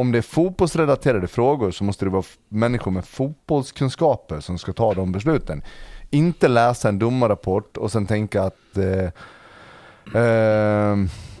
[0.00, 4.94] om det är fotbollsrelaterade frågor så måste det vara människor med fotbollskunskaper som ska ta
[4.94, 5.62] de besluten.
[6.10, 9.10] Inte läsa en domarrapport och sen tänka att, eh,
[10.22, 10.96] eh,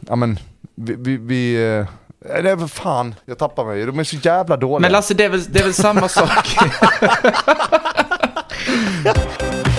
[0.08, 0.38] ja men,
[0.74, 1.86] vi, vi, vi eh,
[2.18, 3.86] det är väl fan, jag tappar mig.
[3.86, 4.80] De är så jävla dåliga.
[4.80, 6.56] Men Lasse, det är väl, det är väl samma sak.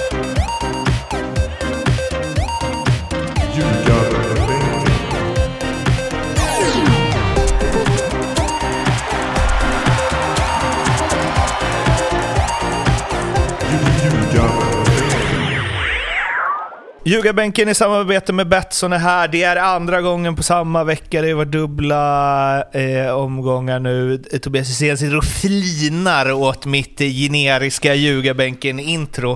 [17.12, 19.28] Ljugarbänken i samarbete med Betsson är här.
[19.28, 21.22] Det är andra gången på samma vecka.
[21.22, 24.18] Det var dubbla eh, omgångar nu.
[24.18, 29.32] Tobias Hysén sitter och flinar åt mitt generiska Ljugarbänken-intro.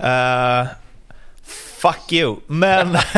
[0.00, 0.66] Uh,
[1.78, 2.36] fuck you.
[2.46, 2.98] Men...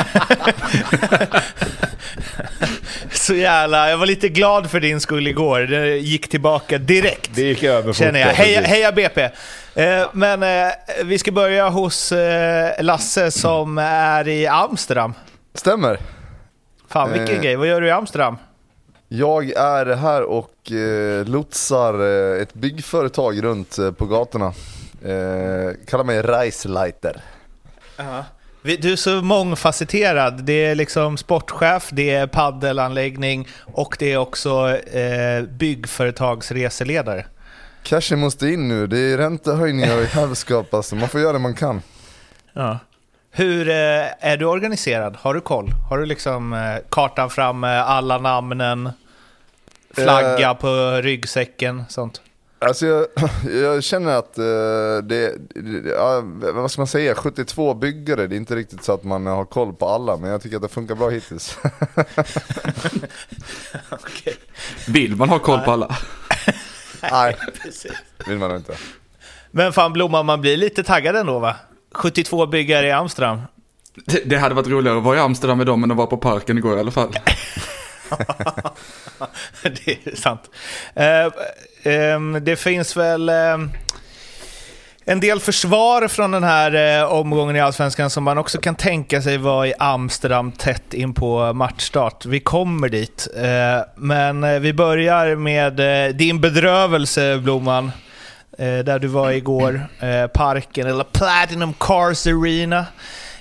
[3.13, 3.91] Så jävla...
[3.91, 5.61] Jag var lite glad för din skull igår.
[5.61, 7.31] Det gick tillbaka direkt.
[7.35, 8.27] Det gick över Känner jag.
[8.29, 9.23] Heja, heja BP!
[9.75, 10.73] Eh, men eh,
[11.05, 15.15] vi ska börja hos eh, Lasse som är i Amsterdam.
[15.55, 15.99] Stämmer.
[16.89, 17.43] Fan vilken Eh.
[17.43, 18.37] grej, vad gör du i Amsterdam?
[19.09, 22.01] Jag är här och eh, lotsar
[22.43, 24.47] ett byggföretag runt på gatorna.
[25.05, 27.21] Eh, kallar mig Reisleiter.
[27.97, 28.05] Vi-
[28.63, 30.45] Du är så mångfacetterad.
[30.45, 37.27] Det är liksom sportchef, det är paddelanläggning och det är också eh, byggföretagsreseledare.
[37.83, 40.97] Cashen måste in nu, det är räntehöjningar och jävelskap alltså.
[40.97, 41.83] Man får göra det man kan.
[42.53, 42.79] Ja.
[43.31, 43.75] Hur eh,
[44.21, 45.17] är du organiserad?
[45.21, 45.71] Har du koll?
[45.91, 48.91] Har du liksom eh, kartan fram med alla namnen,
[49.95, 50.55] flagga Eh.
[50.55, 52.21] på ryggsäcken, sånt?
[52.59, 53.07] Alltså jag,
[53.63, 54.45] jag känner att eh,
[55.03, 59.05] det, det ja, vad ska man säga, 72 byggare, det är inte riktigt så att
[59.05, 61.59] man har koll på alla, men jag tycker att det funkar bra hittills.
[64.89, 65.97] Vill man ha koll på alla?
[67.13, 67.93] Nej, Precis.
[68.27, 68.75] vill man inte.
[69.51, 71.57] Men fan Blomman, man blir lite taggad ändå va?
[71.93, 73.41] 72 byggare i Amsterdam.
[74.07, 76.17] Det, det hade varit roligare att vara i Amsterdam med dem än att vara på
[76.17, 77.13] parken igår i alla fall.
[79.63, 80.51] det är sant.
[80.95, 81.27] Eh,
[81.93, 83.59] ehm, det finns väl eh,
[85.05, 89.23] en del försvar från den här eh, omgången i Allsvenskan som man också kan tänka
[89.23, 92.27] sig vara i Amsterdam tätt in på matchstart.
[92.27, 93.29] Vi kommer dit.
[93.37, 97.91] Eh, men eh, vi börjar med eh, din bedrövelse, Blomman.
[98.59, 99.89] Eh, där du var igår.
[100.01, 102.87] Eh, parken, eller Platinum Cars Arena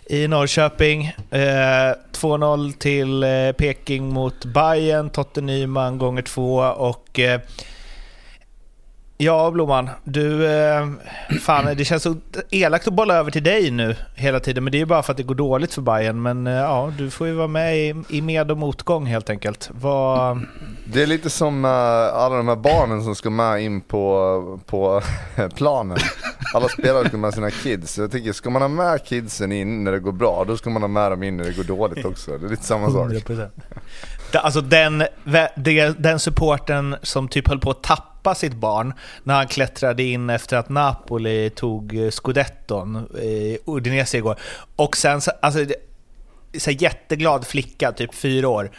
[0.10, 1.06] i Norrköping.
[1.32, 7.42] Eh, 2-0 till eh, Peking mot Bayern, Totte Nyman gånger två och eh,
[9.20, 9.90] Ja, Blomman.
[10.04, 10.88] Du, eh,
[11.42, 12.16] fan, det känns så
[12.50, 15.12] elakt att bolla över till dig nu hela tiden, men det är ju bara för
[15.12, 16.22] att det går dåligt för Bayern.
[16.22, 19.70] Men eh, ja, du får ju vara med i, i med och motgång helt enkelt.
[19.74, 20.46] Vad...
[20.86, 21.72] Det är lite som eh,
[22.14, 25.02] alla de här barnen som ska med in på, på
[25.56, 25.98] planen.
[26.54, 27.98] Alla spelare ska med sina kids.
[27.98, 30.82] Jag tycker, ska man ha med kidsen in när det går bra, då ska man
[30.82, 32.38] ha med dem in när det går dåligt också.
[32.38, 33.08] Det är lite samma sak.
[33.12, 33.50] 100%.
[34.32, 35.04] Da- Alltså den,
[35.98, 38.94] den supporten som typ höll på att tappa sitt barn
[39.24, 44.40] när han klättrade in efter att Napoli tog eh, scudetton i Udinese igår.
[44.76, 45.66] Och sen alltså,
[46.58, 48.72] så här jätteglad flicka, typ fyra år,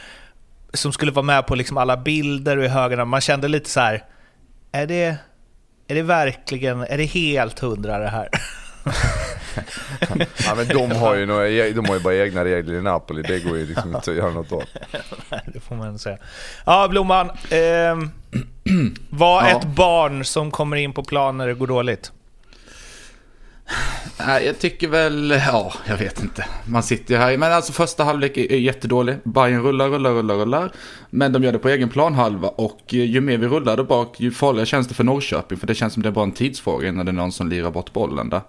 [0.72, 3.04] som skulle vara med på liksom alla bilder och i högarna.
[3.04, 4.04] Man kände lite så här,
[4.72, 5.16] är det,
[5.88, 8.28] är det verkligen, är det helt hundra det här?
[10.46, 13.22] Ja, men de har ju några, e- de har ju bara egna regler i Napoli,
[13.22, 14.66] det går ju liksom inte att göra något åt.
[15.54, 16.18] det får man säga.
[16.66, 17.30] Ja, Blomman.
[17.50, 18.10] ehm,
[19.10, 19.48] var Ja.
[19.58, 22.12] ett barn som kommer in på plan när det går dåligt.
[24.26, 26.46] Nej, jag tycker väl, ja, jag vet inte.
[26.66, 29.16] Man sitter ju här, men alltså första halvlek är, jättedålig.
[29.24, 30.72] Bayern rullar, rullar, rullar, rullar.
[31.10, 34.20] Men de gör det på egen planhalva och eh, ju mer vi rullar där bak,
[34.20, 35.58] ju farligare känns det för Norrköping.
[35.58, 37.70] För det känns som det är bara en tidsfråga innan det är någon som lirar
[37.70, 38.40] bort bollen där.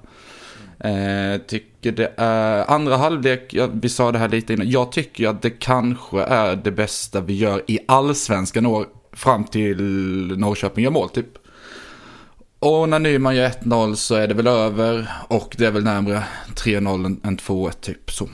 [0.83, 5.27] Eh, tycker det är, andra halvlek, ja, vi sa det här lite innan, jag tycker
[5.27, 9.77] att det kanske är det bästa vi gör i allsvenskan år fram till
[10.37, 11.27] Norrköping gör mål typ.
[12.59, 16.23] Och när Nyman gör 1-0 så är det väl över och det är väl närmare
[16.55, 18.29] 3-0 än- 2-1 typ så.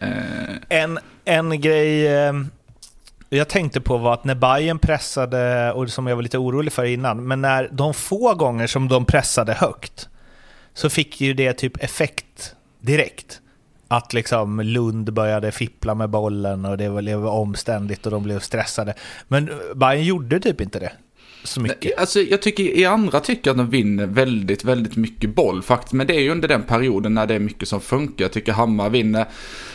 [0.00, 2.32] Eh, En, en grej eh,
[3.28, 6.84] jag tänkte på var att när Bayern pressade, och som jag var lite orolig för
[6.84, 10.08] innan, men när de få gånger som de pressade högt
[10.78, 13.40] så fick ju det typ effekt direkt.
[13.88, 18.94] Att liksom Lund började fippla med bollen och det blev omständigt och de blev stressade.
[19.28, 20.92] Men Bayern gjorde typ inte det.
[21.44, 21.98] så mycket.
[21.98, 25.92] Alltså, jag tycker i andra tycker att de vinner väldigt, väldigt mycket boll faktiskt.
[25.92, 28.24] Men det är ju under den perioden när det är mycket som funkar.
[28.24, 29.26] Jag tycker Hammar vinner,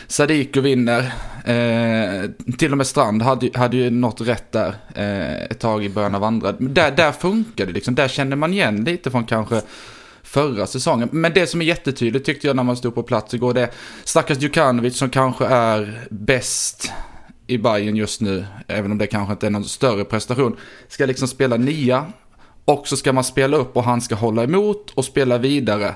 [0.06, 1.12] Sadiku vinner.
[1.44, 5.88] Eh, till och med Strand hade, hade ju något rätt där eh, ett tag i
[5.88, 6.52] början av andra.
[6.52, 7.94] Där, där funkar det liksom.
[7.94, 9.62] Där känner man igen lite från kanske
[10.24, 11.08] förra säsongen.
[11.12, 13.70] Men det som är jättetydligt tyckte jag när man stod på plats igår, det är
[14.04, 16.92] stackars Djukanovic som kanske är bäst
[17.46, 20.56] i Bayern just nu, även om det kanske inte är någon större prestation,
[20.88, 22.06] ska liksom spela nia
[22.64, 25.94] och så ska man spela upp och han ska hålla emot och spela vidare.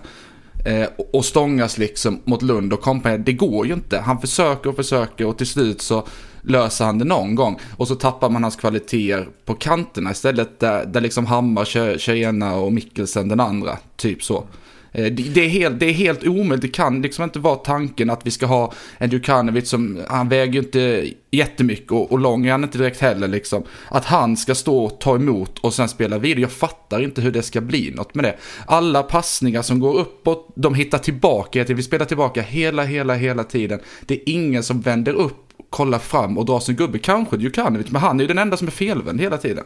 [0.65, 3.19] Eh, och stångas liksom mot Lund och kompani.
[3.19, 3.99] Det går ju inte.
[3.99, 6.07] Han försöker och försöker och till slut så
[6.43, 7.59] löser han det någon gång.
[7.77, 12.15] Och så tappar man hans kvaliteter på kanterna istället där, där liksom Hammar kör, kör
[12.15, 13.79] ena och Mikkelsen den andra.
[13.97, 14.45] Typ så.
[14.93, 18.27] Eh, det är, helt, det är helt omöjligt, det kan liksom inte vara tanken att
[18.27, 22.53] vi ska ha en Djukanovic som, han väger ju inte jättemycket och, och lång är
[22.53, 23.63] han inte direkt heller liksom.
[23.91, 27.33] Att han ska stå och ta emot och sen spela vidare, jag fattar inte hur
[27.33, 28.37] det ska bli något med det.
[28.67, 33.81] Alla passningar som går uppåt, de hittar tillbaka, vi spelar tillbaka hela, hela, hela tiden.
[34.07, 38.03] Det är ingen som vänder upp, kollar fram och drar sin gubbe, kanske Djukanovic, men
[38.03, 39.65] han är ju den enda som är felvänd hela tiden.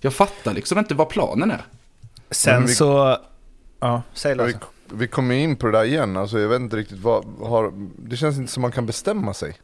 [0.00, 1.64] Jag fattar liksom inte vad planen är.
[2.30, 3.18] Sen så...
[3.84, 4.58] Ja, säg Vi, Lasse.
[4.92, 8.16] vi kommer in på det där igen, alltså jag vet inte riktigt vad har, Det
[8.16, 9.56] känns inte som man kan bestämma sig.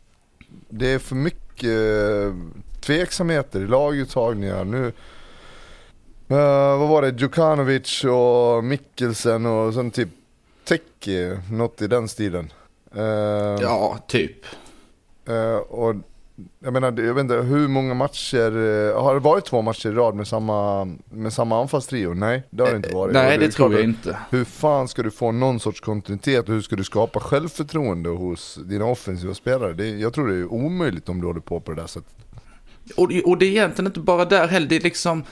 [0.69, 2.35] Det är för mycket eh,
[2.81, 4.65] tveksamheter i laguttagningar.
[4.65, 4.87] Nu,
[6.29, 10.09] eh, vad var det, Djukanovic och Mikkelsen och sen typ
[10.65, 12.53] Teki, något i den stilen.
[12.95, 13.03] Eh,
[13.61, 14.47] Ja, typ.
[15.29, 15.95] eh, och
[16.65, 19.89] jag menar, det- jag vet inte, hur många matcher, eh, har det varit två matcher
[19.89, 22.15] i rad med samma, med samma anfallstrio?
[22.15, 23.09] Nej, det har det inte varit.
[23.17, 24.17] Och Nej, det klart tror jag inte.
[24.31, 28.59] hur fan ska du få någon sorts kontinuitet och hur ska du skapa självförtroende hos
[28.65, 29.73] dina offensiva spelare?
[29.73, 32.13] Det, jag tror det är omöjligt om du håller på på det där sättet.
[32.97, 35.25] Och, och det är egentligen inte bara där heller, det är liksom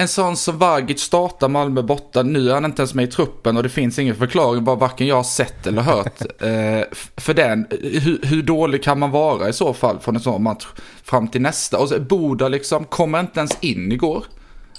[0.00, 3.56] en sån som Vagic startar Malmö borta, nu är han inte ens med i truppen
[3.56, 7.66] och det finns ingen förklaring, bara varken jag har sett eller hört eh, för den.
[7.80, 10.66] Hur, hur dålig kan man vara i så fall från en sån match
[11.02, 11.78] fram till nästa?
[11.78, 14.24] Och så Boda liksom kommer inte ens in igår.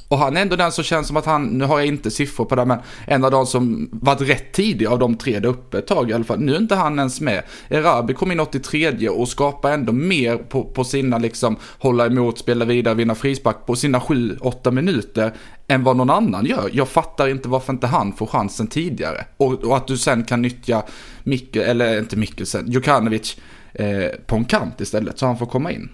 [0.09, 2.45] Och han är ändå den som känns som att han, nu har jag inte siffror
[2.45, 5.77] på det, men en av de som varit rätt tidig av de tre där uppe
[5.77, 6.39] ett tag i alla fall.
[6.39, 7.43] Nu är inte han ens med.
[7.69, 12.65] Erabi kom in 83 och skapar ändå mer på, på sina liksom hålla emot, spela
[12.65, 15.33] vidare, vinna frispark på sina 7-8 minuter
[15.67, 16.69] än vad någon annan gör.
[16.73, 19.25] Jag fattar inte varför inte han får chansen tidigare.
[19.37, 20.83] Och, och att du sen kan nyttja
[21.23, 23.37] Mikkel, eller inte Mikkelsen, Jokanovic
[23.73, 25.89] eh, på en kant istället så han får komma in.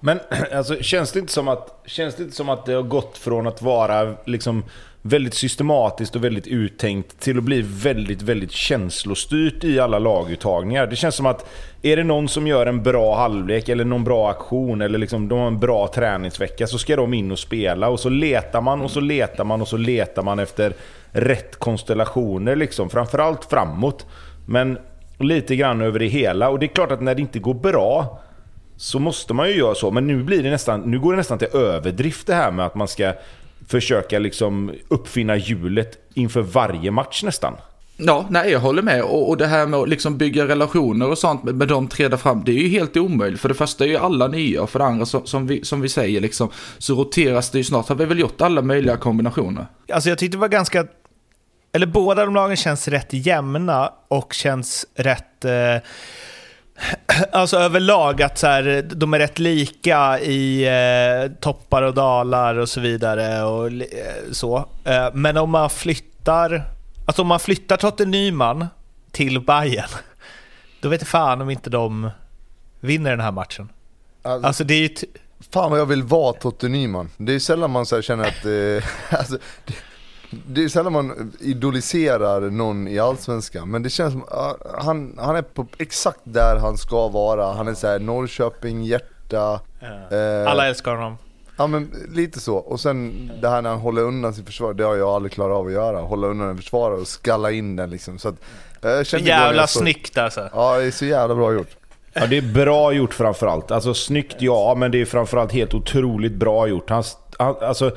[0.00, 0.20] Men
[0.52, 3.46] alltså, känns, det inte som att, känns det inte som att det har gått från
[3.46, 4.64] att vara liksom
[5.02, 10.86] väldigt systematiskt och väldigt uttänkt till att bli väldigt, väldigt känslostyrt i alla laguttagningar?
[10.86, 11.48] Det känns som att
[11.82, 15.38] är det någon som gör en bra halvlek eller någon bra aktion eller liksom de
[15.38, 18.90] har en bra träningsvecka så ska de in och spela och så letar man och
[18.90, 20.74] så letar man och så letar man efter
[21.12, 22.90] rätt konstellationer liksom.
[22.90, 24.06] Framförallt framåt.
[24.46, 24.78] Men
[25.18, 26.48] lite grann över det hela.
[26.48, 28.20] Och det är klart att när det inte går bra
[28.80, 29.90] så måste man ju göra så.
[29.90, 32.74] Men nu, blir det nästan, nu går det nästan till överdrift det här med att
[32.74, 33.12] man ska
[33.68, 37.54] försöka liksom uppfinna hjulet inför varje match nästan.
[37.96, 39.02] Ja, nej jag håller med.
[39.02, 42.08] Och, och det här med att liksom bygga relationer och sånt med, med de tre
[42.08, 43.40] där fram, det är ju helt omöjligt.
[43.40, 45.80] För det första är ju alla nya och för det andra som, som, vi, som
[45.80, 46.48] vi säger liksom,
[46.78, 47.88] så roteras det ju snart.
[47.88, 49.66] Har vi väl gjort alla möjliga kombinationer?
[49.92, 50.86] Alltså jag tyckte det var ganska...
[51.72, 55.44] Eller båda de lagen känns rätt jämna och känns rätt...
[55.44, 55.82] Eh,
[57.32, 62.68] alltså överlag att så här, de är rätt lika i eh, toppar och dalar och
[62.68, 63.42] så vidare.
[63.42, 63.82] och eh,
[64.32, 64.68] så.
[64.84, 66.62] Eh, men om man flyttar...
[67.06, 68.66] Alltså om man flyttar Totte Nyman
[69.10, 69.88] till Bayern
[70.80, 72.10] då vet jag fan om inte de
[72.80, 73.68] vinner den här matchen.
[74.22, 74.88] Alltså, Alltså det är ju...
[75.52, 77.10] fan vad jag vill vara Totte Nyman.
[77.16, 78.88] Det är sällan man så här känner att, eh,
[79.18, 79.74] alltså, det,
[80.46, 83.70] det är sällan man idoliserar någon i Allsvenskan.
[83.70, 87.52] Men det känns som, ah, han, han är på exakt där han ska vara.
[87.52, 89.60] Han är så här Norrköping, hjärta.
[90.10, 91.18] Eh, Alla älskar honom.
[91.56, 94.84] Ja men lite så, och sen det här när han håller undan sin försvar, det
[94.84, 96.00] har jag aldrig klarat av att göra.
[96.00, 98.18] Hålla undan en försvarare och skalla in den liksom.
[98.18, 98.34] Så att,
[98.82, 100.48] eh, jag Jävla jag såg- snyggt alltså.
[100.52, 101.76] Ja det är så jävla bra gjort.
[102.12, 103.70] Ja, det är bra gjort framförallt.
[103.70, 106.90] Alltså snyggt ja, men det är framförallt helt otroligt bra gjort.
[106.90, 107.04] Han,
[107.38, 107.90] han, alltså,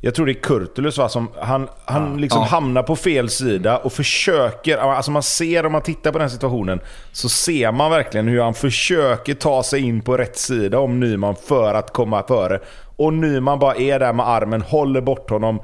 [0.00, 2.46] jag tror det är Kurtulus va, som han, han liksom Ja.
[2.46, 6.80] hamnar på fel sida och försöker, alltså man ser om man tittar på den situationen,
[7.12, 11.36] så ser man verkligen hur han försöker ta sig in på rätt sida om Nyman
[11.36, 12.60] för att komma före.
[12.96, 15.60] Och Nyman bara är där med armen, håller bort honom.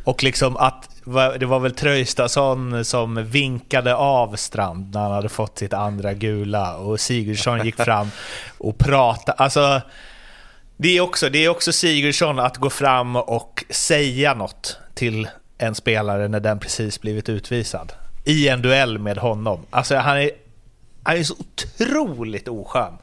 [0.03, 0.89] Och liksom att,
[1.39, 6.75] det var väl Tröjstason som vinkade av Strand när han hade fått sitt andra gula
[6.75, 8.11] och Sigurdsson gick fram
[8.57, 9.37] och pratade.
[9.37, 9.81] Alltså,
[10.77, 15.27] det är, också, det är också Sigurdsson att gå fram och säga något till
[15.57, 17.93] en spelare när den precis blivit utvisad.
[18.25, 19.59] I en duell med honom.
[19.69, 20.31] Alltså han är
[21.03, 22.93] han är så otroligt oskön.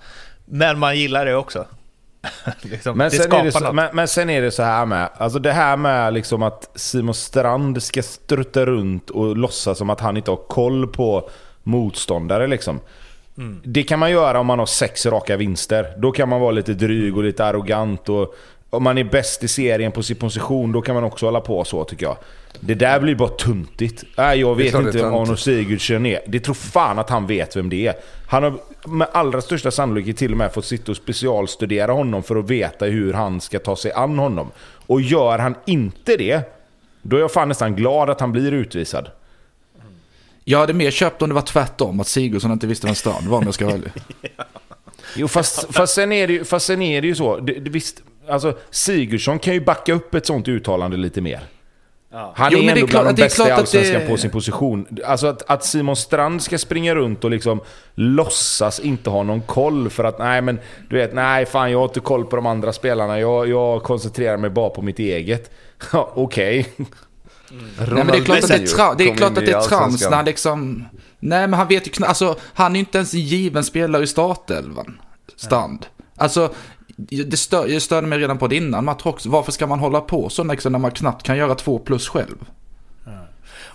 [0.45, 1.67] Men man gillar det också.
[2.63, 5.53] liksom, men, sen det så, men, men, sen är det så här med, alltså det
[5.53, 10.31] här med liksom att Simon Strand ska strutta runt och låtsas som att han inte
[10.31, 11.31] har koll på
[11.63, 12.81] motståndare liksom.
[13.39, 13.61] Mm.
[13.65, 15.95] Det kan man göra om man har sex raka vinster.
[15.99, 18.09] Då kan man vara lite dryg och lite arrogant.
[18.09, 18.35] Och
[18.77, 21.65] om man är bäst i serien på sin position, då kan man också hålla på
[21.65, 22.17] så tycker jag.
[22.61, 24.05] Det där blir bara tuntigt.
[24.17, 26.21] Nej, jag vet inte vem Arno Sigurdsson är.
[26.27, 27.95] Det tror fan att han vet vem det är.
[28.29, 28.55] Han har
[28.87, 32.85] med allra största sannolikhet till och med fått sitta och specialstudera honom för att veta
[32.85, 34.51] hur han ska ta sig an honom.
[34.87, 36.41] Och gör han inte det,
[37.03, 39.11] då är jag fan nästan glad att han blir utvisad.
[40.45, 43.39] Jag hade mer köpt om det var tvärtom, att Sigurdsson inte visste vem Strand var
[43.39, 43.93] om jag ska vara ärlig.
[45.17, 47.41] Jo, fast, fast, sen är det ju, fast sen är det ju så.
[47.41, 51.41] Det, det, visst, alltså, Sigurdsson kan ju backa upp ett sånt uttalande lite mer.
[52.13, 52.33] Ja.
[52.37, 54.07] Han jo, är ändå är bland de bästa i Allsvenskan det...
[54.07, 54.87] på sin position.
[55.05, 57.61] Alltså att, att, Simon Strand ska springa runt och liksom
[57.95, 61.85] låtsas inte ha någon koll för att nej men du vet, nej fan jag har
[61.85, 63.21] inte koll på de andra spelarna.
[63.21, 65.51] Jag, jag koncentrerar mig bara på mitt eget.
[65.93, 66.61] Okej.
[66.61, 66.87] Okay.
[67.51, 67.67] Mm.
[67.79, 69.61] Nej, men det är klart att det är, tra det är, klart att det är
[69.61, 70.85] trams när han liksom...
[71.19, 74.03] Nej men han vet ju knappt, alltså han är ju inte ens en given spelare
[74.03, 75.01] i startelvan.
[75.37, 75.87] Stand.
[76.17, 76.55] Alltså
[76.97, 79.29] det, stör, jag störde mig redan på det innan match också.
[79.29, 82.37] Varför ska man hålla på så liksom, när man knappt kan göra två plus själv?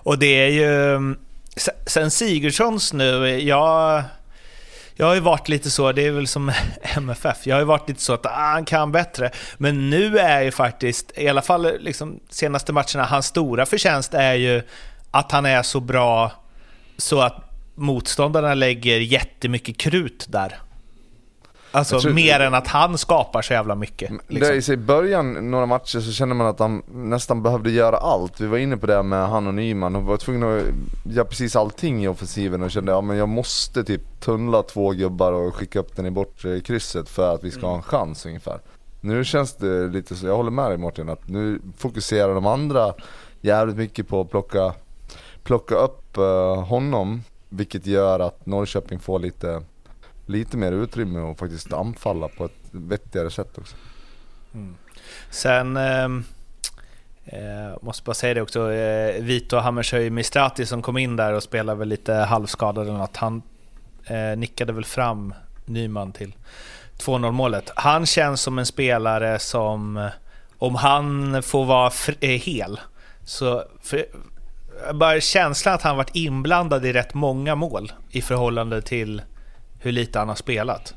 [0.03, 0.95] Och det är ju...
[0.95, 1.17] Mm,
[1.85, 4.03] sen Sigurdssons nu, jag...
[4.95, 6.51] Jag har ju varit lite så, det är väl som
[6.81, 9.31] MFF, jag har ju varit lite så att ah, han kan bättre.
[9.57, 14.33] Men nu är ju faktiskt, i alla fall liksom senaste matcherna, hans stora förtjänst är
[14.33, 14.61] ju
[15.11, 16.31] att han är så bra
[16.97, 17.35] så att
[17.75, 20.59] motståndarna lägger jättemycket krut där.
[21.71, 24.11] Alltså tror, mer än att han skapar så jävla mycket.
[24.27, 24.73] Liksom.
[24.73, 28.39] I början, några matcher, så kände man att han nästan behövde göra allt.
[28.39, 30.63] Vi var inne på det med han och Nyman och var tvungna att
[31.03, 35.31] göra precis allting i offensiven och kände att ja, jag måste typ tunnla två gubbar
[35.31, 38.59] och skicka upp den i bortre krysset för att vi ska ha en chans ungefär.
[39.01, 42.93] Nu känns det lite så, jag håller med dig Martin, att nu fokuserar de andra
[43.41, 44.73] jävligt mycket på att plocka,
[45.43, 47.23] plocka upp uh, honom.
[47.49, 49.63] Vilket gör att Norrköping får lite
[50.31, 53.75] lite mer utrymme och faktiskt anfalla på ett vettigare sätt också.
[54.53, 54.75] Mm.
[55.29, 56.23] Sen ehm,
[57.25, 61.43] eh, måste bara säga det också, eh, Vito Hammershöj Mistrati som kom in där och
[61.43, 63.17] spelade väl lite halvskadad eller något.
[63.17, 63.41] Han
[64.05, 65.33] eh, nickade väl fram
[65.65, 66.35] Nyman till
[66.97, 67.71] 2-0 målet.
[67.75, 70.09] Han känns som en spelare som, eh,
[70.57, 72.79] om han får vara eh, hel,
[73.25, 74.05] så för,
[74.93, 79.21] bara känslan att han varit inblandad i rätt många mål i förhållande till
[79.81, 80.93] hur lite han har spelat.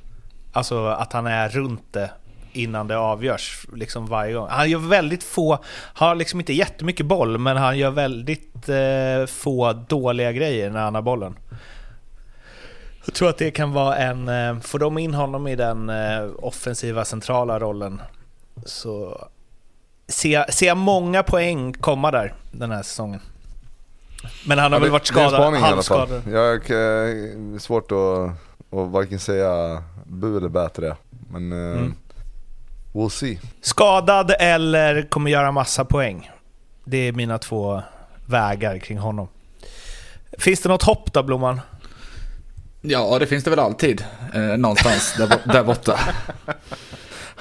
[0.52, 2.10] Alltså att han är runt det
[2.52, 4.48] innan det avgörs liksom varje gång.
[4.50, 5.58] Han gör väldigt få,
[5.94, 10.94] har liksom inte jättemycket boll, men han gör väldigt eh, få dåliga grejer när han
[10.94, 11.38] har bollen.
[13.04, 16.30] Jag tror att det kan vara en, eh, får de in honom i den eh,
[16.38, 18.02] offensiva centrala rollen
[18.64, 19.26] så
[20.08, 23.20] ser, ser jag många poäng komma där den här säsongen.
[24.46, 26.22] Men han har ja, väl varit skadad, halvskadad.
[26.26, 28.30] Jag är eh, svårt att
[28.74, 30.96] och varken säga bu eller bä till det.
[31.30, 31.94] Men uh, mm.
[32.92, 33.38] we'll see.
[33.60, 36.30] Skadad eller kommer göra massa poäng.
[36.84, 37.82] Det är mina två
[38.26, 39.28] vägar kring honom.
[40.38, 41.60] Finns det något hopp då, Blomman?
[42.80, 44.04] Ja, det finns det väl alltid.
[44.34, 45.98] Eh, någonstans där, där borta.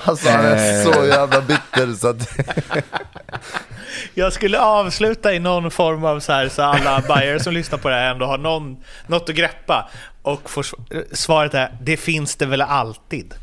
[0.05, 2.39] Alltså han är så jävla bitter så att...
[4.13, 7.89] Jag skulle avsluta i någon form av så här så alla bajare som lyssnar på
[7.89, 9.89] det här ändå har någon, något att greppa.
[10.23, 10.65] Och får,
[11.15, 13.33] svaret är, det finns det väl alltid.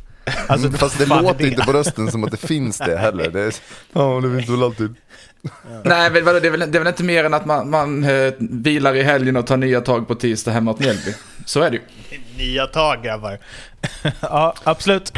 [0.46, 3.30] Alltså, Fast det låter inte på rösten som att det finns det heller.
[3.30, 3.54] Det är,
[3.92, 4.94] ja, det finns väl alltid.
[5.84, 8.04] Nej, men vadå, det, är väl, det är väl inte mer än att man, man
[8.04, 11.14] eh, vilar i helgen och tar nya tag på tisdag hemma mot Mjällby.
[11.44, 11.82] Så är det ju.
[12.36, 13.38] Nya tag grabbar.
[14.20, 15.12] ja, absolut.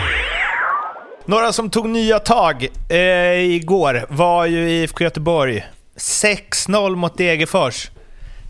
[1.24, 5.66] Några som tog nya tag eh, igår var ju IFK Göteborg.
[5.96, 7.90] 6-0 mot Degerfors.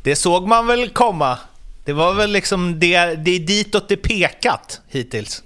[0.03, 1.39] Det såg man väl komma.
[1.85, 5.43] Det var väl liksom det, det är ditåt det pekat hittills.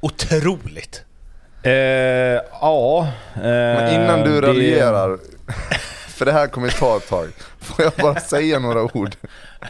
[0.00, 1.02] Otroligt.
[1.62, 3.08] Eh, ja.
[3.34, 5.18] Eh, Men innan du det- raljerar,
[6.08, 7.28] för det här kommer ta ett tag.
[7.60, 9.16] Får jag bara säga några ord?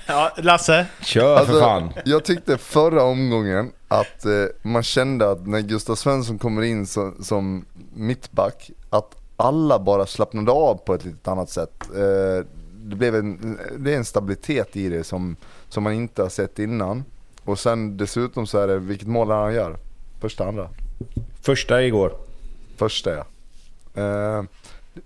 [0.07, 0.87] Ja, Lasse?
[1.01, 1.83] Kör för fan.
[1.85, 4.33] Alltså, jag tyckte förra omgången att eh,
[4.63, 10.51] man kände att när Gustav Svensson kommer in som, som mittback, att alla bara slappnade
[10.53, 11.83] av på ett lite annat sätt.
[11.95, 15.37] Eh, det, blev en, det är en stabilitet i det som,
[15.77, 17.05] som man inte har sett innan.
[17.45, 19.77] Och sen dessutom så är det, vilket mål han gör?
[20.21, 20.69] Första, andra?
[21.43, 22.13] Första igår.
[22.77, 23.27] Första ja.
[24.03, 24.45] Eh,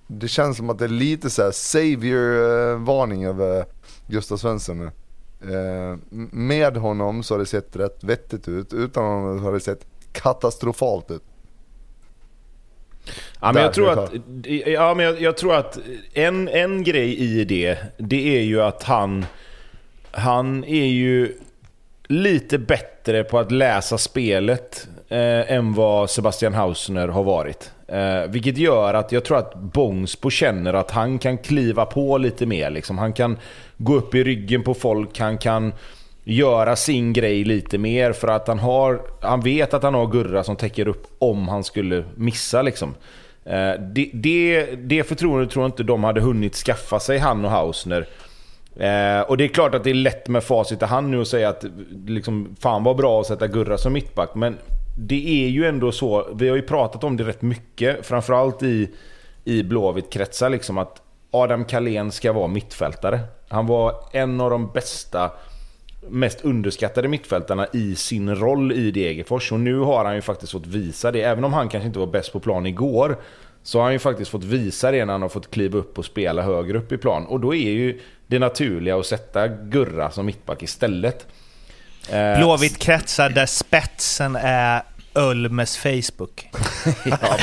[0.06, 3.64] det känns som att det är lite så här savior-varning över
[4.06, 4.90] Gustav Svensson nu.
[5.54, 5.98] Eh,
[6.32, 11.10] med honom så har det sett rätt vettigt ut, utan honom har det sett katastrofalt
[11.10, 11.22] ut.
[13.04, 14.12] Ja, men Där, jag tror att,
[14.66, 15.78] ja, men jag, jag tror att
[16.12, 19.24] en, en grej i det, det är ju att han,
[20.12, 21.32] han är ju
[22.08, 27.70] lite bättre på att läsa spelet eh, än vad Sebastian Hausner har varit.
[27.88, 32.46] Eh, vilket gör att jag tror att Bångsbo känner att han kan kliva på lite
[32.46, 32.70] mer.
[32.70, 32.98] Liksom.
[32.98, 33.38] Han kan
[33.76, 35.72] gå upp i ryggen på folk, han kan
[36.24, 40.44] göra sin grej lite mer för att han har, han vet att han har Gurra
[40.44, 42.94] som täcker upp om han skulle missa liksom.
[43.44, 47.50] Eh, Det, det, det förtroendet tror jag inte de hade hunnit skaffa sig, han och
[47.50, 48.06] Hausner.
[48.76, 51.28] Eh, och det är klart att det är lätt med facit i hand nu att
[51.28, 51.64] säga att
[52.06, 54.34] liksom, fan vad bra att sätta Gurra som mittback.
[54.34, 54.58] Men
[54.98, 58.90] det är ju ändå så, vi har ju pratat om det rätt mycket, framförallt i,
[59.44, 63.20] i Blåvitt-kretsar, liksom, att Adam Kalén ska vara mittfältare.
[63.48, 65.30] Han var en av de bästa,
[66.08, 69.52] mest underskattade mittfältarna i sin roll i Degerfors.
[69.52, 71.22] Och nu har han ju faktiskt fått visa det.
[71.22, 73.16] Även om han kanske inte var bäst på plan igår,
[73.62, 76.04] så har han ju faktiskt fått visa det när han har fått kliva upp och
[76.04, 77.26] spela högre upp i plan.
[77.26, 81.26] Och då är ju det naturliga att sätta Gurra som mittback istället.
[82.10, 84.82] Eh, Blåvitt kretsar där spetsen är
[85.14, 86.46] Ölmes Facebook.
[87.04, 87.36] Ja.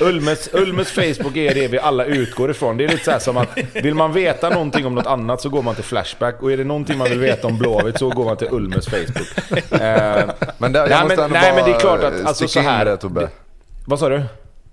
[0.00, 2.76] Ulmes, Ulmes Facebook är det vi alla utgår ifrån.
[2.76, 5.48] Det är lite så här som att vill man veta någonting om något annat så
[5.48, 8.24] går man till Flashback och är det någonting man vill veta om Blåvitt så går
[8.24, 9.50] man till Ulmes Facebook.
[9.80, 12.24] Eh, Men där, jag Nej, måste men- ändå nej, bara men det är klart att,
[12.24, 13.20] alltså, så här- det Tobbe.
[13.20, 13.28] det-
[13.86, 14.22] vad sa du?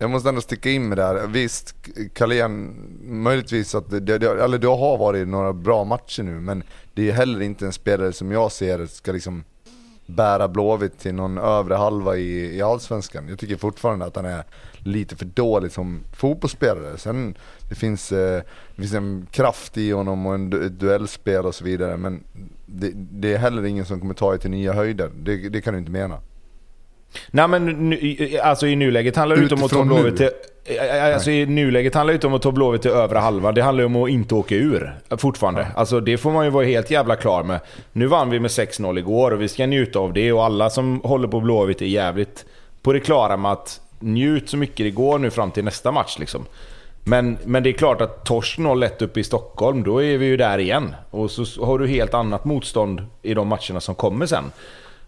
[0.01, 1.27] Jag måste ändå sticka in med det här.
[1.27, 1.75] Visst,
[2.13, 7.09] Carlén, möjligtvis att det, det, eller det har varit några bra matcher nu, men det
[7.09, 9.43] är heller inte en spelare som jag ser ska liksom
[10.05, 13.27] bära Blåvitt till någon övre halva i, i Allsvenskan.
[13.29, 14.43] Jag tycker fortfarande att han är
[14.77, 16.97] lite för dålig som fotbollsspelare.
[16.97, 17.35] Sen
[17.69, 18.41] det finns, eh,
[18.75, 22.23] det finns en kraft i honom och en ett duellspel och så vidare, men
[22.65, 25.11] det, det är heller ingen som kommer ta er till nya höjder.
[25.15, 26.19] Det, det kan du inte mena.
[27.31, 30.29] Nej men nu, alltså i nuläget handlar det inte om att ta Blåvitt till...
[30.65, 33.53] eh, Alltså i nuläget handlar det inte om att ta Blåvitt till övre halvan.
[33.53, 35.67] Det handlar ju om att inte åka ur fortfarande.
[35.75, 37.59] Alltså det får man ju vara helt jävla klar med.
[37.91, 40.31] Nu vann vi med 6-0 igår och vi ska njuta av det.
[40.31, 42.45] Och alla som håller på Blåvitt är jävligt
[42.81, 46.15] på det klara med att njut så mycket det går nu fram till nästa match
[46.19, 46.45] liksom.
[47.03, 50.37] Men, men det är klart att torsk 0-1 uppe i Stockholm, då är vi ju
[50.37, 50.95] där igen.
[51.11, 54.43] Och så har du helt annat motstånd i de matcherna som kommer sen.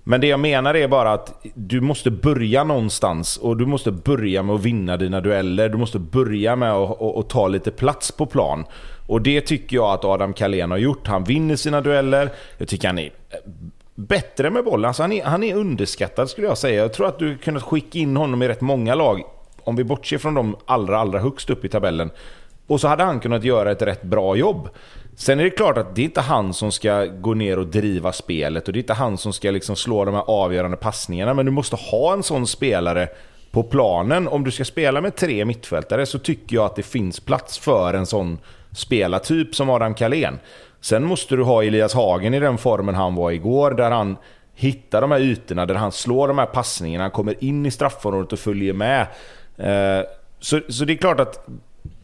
[0.04, 4.44] Men det jag menar är bara att du måste börja någonstans och du måste börja
[4.44, 5.70] med att vinna dina dueller.
[5.70, 8.66] Du måste börja med att, att, att ta lite plats på plan.
[9.08, 11.08] Och det tycker jag att Adam Kalén har gjort.
[11.08, 12.30] Han vinner sina dueller.
[12.58, 13.38] Jag tycker han är eh,
[13.96, 14.86] bättre med bollen.
[14.86, 16.82] Alltså han, är, han är underskattad skulle jag säga.
[16.82, 19.22] Jag tror att du kunnat skicka in honom i rätt många lag.
[19.64, 22.12] Om vi bortser från de allra, allra högst upp i tabellen.
[22.68, 24.70] Och så hade han kunnat göra ett rätt bra jobb.
[25.22, 28.12] Sen är det klart att det är inte han som ska gå ner och driva
[28.12, 31.34] spelet och det är inte han som ska liksom slå de här avgörande passningarna.
[31.34, 33.08] Men du måste ha en sån spelare
[33.52, 34.28] på planen.
[34.28, 37.94] Om du ska spela med tre mittfältare så tycker jag att det finns plats för
[37.94, 38.40] en sån
[38.72, 40.40] spelartyp som Adam Kalén.
[40.80, 44.18] Sen måste du ha Elias Hagen i den formen han var igår, där han
[44.56, 48.34] hittar de här ytorna, där han slår de här passningarna, han kommer in i straffområdet
[48.34, 49.08] och följer med.
[49.58, 50.06] Eh,
[50.40, 51.48] så, så det är klart att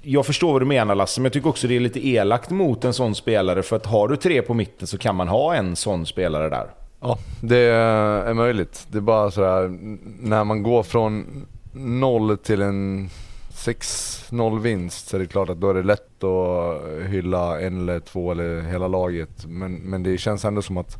[0.07, 2.85] jag förstår vad du menar Lasse, men jag tycker också det är lite elakt mot
[2.85, 3.63] en sån spelare.
[3.63, 6.71] För att har du tre på mitten så kan man ha en sån spelare där.
[6.99, 8.87] Ja, det är möjligt.
[8.91, 9.77] Det är bara sådär,
[10.19, 13.09] när man går från noll till en
[13.51, 17.99] 6-0 vinst så är det klart att då är det lätt att hylla en eller
[17.99, 19.45] två eller hela laget.
[19.45, 20.97] Men, men det känns ändå som att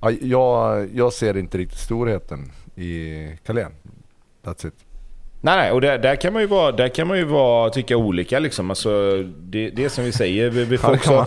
[0.00, 2.52] ja, jag, jag ser inte riktigt storheten.
[2.74, 3.72] i Carlén.
[4.42, 4.74] That's it.
[5.44, 7.96] Nej, nej, och där, där kan man ju vara, där kan man ju vara, tycka
[7.96, 8.70] olika liksom.
[8.70, 11.26] Alltså, det, det är som vi säger, vi, vi får Ja, också...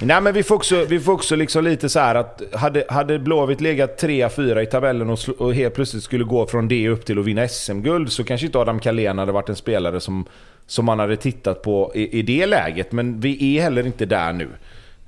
[0.00, 3.18] Nej men vi får också, vi får också liksom lite så här att hade, hade
[3.18, 7.18] Blåvitt legat 3-4 i tabellen och, och helt plötsligt skulle gå från det upp till
[7.18, 10.26] att vinna SM-guld så kanske inte Adam Carlén hade varit en spelare som,
[10.66, 12.92] som man hade tittat på i, i det läget.
[12.92, 14.48] Men vi är heller inte där nu.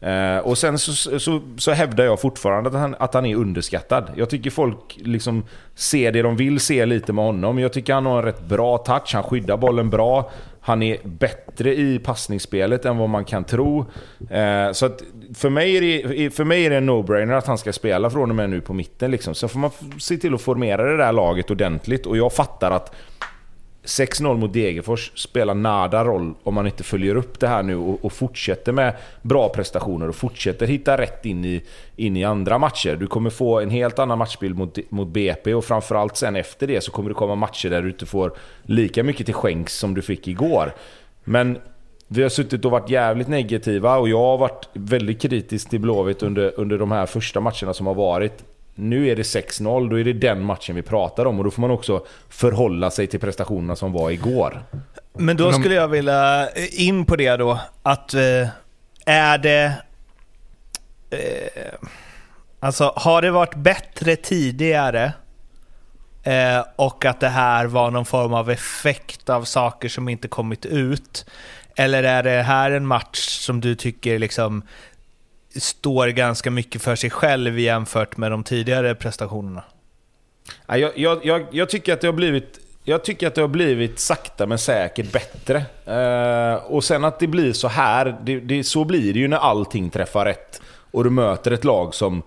[0.00, 4.10] Eh, och sen så, så, så hävdar jag fortfarande att han, att han är underskattad.
[4.16, 7.58] Jag tycker folk liksom ser det de vill se lite med honom.
[7.58, 10.30] Jag tycker han har en rätt bra touch, han skyddar bollen bra.
[10.62, 13.86] Han är bättre i passningsspelet än vad man kan tro.
[14.30, 15.02] Eh, så att
[15.34, 18.30] för, mig är det, för mig är det en no-brainer att han ska spela från
[18.30, 19.10] och med nu på mitten.
[19.10, 19.34] Liksom.
[19.34, 22.06] Så får man se till att formera det där laget ordentligt.
[22.06, 22.94] Och jag fattar att
[23.85, 28.05] 6-0 mot Degerfors spelar nada roll om man inte följer upp det här nu och,
[28.05, 31.62] och fortsätter med bra prestationer och fortsätter hitta rätt in i,
[31.97, 32.97] in i andra matcher.
[32.97, 36.81] Du kommer få en helt annan matchbild mot, mot BP och framförallt sen efter det
[36.81, 40.03] så kommer det komma matcher där du inte får lika mycket till skänks som du
[40.03, 40.75] fick igår.
[41.25, 41.59] Men
[42.09, 46.23] vi har suttit och varit jävligt negativa och jag har varit väldigt kritisk till Blåvitt
[46.23, 48.45] under, under de här första matcherna som har varit.
[48.81, 51.61] Nu är det 6-0, då är det den matchen vi pratar om och då får
[51.61, 54.62] man också förhålla sig till prestationerna som var igår.
[55.12, 58.49] Men då skulle jag vilja eh, in på det då, att eh,
[59.07, 59.73] är det...
[61.11, 61.88] Eh,
[62.61, 65.12] alltså, har det varit bättre tidigare
[66.23, 70.66] eh, och att det här var någon form av effekt av saker som inte kommit
[70.66, 71.27] ut?
[71.77, 74.62] Eller är det här en match som du tycker liksom
[75.56, 79.64] står ganska mycket för sig själv jämfört med de tidigare prestationerna?
[80.66, 83.48] Ja, Jag, jag, jag, jag tycker att det har blivit jag tycker att det har
[83.48, 85.64] blivit sakta men säkert bättre.
[85.86, 89.36] Eh, och sen att det blir så här, det, det, så blir det ju när
[89.36, 90.60] allting träffar rätt.
[90.90, 92.22] Och du möter ett lag som,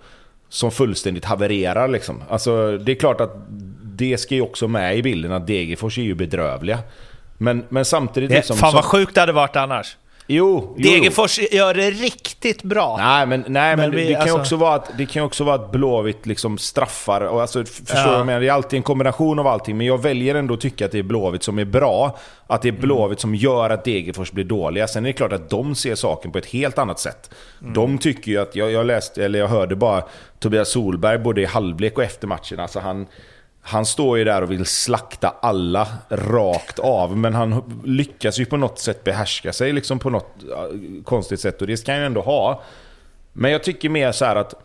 [0.50, 1.88] som fullständigt havererar.
[1.88, 2.24] Liksom.
[2.30, 3.36] Alltså, det är klart att
[3.84, 6.80] det ska ju också med i bilden att Degerfors är ju bedrövliga.
[7.38, 8.30] Men, men samtidigt...
[8.30, 9.98] Det, Liksom, fan vad som, sjukt det hade varit annars.
[10.34, 10.84] Jo, jo, jo.
[10.92, 12.98] Degerfors gör det riktigt bra.
[12.98, 15.44] Nej, men, nej, men, Men vi- det, kan alltså- också vara att, det kan också
[15.44, 17.22] vara att Blåvitt liksom straffar.
[17.22, 18.18] Och alltså, förstår Ja.
[18.18, 18.40] jag menar?
[18.40, 19.78] Det är alltid en kombination av allting.
[19.78, 22.18] Men jag väljer ändå att tycka att det är Blåvitt som är bra.
[22.48, 24.88] Att det är Blåvitt som gör att Degerfors blir dåliga.
[24.88, 27.30] Sen är det klart att de ser saken på ett helt annat sätt.
[27.60, 30.04] De tycker ju att, jag, jag läste, eller jag hörde bara
[30.40, 32.60] Tobias Solberg både i halvlek och efter matchen.
[32.60, 33.08] Alltså han,
[33.66, 38.58] han står ju där och vill slakta alla rakt av, men han lyckas ju på
[38.58, 40.36] något sätt behärska sig liksom på något
[41.06, 42.62] konstigt sätt och det ska han ju ändå ha.
[43.34, 44.56] Men jag tycker mer så här att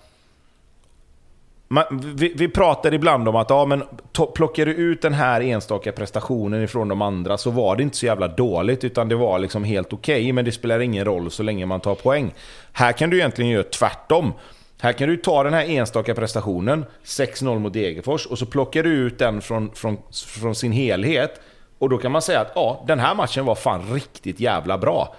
[1.68, 1.84] man,
[2.16, 3.82] vi, vi pratar ibland om att ja, men
[4.12, 7.96] to, plockar du ut den här enstaka prestationen ifrån de andra så var det inte
[7.96, 11.42] så jävla dåligt utan det var liksom helt okej men det spelar ingen roll så
[11.42, 12.34] länge man tar poäng.
[12.72, 14.32] Här kan du egentligen göra tvärtom.
[14.80, 18.90] Här kan du ta den här enstaka prestationen, 6-0 mot Degerfors, och så plockar du
[18.90, 21.40] ut den från, från, från sin helhet.
[21.78, 25.14] Och då kan man säga att ja, den här matchen var fan riktigt jävla bra.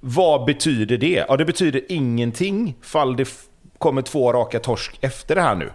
[0.00, 1.24] Vad betyder det?
[1.28, 3.28] Ja, det betyder ingenting fall det
[3.78, 5.70] kommer två raka torsk efter det här nu.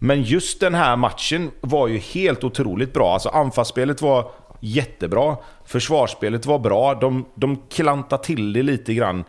[0.00, 3.12] Men just den här matchen var ju helt otroligt bra.
[3.12, 5.36] Alltså anfallsspelet var jättebra.
[5.64, 6.94] Försvarsspelet var bra.
[6.94, 9.24] De, de klantade till det lite grann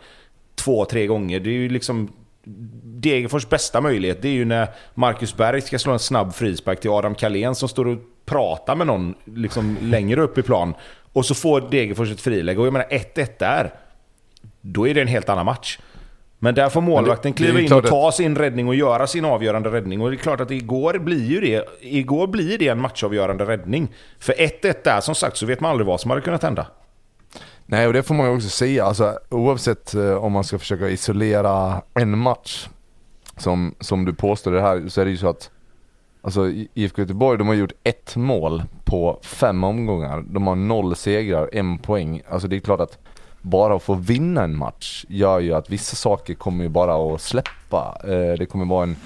[0.54, 1.40] två, tre gånger.
[1.40, 2.08] Det är ju liksom...
[2.44, 6.90] Degerfors bästa möjlighet det är ju när Marcus Berg ska slå en snabb frispark till
[6.90, 10.74] Adam Kalén som står och pratar med någon liksom längre upp i plan.
[11.12, 12.60] Och så får Degerfors ett friläge.
[12.60, 13.74] Och jag menar 1-1 där.
[14.60, 15.78] Då är det en helt annan match.
[16.38, 20.00] Men där får målvakten kliva in och ta sin räddning och göra sin avgörande räddning.
[20.00, 23.88] Och det är klart att igår blir ju det, igår blir det en matchavgörande räddning.
[24.18, 26.66] För 1-1 där, som sagt, så vet man aldrig vad som hade kunnat hända.
[27.66, 28.84] Nej, och det får man ju också säga.
[28.84, 32.68] Alltså, oavsett eh, om man ska försöka isolera en match,
[33.36, 35.50] som, som du påstår det här, så är det ju så att
[36.24, 40.24] Alltså IFK Göteborg, de har gjort ett mål på fem omgångar.
[40.26, 42.22] De har noll segrar, en poäng.
[42.28, 42.98] Alltså det är klart att
[43.40, 47.20] bara att få vinna en match gör ju att vissa saker kommer ju bara att
[47.20, 47.98] släppa.
[48.04, 48.96] Eh, det kommer vara en,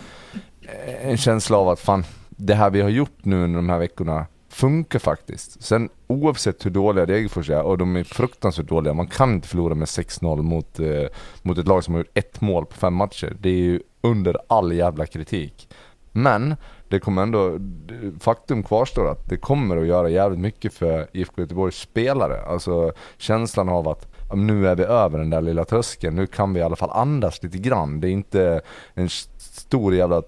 [1.02, 4.26] en känsla av att fan, det här vi har gjort nu under de här veckorna
[4.56, 5.62] funkar faktiskt.
[5.62, 9.74] Sen oavsett hur dåliga Degerfors är, och de är fruktansvärt dåliga, man kan inte förlora
[9.74, 11.06] med 6-0 mot, eh,
[11.42, 13.36] mot ett lag som har gjort ett mål på fem matcher.
[13.40, 15.68] Det är ju under all jävla kritik.
[16.12, 16.56] Men
[16.88, 17.58] det kommer ändå,
[18.20, 22.40] faktum kvarstår att det kommer att göra jävligt mycket för IFK Göteborgs spelare.
[22.46, 26.60] Alltså känslan av att nu är vi över den där lilla tröskeln, nu kan vi
[26.60, 28.00] i alla fall andas lite grann.
[28.00, 28.60] Det är inte
[28.94, 30.22] en stor jävla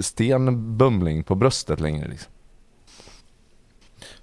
[0.00, 2.32] stenbumling på bröstet längre liksom.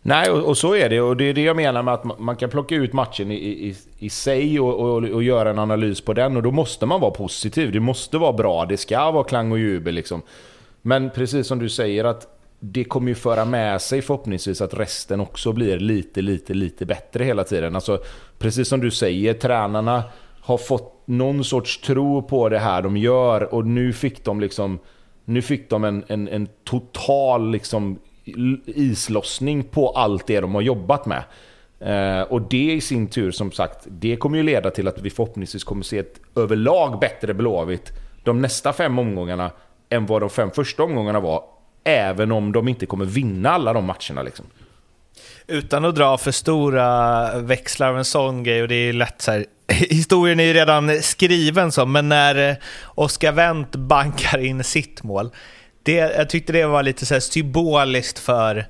[0.08, 1.02] Nej, och, och så är det.
[1.02, 3.76] Och det är det jag menar med att man, kan plocka ut matchen i, i,
[4.00, 6.38] i sig och, och, och göra en analys på den.
[6.38, 7.72] Och då måste man vara positiv.
[7.72, 8.66] Det måste vara bra.
[8.66, 10.22] Det ska vara klang och jubel liksom.
[10.82, 12.28] Men precis som du säger att
[12.60, 17.24] det kommer ju föra med sig förhoppningsvis att resten också blir lite, lite, lite bättre
[17.24, 17.76] hela tiden.
[17.76, 18.00] Alltså,
[18.38, 20.04] precis som du säger, tränarna
[20.42, 24.80] har fått någon sorts tro på det här de gör och nu fick de liksom
[25.26, 28.00] nu fick de en, en, en total liksom
[28.66, 31.24] islossning på allt det de har jobbat med.
[31.80, 35.10] Eh, och det i sin tur, som sagt, det kommer ju leda till att vi
[35.10, 37.92] förhoppningsvis kommer se ett överlag bättre Blåvitt
[38.24, 39.52] de nästa fem omgångarna
[39.90, 41.44] än vad de fem första omgångarna var.
[41.84, 44.24] Även om de inte kommer vinna alla de matcherna.
[44.24, 44.46] Liksom.
[45.48, 49.32] Utan att dra för stora växlar av en sån grej, och det är lätt så
[49.32, 54.64] här, historien är ju redan skriven så, men när eh, Oskar Oscar Wendt bankar in
[54.64, 55.32] sitt mål,
[55.86, 58.66] det, jag tyckte det var lite så symboliskt för,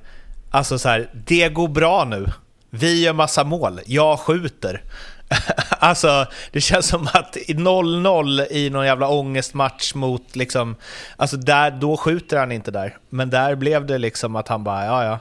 [0.50, 2.26] alltså så här, det går bra nu.
[2.70, 4.82] Vi gör massa mål, jag skjuter.
[5.78, 10.76] alltså, det känns som att 0-0 i någon jävla ångestmatch mot liksom,
[11.16, 12.96] alltså där, då skjuter han inte där.
[13.08, 15.18] Men där blev det liksom att han bara, ja ja,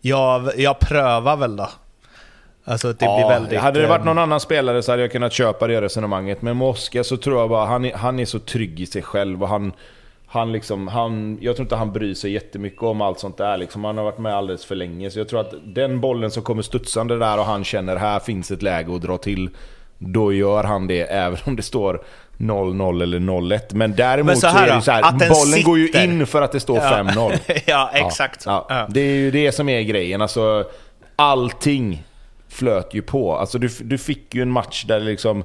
[0.00, 1.68] jag, jag prövar väl då.
[2.64, 3.60] Alltså det ja, blir väldigt...
[3.60, 6.42] Hade det varit någon annan spelare så hade jag kunnat köpa det resonemanget.
[6.42, 9.02] Men med Oskar så tror jag bara, han är, han är så trygg i sig
[9.02, 9.72] själv och han...
[10.32, 13.56] Han liksom, han, jag tror inte han bryr sig jättemycket om allt sånt där.
[13.56, 13.84] Liksom.
[13.84, 15.10] Han har varit med alldeles för länge.
[15.10, 18.50] Så jag tror att den bollen som kommer studsande där och han känner här finns
[18.50, 19.50] ett läge att dra till.
[19.98, 22.02] Då gör han det även om det står
[22.38, 23.60] 0-0 eller 0-1.
[23.74, 25.66] Men däremot Men så, här, så, är det så här, bollen sitter.
[25.66, 27.02] går ju in för att det står ja.
[27.02, 27.38] 5-0.
[27.66, 28.42] ja, exakt.
[28.46, 28.86] Ja, ja.
[28.88, 30.22] Det är ju det som är grejen.
[30.22, 30.64] Alltså,
[31.16, 32.04] allting
[32.48, 33.36] flöt ju på.
[33.36, 35.44] Alltså, du, du fick ju en match där liksom...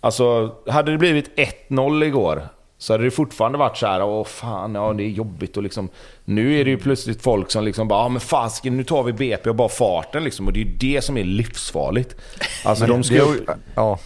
[0.00, 1.38] Alltså, hade det blivit
[1.68, 5.56] 1-0 igår så hade det fortfarande varit så här, åh fan, ja det är jobbigt
[5.56, 5.88] och liksom...
[6.24, 9.12] Nu är det ju plötsligt folk som liksom bara, ja men fasken nu tar vi
[9.12, 10.46] BP och bara farten liksom.
[10.46, 12.16] Och det är ju det som är livsfarligt.
[12.64, 13.46] Alltså de ska ju...
[13.74, 13.98] Ja.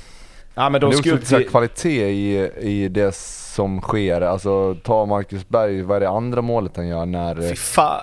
[0.60, 4.20] Ja, men de det är också lite kvalitet i, i det som sker.
[4.20, 7.34] Alltså ta Marcus Berg, vad är det andra målet han gör när...
[7.34, 8.00] Fy fan.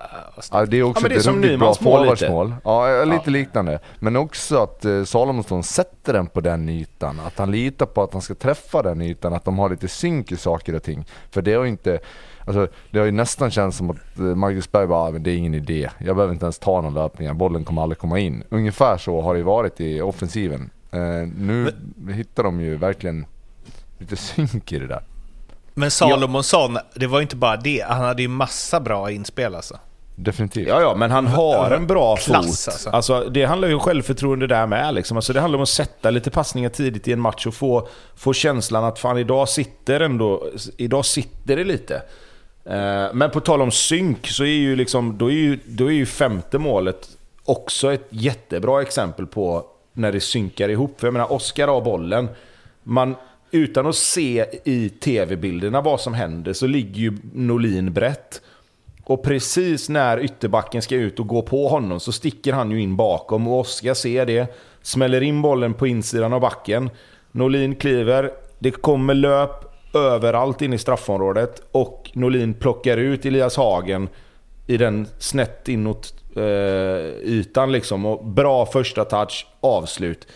[0.51, 2.55] Ja, det är också ja, det är ett som ruggigt bra forwardsmål.
[2.63, 3.31] Ja, lite ja.
[3.31, 3.79] liknande.
[3.99, 7.19] Men också att eh, Salomonsson sätter den på den ytan.
[7.27, 10.31] Att han litar på att han ska träffa den ytan, att de har lite synk
[10.31, 11.05] i saker och ting.
[11.31, 11.99] För det har ju inte...
[12.45, 15.35] Alltså, det har ju nästan känts som att eh, Marcus Berg bara, ah, det är
[15.35, 15.89] ingen idé.
[15.97, 18.43] Jag behöver inte ens ta någon löpningar, bollen kommer aldrig komma in.
[18.49, 20.69] Ungefär så har det varit i offensiven.
[20.91, 20.99] Eh,
[21.37, 23.25] nu men, hittar de ju verkligen
[23.97, 25.03] lite synk i det där.
[25.73, 26.81] Men Salomonsson, ja.
[26.95, 27.85] det var ju inte bara det.
[27.89, 29.79] Han hade ju massa bra inspel alltså.
[30.19, 30.67] Definitivt.
[30.67, 32.73] Ja, ja, men han har en bra Klass, fot.
[32.73, 32.89] Alltså.
[32.89, 33.29] alltså.
[33.29, 34.93] det handlar ju om självförtroende där med.
[34.93, 35.17] Liksom.
[35.17, 38.33] Alltså, det handlar om att sätta lite passningar tidigt i en match och få, få
[38.33, 40.47] känslan att fan idag sitter ändå,
[40.77, 41.95] idag sitter det lite.
[42.65, 45.95] Eh, men på tal om synk så är ju liksom, då är ju, då är
[45.95, 47.09] ju femte målet
[47.43, 49.65] också ett jättebra exempel på
[49.97, 50.99] när det synkar ihop.
[50.99, 52.29] För jag menar, Oskar har bollen.
[52.83, 53.15] Man,
[53.51, 58.41] utan att se i tv-bilderna vad som händer så ligger ju Norlin brett.
[59.03, 62.95] Och precis när ytterbacken ska ut och gå på honom så sticker han ju in
[62.95, 64.55] bakom och Oskar ser det.
[64.81, 66.89] Smäller in bollen på insidan av backen.
[67.31, 68.31] Norlin kliver.
[68.59, 74.09] Det kommer löp överallt in i straffområdet och Norlin plockar ut Elias Hagen
[74.67, 76.43] i den snett inåt Eh,
[77.23, 78.05] ytan liksom.
[78.05, 80.27] Och bra första touch, avslut.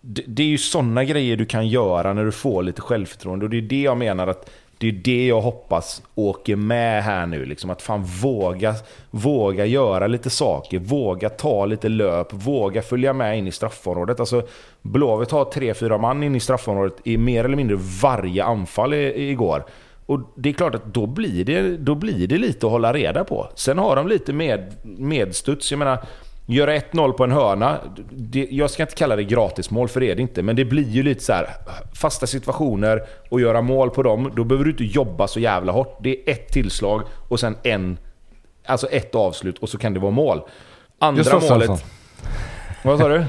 [0.00, 3.44] Det, det är ju sådana grejer du kan göra när du får lite självförtroende.
[3.44, 7.26] Och det är det jag menar att det är det jag hoppas åker med här
[7.26, 7.44] nu.
[7.44, 8.74] Liksom att fan våga,
[9.10, 14.20] våga göra lite saker, våga ta lite löp, våga följa med in i straffområdet.
[14.20, 14.42] Alltså,
[14.82, 19.30] Blåvitt har tre, fyra man in i straffområdet i mer eller mindre varje anfall i,
[19.30, 19.64] igår.
[20.06, 23.24] Och det är klart att då blir det, då blir det lite att hålla reda
[23.24, 23.48] på.
[23.54, 25.70] Sen har de lite med, medstuds.
[25.70, 26.04] Jag menar,
[26.46, 27.78] göra 1-0 på en hörna.
[28.10, 30.42] Det, jag ska inte kalla det gratismål, för det är det inte.
[30.42, 31.48] Men det blir ju lite så här,
[31.94, 34.32] fasta situationer och göra mål på dem.
[34.36, 35.98] Då behöver du inte jobba så jävla hårt.
[36.00, 37.98] Det är ett tillslag och sen en...
[38.66, 40.40] Alltså ett avslut och så kan det vara mål.
[40.98, 41.84] Andra målet...
[42.82, 43.24] Vad sa du?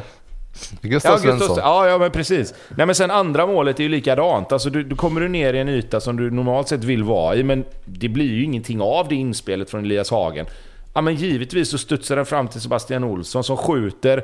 [0.81, 1.57] Gustav ja, Svensson.
[1.57, 2.53] Ja, ja, men precis.
[2.77, 4.51] Nej, men sen andra målet är ju likadant.
[4.51, 7.35] Alltså, du, du kommer du ner i en yta som du normalt sett vill vara
[7.35, 10.45] i, men det blir ju ingenting av det inspelet från Elias Hagen.
[10.93, 14.23] Ja, men givetvis så studsar den fram till Sebastian Olsson som skjuter.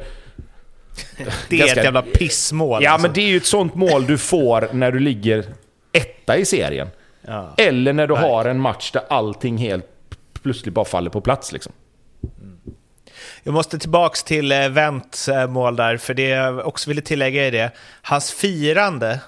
[1.49, 1.79] Det är ganska...
[1.79, 2.83] ett jävla pissmål.
[2.83, 3.07] Ja, alltså.
[3.07, 5.45] men det är ju ett sånt mål du får när du ligger
[5.91, 6.87] etta i serien.
[7.21, 7.53] Ja.
[7.57, 8.29] Eller när du Nej.
[8.29, 9.85] har en match där allting helt
[10.43, 11.73] plötsligt bara faller på plats liksom.
[13.43, 17.47] Jag måste tillbaks till eh, Wendts eh, mål där, för det jag också ville tillägga
[17.47, 17.71] är det.
[18.01, 19.19] Hans firande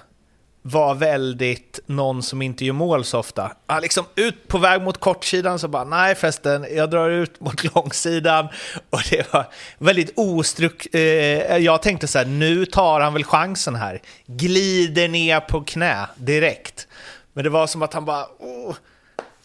[0.62, 3.52] var väldigt någon som inte gör mål så ofta.
[3.66, 7.74] Han liksom ut på väg mot kortsidan så bara, nej förresten, jag drar ut mot
[7.74, 8.48] långsidan.
[8.90, 9.46] Och det var
[9.78, 10.94] väldigt ostruck...
[10.94, 14.02] Eh, jag tänkte så här, nu tar han väl chansen här.
[14.26, 16.88] Glider ner på knä direkt.
[17.32, 18.76] Men det var som att han bara, oh,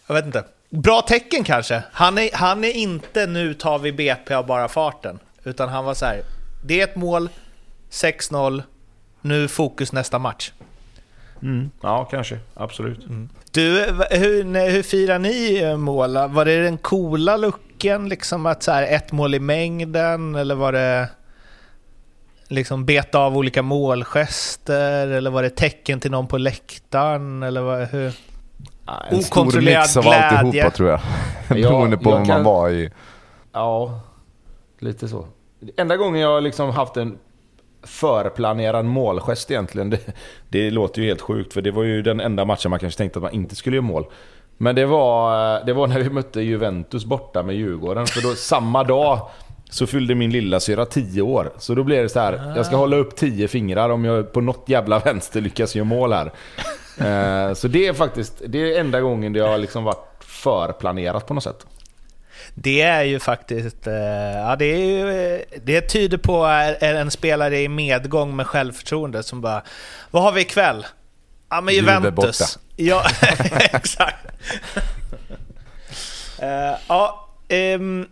[0.07, 0.43] jag vet inte.
[0.69, 1.83] Bra tecken kanske.
[1.91, 5.19] Han är, han är inte nu tar vi BP av bara farten.
[5.43, 6.21] Utan han var så här,
[6.65, 7.29] det är ett mål,
[7.91, 8.63] 6-0,
[9.21, 10.51] nu fokus nästa match.
[11.41, 11.71] Mm.
[11.81, 12.39] Ja, kanske.
[12.53, 12.99] Absolut.
[13.51, 16.13] Du, v- hur, hur firar ni eh, mål?
[16.13, 20.35] Var det den coola looken, liksom att så här, ett mål i mängden?
[20.35, 21.09] Eller var det
[22.47, 25.07] liksom beta av olika målgester?
[25.07, 27.43] Eller var det tecken till någon på läktaren?
[27.43, 28.13] Eller vad, hur?
[29.09, 30.27] En stor mix av glädje.
[30.39, 30.99] alltihopa tror jag.
[31.49, 32.91] Ja, Beroende på jag man kan- var i.
[33.53, 33.99] Ja,
[34.79, 35.25] lite så.
[35.77, 37.17] Enda gången jag liksom haft en
[37.83, 39.99] förplanerad målgest egentligen, det,
[40.49, 43.19] det låter ju helt sjukt för det var ju den enda matchen man kanske tänkte
[43.19, 44.05] att man inte skulle göra mål.
[44.57, 48.83] Men det var, det var när vi mötte Juventus borta med Djurgården, för då samma
[48.83, 49.19] dag
[49.69, 51.51] så fyllde min lilla syra 10 år.
[51.57, 54.41] Så då blev det så här, jag ska hålla upp 10 fingrar om jag på
[54.41, 56.31] något jävla vänster lyckas göra mål här.
[56.99, 61.33] Eh, Så det är faktiskt, det är enda gången det har liksom varit förplanerat på
[61.33, 61.65] något sätt.
[62.53, 63.87] Det är ju faktiskt...
[63.87, 63.93] eh,
[64.35, 66.45] Ja, det, är ju, eh, det tyder på
[66.81, 69.63] en spelare i medgång med självförtroende som bara...
[70.11, 70.85] Vad har vi ikväll?
[71.49, 72.59] Ja, men Juve Juventus.
[72.75, 73.03] Ja,
[73.73, 74.25] exakt.
[76.87, 78.07] Ja, ehm,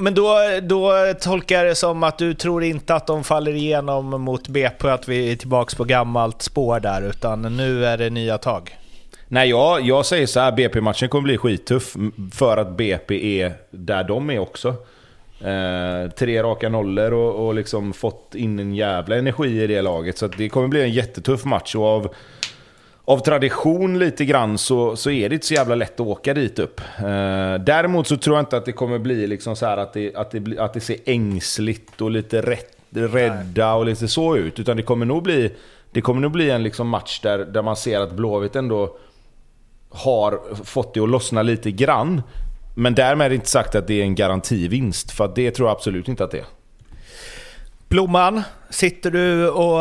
[0.00, 4.22] men då, då tolkar jag det som att du tror inte att de faller igenom
[4.22, 8.38] mot BP, att vi är tillbaka på gammalt spår där, utan nu är det nya
[8.38, 8.78] tag.
[9.28, 11.96] Nej, jag, jag säger så här, BP-matchen kommer bli skittuff
[12.32, 14.68] för att BP är där de är också.
[15.40, 20.18] Eh, tre raka nollor och, och liksom fått in en jävla energi i det laget.
[20.18, 21.74] Så att det kommer bli en jättetuff match.
[21.74, 22.14] Och av,
[23.08, 26.58] av tradition lite grann så, så är det inte så jävla lätt att åka dit
[26.58, 26.80] upp.
[26.98, 30.14] Eh, däremot så tror jag inte att det kommer bli liksom så här att det,
[30.14, 34.58] att det, att det ser ängsligt och lite rätt, rädda och lite så ut.
[34.58, 35.54] Utan det kommer nog bli,
[35.90, 38.96] det kommer nog bli en liksom match där, där man ser att Blåvitt ändå
[39.90, 42.22] har fått det att lossna lite grann.
[42.76, 46.24] Men därmed inte sagt att det är en garantivinst, för det tror jag absolut inte
[46.24, 46.46] att det är.
[47.88, 49.80] Blomman, sitter du och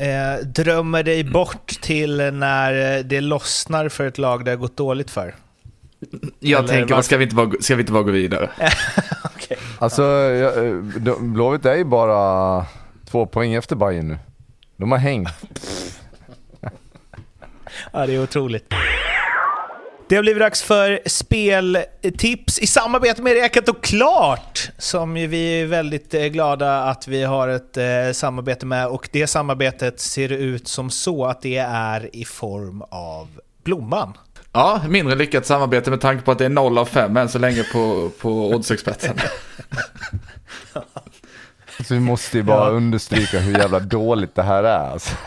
[0.00, 5.10] eh, drömmer dig bort till när det lossnar för ett lag det har gått dåligt
[5.10, 5.34] för?
[6.38, 8.50] Jag Eller tänker, ska vi inte bara, ska vi inte bara gå vidare?
[9.78, 12.66] Alltså, jag, eh, de- Blåvitt är ju bara
[13.10, 14.18] två poäng efter Bayern nu.
[14.76, 15.28] De har hängt.
[17.92, 18.74] Ja, det är otroligt.
[20.10, 25.66] Det har blivit dags för speltips i samarbete med Räkat och Klart, som vi är
[25.66, 28.86] väldigt eh, glada att vi har ett eh, samarbete med.
[28.86, 33.28] Och det samarbetet ser ut som så att det är i form av
[33.64, 34.12] Blomman.
[34.52, 37.38] Ja, mindre lyckat samarbete med tanke på att det är 0 av 5 än så
[37.38, 39.16] länge på, på oddsexperten.
[41.88, 42.70] Så vi måste ju bara Ja.
[42.76, 45.14] understryka hur jävla dåligt det här är alltså.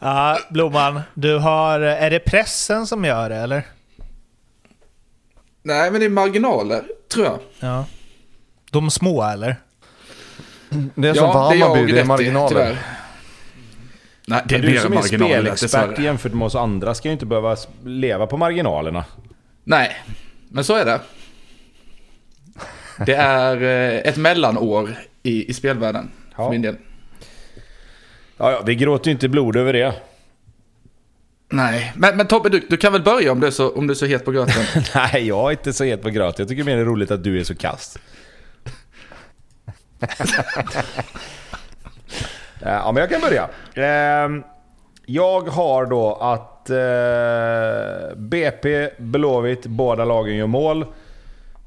[0.00, 1.80] Ja, Blomman, du har...
[1.80, 3.62] Är det pressen som gör det, eller?
[5.62, 6.82] Nej, men det är marginaler,
[7.12, 7.38] tror jag.
[7.60, 7.84] Ja.
[8.70, 9.56] De små, eller?
[10.94, 12.48] Det är som för jag Hammarby, det i, är marginaler.
[12.48, 12.78] tyvärr.
[14.26, 17.56] Nej, det är du som är spelexpert jämfört med oss andra ska ju inte behöva
[17.84, 19.04] leva på marginalerna.
[19.64, 19.96] Nej,
[20.48, 21.00] men så är det.
[23.06, 26.50] Det är eh, ett mellanår i, i spelvärlden, för Ja.
[26.50, 26.76] min del.
[28.40, 29.94] Ja, ja, vi gråter ju inte blod över det.
[31.48, 33.92] Nej, men, men Tobbe, du, du kan väl börja om du är så, om du
[33.92, 34.64] är så het på gröten?
[34.94, 36.38] Nej, jag är inte så het på gröt.
[36.38, 37.98] Jag tycker mer det är roligt att du är så kast.
[42.60, 43.48] ja, men jag kan börja.
[43.74, 44.42] Ehm,
[45.06, 50.86] Jag har då att eh, BP, Blåvitt, båda lagen gör mål.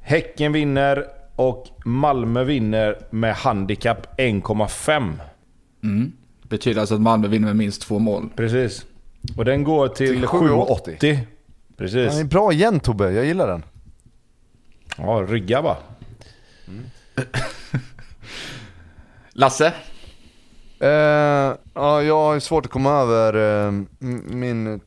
[0.01, 1.05] Häcken vinner
[1.35, 5.13] och Malmö vinner med handikapp 1,5.
[5.83, 6.11] Mm.
[6.53, 8.29] Betyder alltså att Malmö vinner med minst två mål.
[8.35, 8.85] Precis.
[9.37, 10.97] Och den går till, Till 7,80.
[10.99, 11.19] 7,80.
[11.77, 12.11] Precis.
[12.11, 13.63] Den är bra igen Tobbe, jag gillar den.
[14.97, 15.77] Ja, rygga bara.
[19.33, 19.73] Lasse?
[20.79, 20.89] Eh,
[21.73, 23.33] ja, jag har svårt att komma över
[23.67, 23.87] m-
[24.27, 24.79] min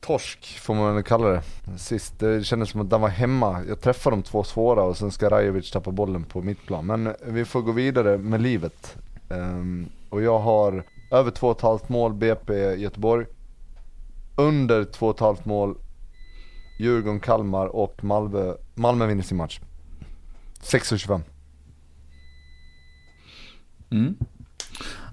[0.00, 1.42] torsk, får man väl kalla det.
[1.78, 3.62] Sist, det kändes som att den var hemma.
[3.68, 6.86] Jag träffade de två svåra och sen ska Rajovic tappa bollen på mitt plan.
[6.86, 8.96] Men vi får gå vidare med livet.
[9.30, 10.84] Ehm, och jag har
[11.14, 13.26] över 2,5 mål BP Göteborg.
[14.36, 15.76] Under 2,5 mål
[16.78, 19.60] Djurgården, Kalmar och Malmö, Malmö vinner sin match.
[20.62, 21.20] 6,25.
[23.90, 24.14] Mm.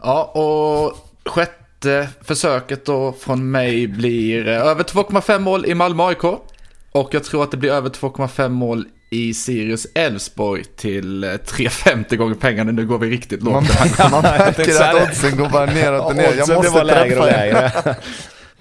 [0.02, 0.98] Ja, och
[1.32, 6.24] sjätte försöket då från mig blir eh, över 2,5 mål i Malmö AIK.
[6.92, 12.16] Och jag tror att det blir över 2,5 mål i Sirius Elfsborg till eh, 3,50
[12.16, 12.72] gånger pengarna.
[12.72, 13.54] Nu går vi riktigt lågt.
[14.00, 15.04] Man, man märker att det.
[15.04, 16.34] oddsen går bara neråt och ner.
[16.38, 17.72] Jag måste bara lägre och lägre.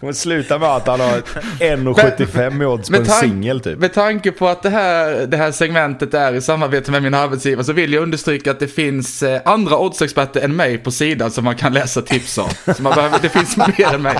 [0.00, 1.08] kommer sluta med att han har
[1.58, 3.78] 1,75 i odds på en singel typ.
[3.78, 7.64] Med tanke på att det här, det här segmentet är i samarbete med min arbetsgivare
[7.64, 11.44] så vill jag understryka att det finns eh, andra oddsexperter än mig på sidan som
[11.44, 12.48] man kan läsa tips av.
[12.76, 14.18] Så man behöver, det finns mer än mig.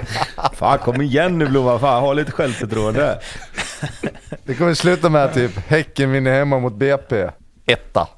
[0.52, 3.20] Fan kom igen nu Blomman, fan ha lite självförtroende.
[4.44, 7.30] Det kommer sluta med typ Häcken vinner hemma mot BP.
[7.66, 8.08] Etta.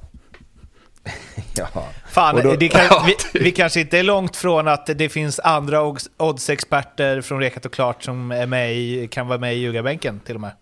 [1.55, 1.67] Ja.
[2.13, 5.39] Fan, då- det kan, Ja, vi, vi kanske inte är långt från att det finns
[5.39, 9.57] andra odds- oddsexperter från Rekat och Klart som är med i, kan vara med i
[9.57, 10.51] ljugarbänken till och med.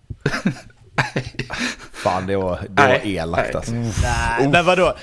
[1.93, 3.55] Fan det var, det var Nej, elakt nej.
[3.55, 3.71] alltså.
[3.73, 4.93] Nej, men vadå?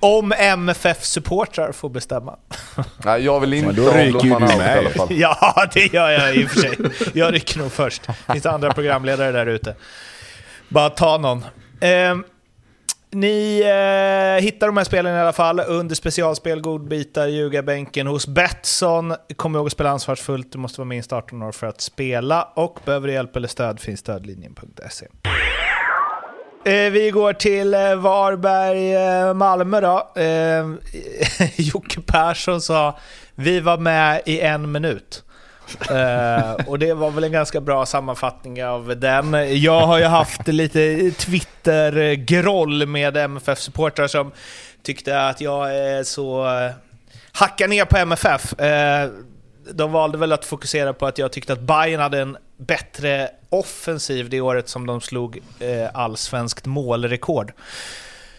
[0.00, 2.36] Om MFF-supportrar får bestämma.
[3.04, 5.08] Nej, jag vill inte Men då ryker ju du med i alla fall.
[5.10, 6.76] Ja, det gör jag i och för sig.
[7.14, 8.02] Jag rycker nog först.
[8.26, 9.74] Det finns andra programledare där ute.
[10.68, 11.44] Bara ta någon.
[11.80, 12.16] Eh,
[13.10, 19.14] ni eh, hittar de här spelen i alla fall under specialspel, godbitar, ljugarbänken hos Betsson.
[19.36, 22.48] Kom ihåg att spela ansvarsfullt, du måste vara minst 18 år för att spela.
[22.54, 25.06] Och behöver du hjälp eller stöd finns stödlinjen.se.
[26.64, 30.20] Eh, vi går till eh, Varberg-Malmö eh, då.
[30.20, 30.66] Eh,
[31.56, 32.98] Jocke Persson sa
[33.34, 35.24] vi var med i en minut.
[35.90, 39.60] Eh, och det var väl en ganska bra sammanfattning av den.
[39.62, 44.32] Jag har ju haft lite Twitter-groll med MFF-supportrar som
[44.82, 46.46] tyckte att jag är så...
[46.46, 46.70] Eh,
[47.32, 48.60] hacka ner på MFF.
[48.60, 49.10] Eh,
[49.72, 54.30] de valde väl att fokusera på att jag tyckte att Bayern hade en bättre offensiv
[54.30, 55.40] det året som de slog
[55.92, 57.52] allsvenskt målrekord.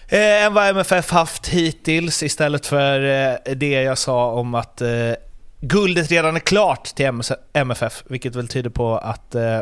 [0.09, 5.11] Eh, än vad MFF haft hittills istället för eh, det jag sa om att eh,
[5.59, 7.21] guldet redan är klart till
[7.53, 9.61] MFF, vilket väl tyder på att eh,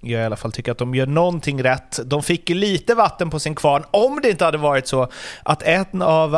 [0.00, 2.00] jag i alla fall tycker att de gör någonting rätt.
[2.04, 5.08] De fick ju lite vatten på sin kvarn om det inte hade varit så
[5.42, 6.34] att ett av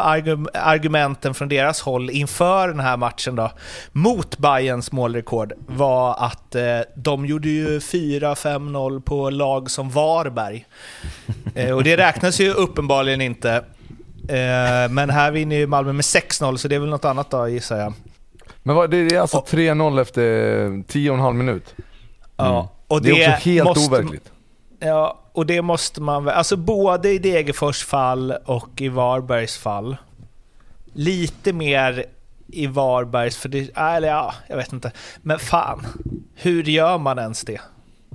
[0.55, 3.51] argumenten från deras håll inför den här matchen då,
[3.92, 10.66] mot Bayerns målrekord var att eh, de gjorde ju 4-5-0 på lag som Varberg.
[11.55, 13.64] Eh, och det räknas ju uppenbarligen inte.
[14.28, 17.48] Eh, men här vinner ju Malmö med 6-0, så det är väl något annat då
[17.48, 17.92] gissar jag.
[18.63, 20.23] Men vad, det är alltså 3-0 efter
[20.69, 21.75] 10,5 minut.
[22.37, 23.15] Ja, och Mm.
[23.15, 24.33] Det är också helt måste- overkligt.
[24.81, 26.35] Ja, och det måste man väl...
[26.35, 29.97] Alltså både i Degerfors fall och i Varbergs fall.
[30.93, 32.05] Lite mer
[32.47, 33.71] i Varbergs, för det...
[33.77, 34.93] Eller ja, jag vet inte.
[35.23, 35.87] Men fan,
[36.35, 37.61] hur gör man ens det?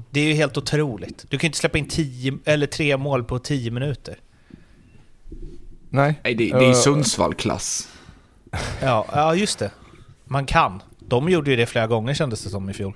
[0.10, 1.26] Det är ju helt otroligt.
[1.30, 4.16] Du kan ju inte släppa in tio, eller tre mål på tio minuter.
[5.89, 6.20] Nej.
[6.24, 7.88] Nej, det, det är ju Eh, Sundsvall-klass.
[8.82, 9.72] Ja, ja, just det.
[10.26, 10.82] Man kan.
[10.99, 12.93] De gjorde ju det flera gånger kändes det som i fjol.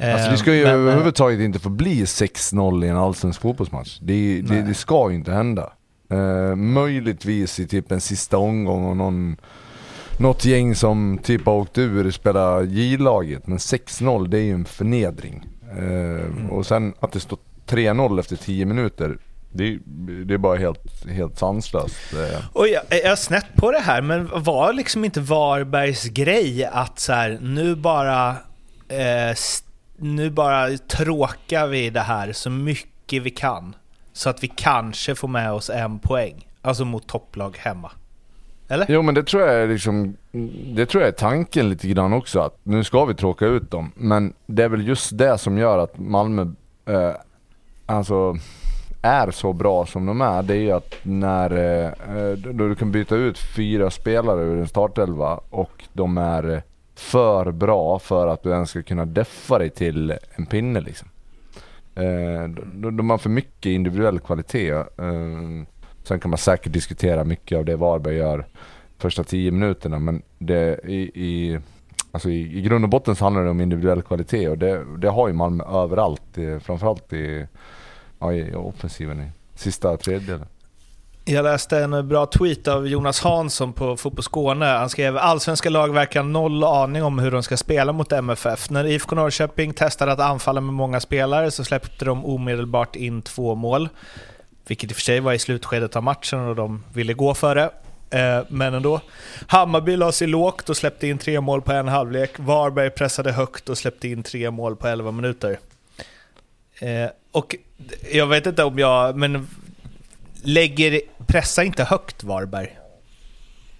[0.00, 3.40] Alltså Eh, det ska ju men, eh, överhuvudtaget inte få bli 6-0 i en allsvensk
[3.40, 3.98] fotbollsmatch.
[4.02, 5.72] Det, det, det ska ju inte hända.
[6.10, 9.36] Eh, möjligtvis i typ en sista omgång och någon,
[10.18, 13.46] något gäng som typ har åkt ur spelar J-laget.
[13.46, 15.46] Men 6-0 det är ju en förnedring.
[15.78, 19.18] Eh, Och sen att det står 3-0 efter 10 minuter.
[19.52, 19.78] Det,
[20.24, 21.96] det är bara helt, helt sanslöst.
[22.52, 26.98] Och jag, jag är snett på det här, men var liksom inte Varbergs grej att
[26.98, 28.36] så här, nu bara
[28.88, 29.34] eh,
[29.96, 33.74] nu bara tråkar vi det här så mycket vi kan.
[34.12, 36.46] Så att vi kanske får med oss en poäng.
[36.62, 37.90] Alltså mot topplag hemma.
[38.68, 38.86] Eller?
[38.88, 40.16] Jo men det tror jag är liksom,
[40.74, 43.92] det tror jag är tanken lite grann också att nu ska vi tråka ut dem.
[43.94, 46.42] Men det är väl just det som gör att Malmö
[46.86, 47.14] eh,
[47.86, 48.36] alltså
[49.02, 50.42] är så bra som de är.
[50.42, 51.50] Det är ju att när
[51.86, 56.62] eh, då du kan byta ut fyra spelare ur en startelva och de är
[56.94, 61.08] för bra för att du ens ska kunna deffa dig till en pinne liksom.
[61.94, 64.72] Eh, de har för mycket individuell kvalitet.
[64.72, 65.66] Eh,
[66.02, 68.46] sen kan man säkert diskutera mycket av det Varberg gör
[68.98, 71.58] första tio minuterna men det, i, i,
[72.12, 75.08] alltså i, i grund och botten så handlar det om individuell kvalitet och det, det
[75.08, 76.38] har ju Malmö överallt.
[76.60, 77.46] Framförallt i,
[78.22, 80.46] ja, i offensiven i sista tredjedelen.
[81.24, 84.66] Jag läste en bra tweet av Jonas Hansson på Fotboll Skåne.
[84.66, 88.70] Han skrev allsvenska lag verkar ha noll aning om hur de ska spela mot MFF.
[88.70, 93.54] När IFK Norrköping testade att anfalla med många spelare så släppte de omedelbart in två
[93.54, 93.88] mål.
[94.66, 97.54] Vilket i och för sig var i slutskedet av matchen och de ville gå för
[97.54, 97.70] det.
[98.18, 99.00] Eh, men ändå.
[99.46, 102.30] Hammarby la sig lågt och släppte in tre mål på en halvlek.
[102.36, 105.58] Varberg pressade högt och släppte in tre mål på 11 minuter.
[106.80, 107.56] Eh, och
[108.12, 109.16] jag vet inte om jag...
[109.16, 109.48] Men
[110.42, 112.78] lägger, pressa inte högt Varberg.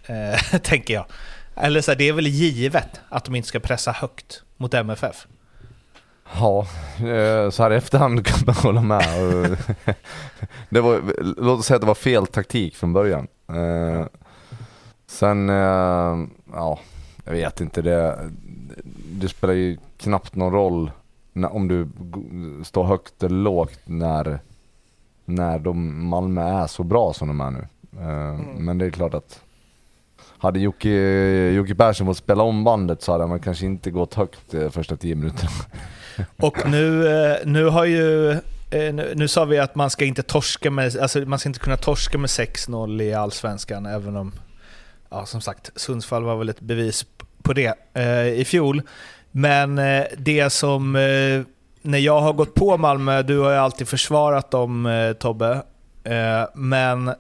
[0.07, 1.05] Eh, tänker jag.
[1.57, 5.27] Eller så här, det är väl givet att de inte ska pressa högt mot MFF.
[6.39, 9.03] Ja, eh, så här i efterhand kan man hålla med.
[10.69, 11.01] Det var,
[11.43, 13.29] låt oss säga att det var fel taktik från början.
[13.49, 14.07] Eh,
[15.07, 16.79] sen, eh, ja,
[17.25, 17.83] jag vet inte.
[17.83, 18.31] Det,
[19.13, 20.91] det spelar ju knappt någon roll
[21.35, 21.89] om du
[22.65, 24.41] står högt eller lågt när,
[25.25, 27.67] när de Malmö är så bra som de är nu.
[28.01, 29.43] Eh, Men det är klart att
[30.39, 30.89] hade Jocke,
[31.51, 34.97] Jocke Persson fått spela om bandet så hade man kanske inte gått högt eh, första
[34.97, 35.51] tio minuterna.
[36.37, 38.37] Och nu, eh, nu har ju...
[38.73, 41.77] Nu, nu sa vi att man ska inte torska med, alltså man ska inte kunna
[41.77, 44.33] torska med 6-0 i Allsvenskan, även om,
[45.11, 47.07] ja som sagt, Sundsvall var väl ett bevis
[47.43, 48.83] på det eh, i fjol.
[49.33, 51.43] Men eh, det som, eh,
[51.83, 55.63] när jag har gått på Malmö, du har ju alltid försvarat dem eh, Tobbe,
[56.55, 57.15] men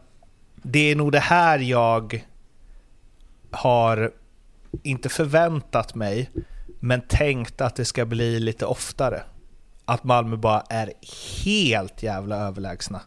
[0.63, 2.25] det är nog det här jag
[3.51, 4.11] har,
[4.83, 6.31] inte förväntat mig,
[6.81, 9.23] men tänkt att det ska bli lite oftare.
[9.85, 10.93] Att Malmö bara är
[11.45, 13.01] helt jävla överlägsna.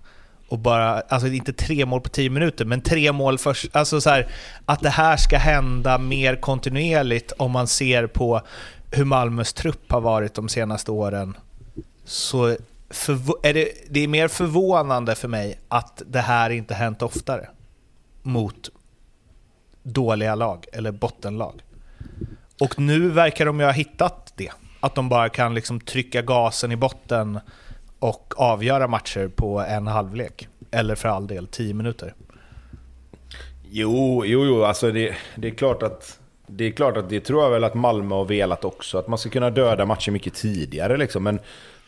[0.49, 3.75] Och bara, alltså inte tre mål på tio minuter, men tre mål först.
[3.75, 4.27] Alltså så här,
[4.65, 8.41] att det här ska hända mer kontinuerligt om man ser på
[8.95, 11.37] hur Malmös trupp har varit de senaste åren.
[12.03, 12.47] Så
[13.43, 17.49] är det, det är mer förvånande för mig att det här inte hänt oftare
[18.21, 18.69] mot
[19.83, 21.61] dåliga lag eller bottenlag.
[22.61, 24.51] Och nu verkar de ju ha hittat det.
[24.79, 27.39] Att de bara kan liksom trycka gasen i botten
[27.99, 30.47] och avgöra matcher på en halvlek.
[30.71, 32.13] Eller för all del, tio minuter.
[33.69, 36.19] Jo, jo, jo, alltså det, det är klart att...
[36.47, 38.97] Det är klart att det tror jag väl att Malmö har velat också.
[38.97, 41.23] Att man ska kunna döda matcher mycket tidigare liksom.
[41.23, 41.39] Men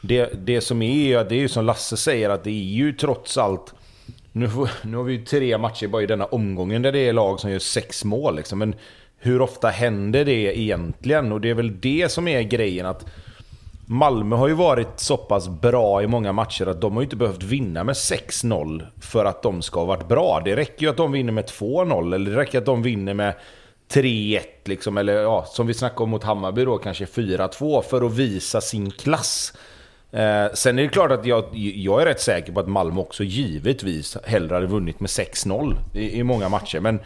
[0.02, 3.38] det, det som är, det är ju som Lasse säger, att det är ju trots
[3.38, 3.74] allt...
[4.32, 4.50] Nu,
[4.82, 7.52] nu har vi ju tre matcher bara i denna omgången där det är lag som
[7.52, 8.60] gör sex mål liksom.
[8.60, 8.76] Men
[9.18, 11.32] hur ofta händer det egentligen?
[11.32, 13.06] Och det är väl det som är grejen att...
[13.90, 17.16] Malmö har ju varit så pass bra i många matcher att de har ju inte
[17.16, 20.42] behövt vinna med 6-0 för att de ska ha varit bra.
[20.46, 23.34] Det räcker ju att de vinner med 2-0 eller det räcker att de vinner med
[23.94, 28.14] 3-1 liksom, eller ja, som vi snackade om mot Hammarby då, kanske 4-2 för att
[28.14, 29.54] visa sin klass.
[30.12, 33.24] Eh, sen är det klart att jag, jag är rätt säker på att Malmö också
[33.24, 36.80] givetvis hellre hade vunnit med 6-0 i, i många matcher.
[36.80, 37.00] Men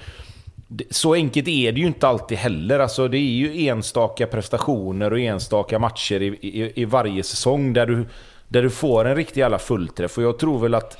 [0.67, 2.79] det- så enkelt är det ju inte alltid heller.
[2.79, 7.85] Alltså, det är ju enstaka prestationer och enstaka matcher i, i, i varje säsong där
[7.85, 8.05] du,
[8.47, 10.17] där du får en riktig jävla fullträff.
[10.17, 10.97] Och jag tror väl att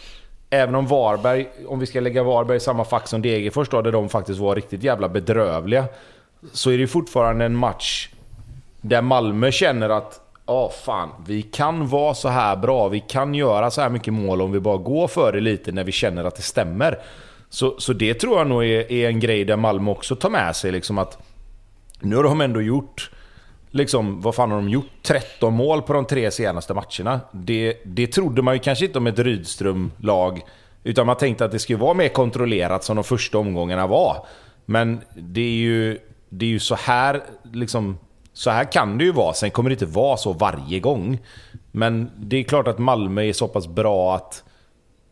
[0.51, 3.91] även om Varberg, om vi ska lägga Varberg i samma fack som Degerfors då, där
[3.91, 5.85] de faktiskt var riktigt jävla bedrövliga.
[6.53, 8.09] Så är det fortfarande en match
[8.81, 11.09] där Malmö känner att Ja, fan.
[11.27, 12.87] Vi kan vara så här bra.
[12.87, 15.83] Vi kan göra så här mycket mål om vi bara går för det lite när
[15.83, 16.99] vi känner att det stämmer.
[17.49, 20.55] Så, så det tror jag nog är, är en grej där Malmö också tar med
[20.55, 20.71] sig.
[20.71, 21.17] Liksom att
[21.99, 23.11] nu har de ändå gjort...
[23.72, 24.86] Liksom, vad fan har de gjort?
[25.01, 27.19] 13 mål på de tre senaste matcherna.
[27.32, 30.41] Det, det trodde man ju kanske inte om ett Rydström-lag.
[30.84, 34.26] Utan man tänkte att det skulle vara mer kontrollerat som de första omgångarna var.
[34.65, 35.99] Men det är ju,
[36.30, 37.97] det är ju så här liksom...
[38.34, 39.34] Så här kan det ju vara.
[39.34, 41.19] Sen kommer det inte vara så varje gång.
[41.72, 44.43] Men det är klart att Malmö är så pass bra att...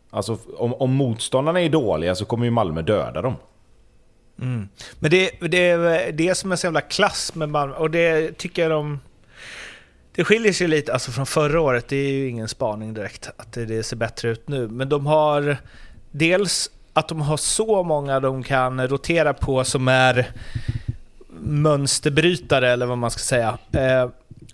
[0.09, 3.35] Alltså om, om motståndarna är dåliga så kommer ju Malmö döda dem.
[4.41, 4.69] Mm.
[4.99, 7.75] Men det, det är det som är så jävla klass med Malmö.
[7.75, 8.99] Och det tycker jag de...
[10.15, 11.87] Det skiljer sig lite alltså från förra året.
[11.87, 14.67] Det är ju ingen spaning direkt att det, det ser bättre ut nu.
[14.67, 15.57] Men de har
[16.11, 20.31] dels att de har så många de kan rotera på som är
[21.41, 23.57] mönsterbrytare eller vad man ska säga.
[23.71, 24.09] Eh,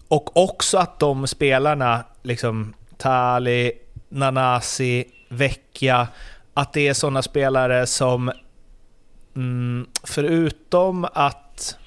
[0.08, 3.72] och också att de spelarna, liksom Tali,
[4.10, 6.08] Nanasi, Vecchia,
[6.54, 8.32] att det är sådana spelare som
[9.36, 11.78] Mm, förutom att...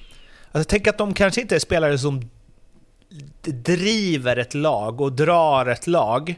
[0.51, 2.29] Alltså tänk att de kanske inte är spelare som
[3.43, 6.35] driver ett lag och drar ett lag.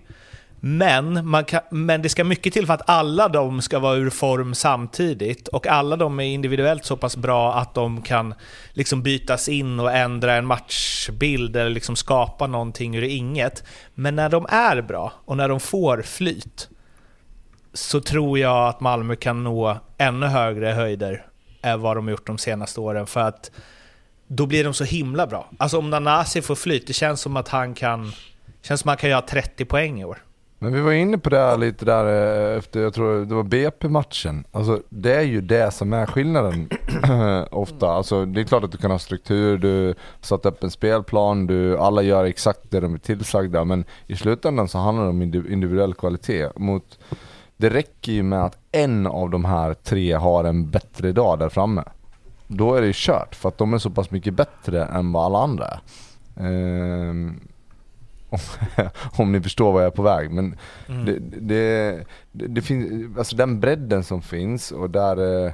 [0.64, 4.10] Men, man kan, men det ska mycket till för att alla de ska vara ur
[4.10, 5.48] form samtidigt.
[5.48, 8.34] Och alla de är individuellt så pass bra att de kan
[8.74, 13.64] liksom bytas in och ändra en matchbild eller liksom skapa någonting ur inget.
[13.94, 16.70] Men när de är bra och när de får flyt
[17.74, 21.26] så tror jag att Malmö kan nå ännu högre höjder
[21.62, 23.08] än vad de gjort de senaste åren.
[23.08, 23.52] För att
[24.28, 25.50] då blir de så himla bra.
[25.58, 28.12] Alltså om Nanasi får flyt, det känns som att han kan,
[28.62, 30.18] känns som att han kan göra 30 poäng i år.
[30.64, 32.06] Men vi var inne på det här lite där
[32.52, 34.44] eh, efter, jag tror det var BP-matchen.
[34.52, 36.70] Alltså det är ju det som är skillnaden
[37.52, 37.88] ofta.
[37.88, 41.78] Alltså det är klart att du kan ha struktur, du satt upp en spelplan, du,
[41.78, 43.64] alla gör exakt det de är tillsagda.
[43.64, 46.50] Men i slutändan så handlar det om individuell kvalitet.
[46.56, 47.00] Mot,
[47.62, 51.50] det räcker ju med att en av de här tre har en bättre dag där
[51.50, 51.84] framme.
[52.48, 55.26] Då är det ju kört, för att de är så pass mycket bättre än vad
[55.26, 55.82] alla andra är.
[56.46, 57.40] Ehm,
[59.18, 60.32] om ni förstår vad jag är på väg.
[60.32, 60.58] Men
[61.06, 65.52] det, det, det, det finns, alltså den bredden som finns och där, eh,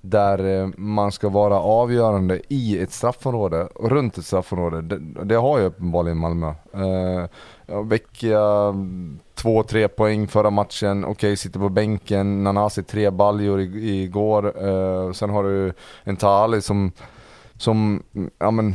[0.00, 4.82] där eh, man ska vara avgörande i ett straffområde och runt ett straffområde.
[4.82, 6.54] Det, det har ju uppenbarligen Malmö.
[7.66, 11.04] Vecchia, mm, två, tre poäng förra matchen.
[11.04, 12.44] Okej, okay, sitter på bänken.
[12.44, 14.64] Nanasi tre baljor igår.
[14.66, 15.72] Uh, sen har du
[16.04, 16.92] en Tali som
[17.58, 18.02] som,
[18.38, 18.74] ja men,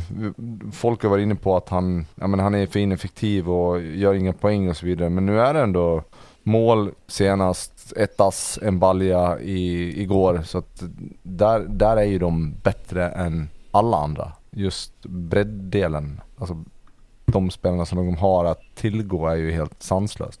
[0.72, 4.14] folk har varit inne på att han, ja men han är för ineffektiv och gör
[4.14, 5.10] inga poäng och så vidare.
[5.10, 6.02] Men nu är det ändå
[6.42, 10.42] mål senast, ett ass, en balja i, igår.
[10.44, 10.82] Så att
[11.22, 14.32] där, där är ju de bättre än alla andra.
[14.50, 16.64] Just bredddelen, alltså
[17.32, 20.40] de spelarna som de har att tillgå är ju helt sanslöst.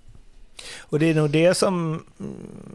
[0.80, 2.02] Och det är nog det som,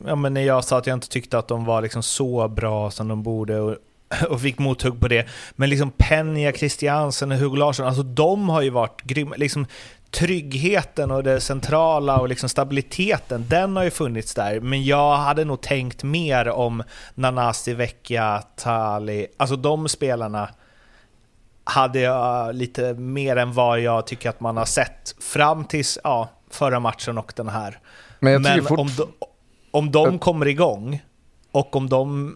[0.05, 2.91] ja men när jag sa att jag inte tyckte att de var liksom så bra
[2.91, 3.76] som de borde och,
[4.30, 5.28] och fick mothugg på det.
[5.55, 9.36] Men liksom Penja, Christiansen och Hugo Larsson, alltså de har ju varit grymma.
[9.36, 9.65] Liksom,
[10.11, 14.59] tryggheten och det centrala och liksom stabiliteten, den har ju funnits där.
[14.59, 16.84] Men jag hade nog tänkt mer om
[17.15, 20.49] Nanasi, Vecchia, Tali, alltså de spelarna
[21.68, 26.30] hade jag lite mer än vad jag tycker att man har sett fram tills ja,
[26.51, 27.80] förra matchen och den här.
[28.20, 28.80] Men, Men fort...
[28.80, 29.07] om, de,
[29.72, 31.03] om de kommer igång
[31.51, 32.36] och om de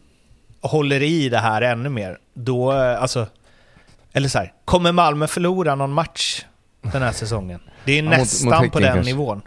[0.62, 3.28] håller i det här ännu mer, då, alltså,
[4.14, 6.46] eller så här, kommer Malmö förlora någon match
[6.82, 7.60] den här säsongen?
[7.86, 9.14] Det är ja, nästan mot, mot på den kanske.
[9.14, 9.42] nivån.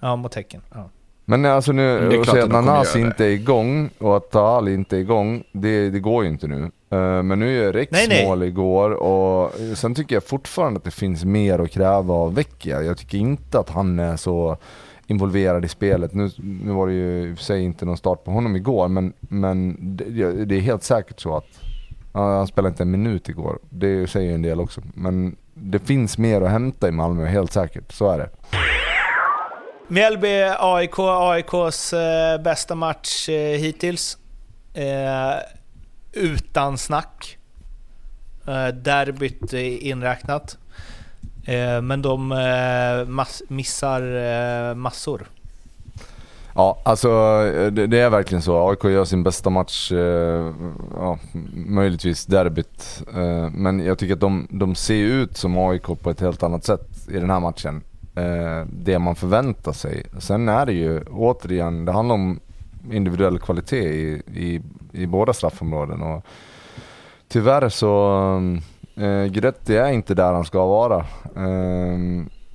[0.00, 0.62] Ja, mot Häcken.
[0.74, 0.90] Ja.
[1.24, 5.00] Men alltså nu, att säga att Nanas inte är igång och att Taal inte är
[5.00, 6.70] igång, det, det går ju inte nu.
[6.92, 8.26] Uh, men nu är Rex nej, nej.
[8.26, 12.82] mål igår och sen tycker jag fortfarande att det finns mer att kräva av Vecchia.
[12.82, 14.56] Jag tycker inte att han är så
[15.06, 16.14] involverad i spelet.
[16.14, 18.88] Nu, nu var det ju i och för sig inte någon start på honom igår,
[18.88, 21.60] men, men det, det är helt säkert så att
[22.12, 23.58] han spelade inte en minut igår.
[23.70, 24.80] Det säger ju en del också.
[24.94, 27.92] Men det finns mer att hämta i Malmö, helt säkert.
[27.92, 28.30] Så är det.
[29.88, 34.18] Mjällby, AIK, AIKs eh, bästa match eh, hittills.
[34.74, 35.38] Eh,
[36.12, 37.38] utan snack.
[38.46, 40.58] Eh, derbyt inräknat.
[41.44, 45.26] Eh, men de eh, mass missar eh, massor.
[46.54, 47.08] Ja, alltså
[47.70, 48.70] det, det, är verkligen så.
[48.70, 50.52] AIK gör sin bästa match, eh,
[50.96, 51.18] ja,
[51.54, 53.02] möjligtvis derbyt.
[53.14, 56.64] Eh, men jag tycker att de, de ser ut som AIK på ett helt annat
[56.64, 57.82] sätt i den här matchen.
[58.14, 60.06] Eh, det man förväntar sig.
[60.18, 62.40] Sen är det ju återigen, det handlar om
[62.90, 64.62] individuell kvalitet i, i,
[64.92, 66.02] i båda straffområden.
[66.02, 66.24] Och
[67.28, 68.16] tyvärr så,
[68.96, 71.06] eh, Guidetti är inte där han ska vara.
[71.36, 71.98] Eh,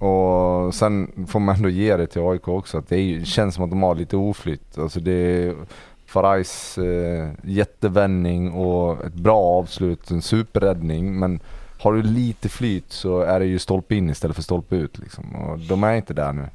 [0.07, 3.63] och sen får man ändå ge det till AIK också, att det är, känns som
[3.63, 4.77] att de har lite oflytt.
[4.77, 5.55] Alltså det är
[6.05, 11.19] Farajs eh, jättevändning och ett bra avslut, en superräddning.
[11.19, 11.39] Men
[11.79, 14.99] har du lite flyt så är det ju stolpe in istället för stolpe ut.
[14.99, 15.35] Liksom.
[15.35, 16.45] Och de är inte där nu.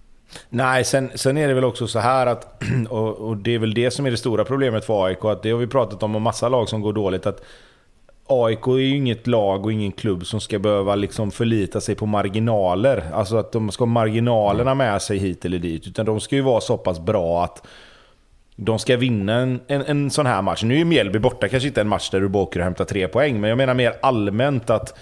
[0.48, 3.74] Nej, sen, sen är det väl också så här att, och, och, det är väl
[3.74, 6.22] det som är det stora problemet för AIK, att det har vi pratat om, och
[6.22, 7.42] massa lag som går dåligt, att
[8.26, 12.06] AIK är ju inget lag och ingen klubb som ska behöva liksom förlita sig på
[12.06, 13.04] marginaler.
[13.12, 15.86] Alltså att de ska ha marginalerna med sig hit eller dit.
[15.86, 17.66] Utan de ska ju vara så pass bra att
[18.56, 20.62] de ska vinna en, en, en sån här match.
[20.62, 23.08] Nu är Mjällby borta kanske inte en match där du bara åker och hämtar tre
[23.08, 23.40] poäng.
[23.40, 24.98] Men jag menar mer allmänt att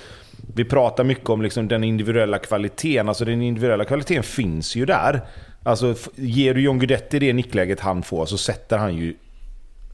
[0.55, 3.09] vi pratar mycket om liksom den individuella kvaliteten.
[3.09, 5.21] Alltså den individuella kvaliteten finns ju där.
[5.63, 9.15] Alltså ger du John Guidetti det nickläget han får så sätter han ju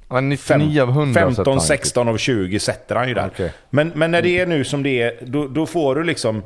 [0.08, 3.26] 99 av 100 15, 16 av 20 sätter han ju där.
[3.26, 3.50] Okay.
[3.70, 6.42] Men, men när det är nu som det är, då, då, får du liksom...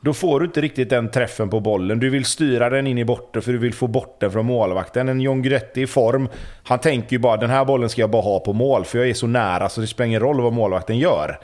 [0.00, 1.98] Då får du inte riktigt den träffen på bollen.
[1.98, 5.08] Du vill styra den in i borta för du vill få bort den från målvakten.
[5.08, 6.28] En John Guidetti i form,
[6.62, 9.08] han tänker ju bara den här bollen ska jag bara ha på mål för jag
[9.08, 11.38] är så nära så det spelar ingen roll vad målvakten gör.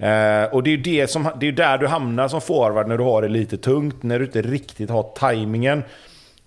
[0.00, 2.98] Eh, och det är ju det som, det är där du hamnar som forward när
[2.98, 5.82] du har det lite tungt, när du inte riktigt har tajmingen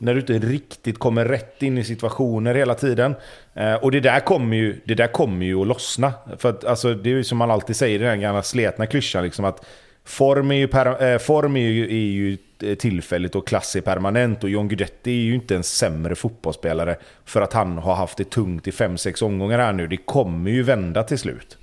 [0.03, 3.15] när du inte riktigt kommer rätt in i situationer hela tiden.
[3.53, 6.13] Eh, och det där kommer ju, det där kommer ju att lossna.
[6.37, 9.45] För att, alltså, det är ju som man alltid säger, den gamla sletna klyschan, liksom
[9.45, 9.65] att
[10.05, 12.37] form är ju, per, eh, form är ju, är ju
[12.75, 14.43] tillfälligt och klass är permanent.
[14.43, 16.95] Och John Guidetti är ju inte en sämre fotbollsspelare
[17.25, 19.87] för att han har haft det tungt i 5-6 omgångar här nu.
[19.87, 21.57] Det kommer ju vända till slut.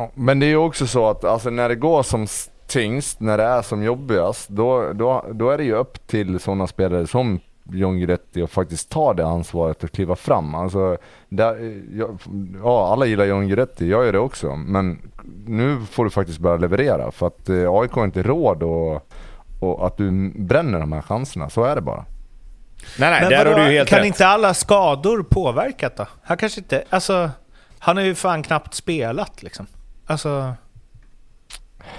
[0.00, 2.26] Ja, men det är ju också så att alltså, när det går som
[2.66, 6.66] tyngst, när det är som jobbigast, då, då, då är det ju upp till sådana
[6.66, 7.40] spelare som
[7.72, 10.54] John Guidetti och faktiskt ta det ansvaret och kliva fram.
[10.54, 10.96] Alltså,
[11.28, 11.82] där,
[12.62, 14.56] ja, alla gillar John Guidetti, jag gör det också.
[14.56, 15.10] Men
[15.46, 19.10] nu får du faktiskt börja leverera för att eh, AIK har inte råd och,
[19.60, 21.50] och att du bränner de här chanserna.
[21.50, 22.04] Så är det bara.
[22.98, 24.06] Nej, nej, Men där vadå, har du helt Kan rätt.
[24.06, 26.06] inte alla skador påverkat då?
[26.22, 26.84] Han kanske inte...
[26.90, 27.30] Alltså,
[27.78, 29.66] han har ju fan knappt spelat liksom.
[30.10, 30.54] Alltså...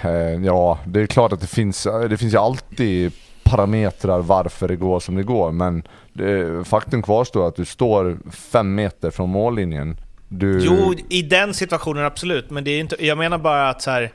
[0.01, 0.11] Eh,
[0.45, 3.11] ja, det är klart att det finns, det finns ju alltid
[3.43, 5.51] parametrar varför det går som det går.
[5.51, 5.83] Men
[6.13, 9.97] det, faktum kvarstår att du står fem meter från mållinjen
[10.27, 13.91] Du, Jo, i den situationen absolut, men det är inte, jag menar bara att så
[13.91, 14.11] här,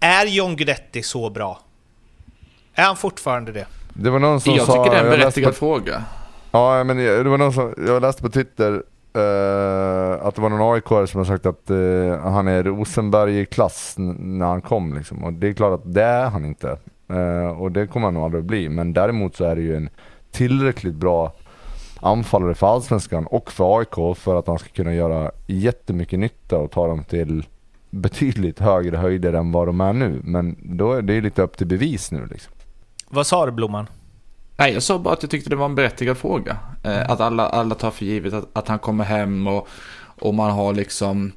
[0.00, 1.60] är John Guidetti så bra?
[2.74, 3.66] Är han fortfarande det?
[3.94, 4.72] det var någon som Jag sa...
[4.84, 6.04] tycker det är en jag läste berättigad på- fråga.
[6.50, 8.82] Ja, men det var någon som, jag läste på Twitter
[9.16, 14.46] Uh, att det var någon aik som har sagt att uh, han är Rosenberg-klass när
[14.46, 15.24] han kom liksom.
[15.24, 16.78] Och det är klart att det är han inte.
[17.10, 18.68] Uh, och det kommer han nog aldrig att bli.
[18.68, 19.88] Men däremot så är det ju en
[20.30, 21.32] tillräckligt bra
[22.00, 26.70] anfallare för Allsvenskan och för AIK för att han ska kunna göra jättemycket nytta och
[26.70, 27.46] ta dem till
[27.90, 30.20] betydligt högre höjder än vad de är nu.
[30.24, 32.52] Men då är det lite upp till bevis nu liksom.
[33.08, 33.86] Vad sa du Blomman?
[34.56, 36.56] Nej, jag sa bara att jag tyckte det var en berättigad fråga.
[36.82, 39.68] Eh, att alla, alla tar för givet att, att han kommer hem och,
[40.20, 41.32] och man har liksom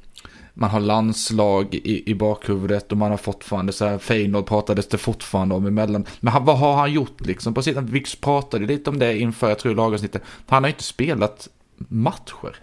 [0.54, 4.98] man har landslag i, i bakhuvudet och man har fortfarande så här, Feyenoord pratades det
[4.98, 6.06] fortfarande om emellan.
[6.20, 7.54] Men han, vad har han gjort liksom?
[7.54, 10.22] På sidan, vi pratade lite om det inför, jag tror, lagavsnittet.
[10.46, 12.56] Han har inte spelat matcher.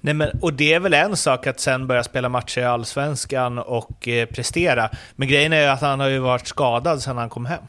[0.00, 3.58] Nej, men, och det är väl en sak att sen börja spela matcher i Allsvenskan
[3.58, 4.90] och eh, prestera.
[5.16, 7.62] Men grejen är ju att han har ju varit skadad sedan han kom hem.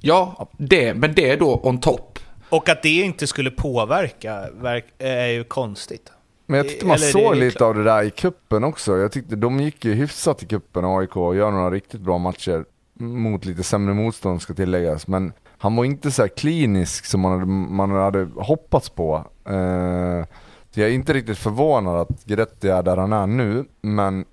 [0.00, 2.18] Ja, det, men det är då on top.
[2.50, 6.12] Och att det inte skulle påverka verk, är ju konstigt.
[6.46, 7.68] Men jag tyckte man Eller såg lite klart.
[7.68, 8.96] av det där i kuppen också.
[8.98, 12.64] Jag tyckte de gick ju hyfsat i kuppen AIK och gör några riktigt bra matcher
[13.00, 15.06] mot lite sämre motstånd ska tilläggas.
[15.06, 19.24] Men han var inte så här klinisk som man hade, man hade hoppats på.
[19.44, 20.24] Eh,
[20.70, 24.24] så jag är inte riktigt förvånad att Guidetti är där han är nu, men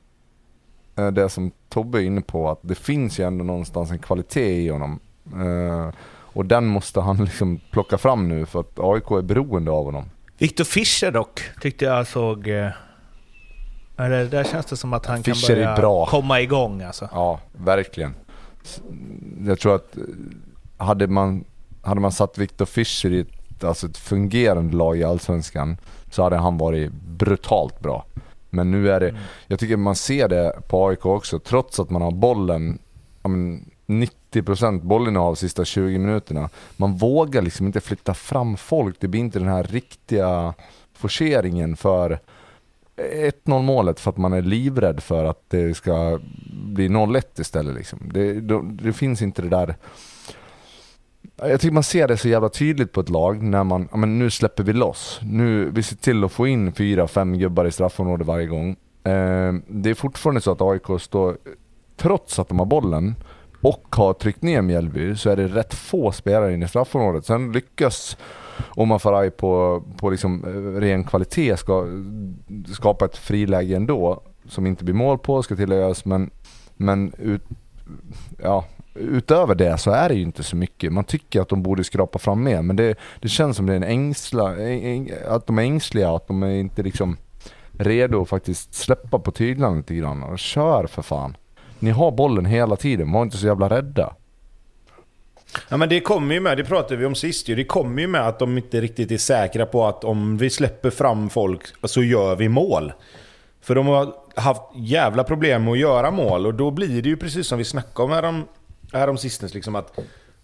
[0.96, 4.66] eh, det som Tobbe är inne på, att det finns ju ändå någonstans en kvalitet
[4.66, 5.00] i honom.
[5.34, 5.90] Eh,
[6.34, 10.06] och den måste han liksom plocka fram nu för att AIK är beroende av honom.
[10.38, 12.48] Victor Fischer dock, tyckte jag såg...
[12.48, 12.70] eh,
[13.98, 17.10] Eller där känns det som att han Fischer kan börja komma igång alltså.
[17.12, 18.14] Ja, verkligen.
[19.46, 20.04] Jag tror att eh,
[20.86, 21.44] hade man,
[21.82, 25.78] hade man satt Victor Fischer i ett, alltså ett fungerande lag i Allsvenskan
[26.12, 28.06] så hade han varit brutalt bra.
[28.50, 29.22] Men nu är det, Mm.
[29.48, 32.80] jag tycker man ser det på AIK också, trots att man har bollen,
[33.24, 36.50] ja men 90% bollinnehav de sista 20 minuterna.
[36.78, 40.54] Man vågar liksom inte flytta fram folk, det blir inte den här riktiga
[40.94, 42.20] forceringen för
[42.98, 46.20] 1-0 målet för att man är livrädd för att det ska
[46.66, 47.76] bli 0-1 istället.
[47.76, 48.00] Liksom.
[48.14, 49.76] Det, det, det finns inte det där...
[51.38, 54.30] Jag tycker man ser det så jävla tydligt på ett lag när man, men nu
[54.30, 55.20] släpper vi loss.
[55.24, 58.70] Nu, vi ser till att få in fyra, fem gubbar i straffområdet varje gång.
[59.04, 61.38] Eh, det är fortfarande så att AIK står,
[61.98, 63.16] trots att de har bollen
[63.66, 67.26] och har tryckt ner Mjällby, så är det rätt få spelare inne i straffområdet.
[67.26, 68.18] Sen lyckas
[68.76, 71.86] Omar Faraj på, på liksom eh, ren kvalitet ska
[72.74, 76.30] skapa ett friläge ändå, som inte blir mål på, ska tilläggas, men,
[76.76, 77.44] men ut,
[78.44, 80.94] ja, utöver det så är det ju inte så mycket.
[80.94, 83.78] Man tycker att de borde skrapa fram mer, men det, det känns som det är
[83.78, 87.18] en ängsla, äng- att de är ängsliga, att de är inte liksom
[87.72, 90.38] redo att faktiskt släppa på tyglarna lite grann.
[90.38, 91.38] Kör för fan.
[91.86, 94.14] Ni har bollen hela tiden, var inte så jävla rädda.
[95.70, 97.56] Ja men det kommer ju med, det pratade vi om sist ju.
[97.56, 100.90] Det kommer ju med att de inte riktigt är säkra på att om vi släpper
[100.90, 102.94] fram folk så gör vi mål.
[103.62, 107.18] För de har haft jävla problem med att göra mål och då blir det ju
[107.18, 108.44] precis som vi snackade om härom,
[108.94, 110.00] härom sistens liksom att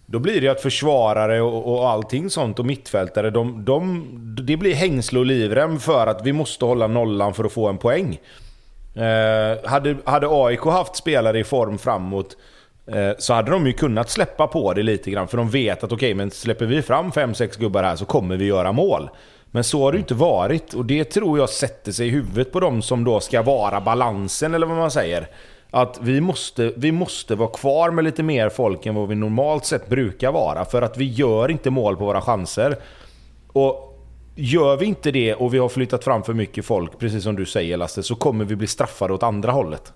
[0.06, 4.06] då blir det att försvarare och, och allting sånt och mittfältare, de, de,
[4.46, 7.78] det blir hängsle och livrem för att vi måste hålla nollan för att få en
[7.78, 8.18] poäng.
[8.94, 12.36] Eh, hade, hade AIK haft spelare i form framåt
[12.86, 15.28] eh, så hade de ju kunnat släppa på det lite grann.
[15.28, 18.44] För de vet att okej, men släpper vi fram 5-6 gubbar här så kommer vi
[18.44, 19.10] göra mål.
[19.50, 22.52] Men så har det ju inte varit och det tror jag sätter sig i huvudet
[22.52, 25.28] på de som då ska vara balansen eller vad man säger.
[25.70, 29.64] Att vi måste, vi måste vara kvar med lite mer folk än vad vi normalt
[29.64, 30.64] sett brukar vara.
[30.64, 32.76] För att vi gör inte mål på våra chanser.
[33.52, 33.91] Och
[34.34, 37.46] Gör vi inte det och vi har flyttat fram för mycket folk, precis som du
[37.46, 39.92] säger Lasse, så kommer vi bli straffade åt andra hållet.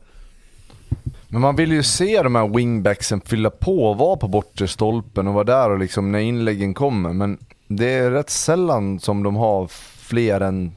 [1.28, 5.28] Men man vill ju se de här wingbacksen fylla på och vara på bortre stolpen
[5.28, 7.12] och vara där och liksom när inläggen kommer.
[7.12, 9.66] Men det är rätt sällan som de har
[9.98, 10.72] fler än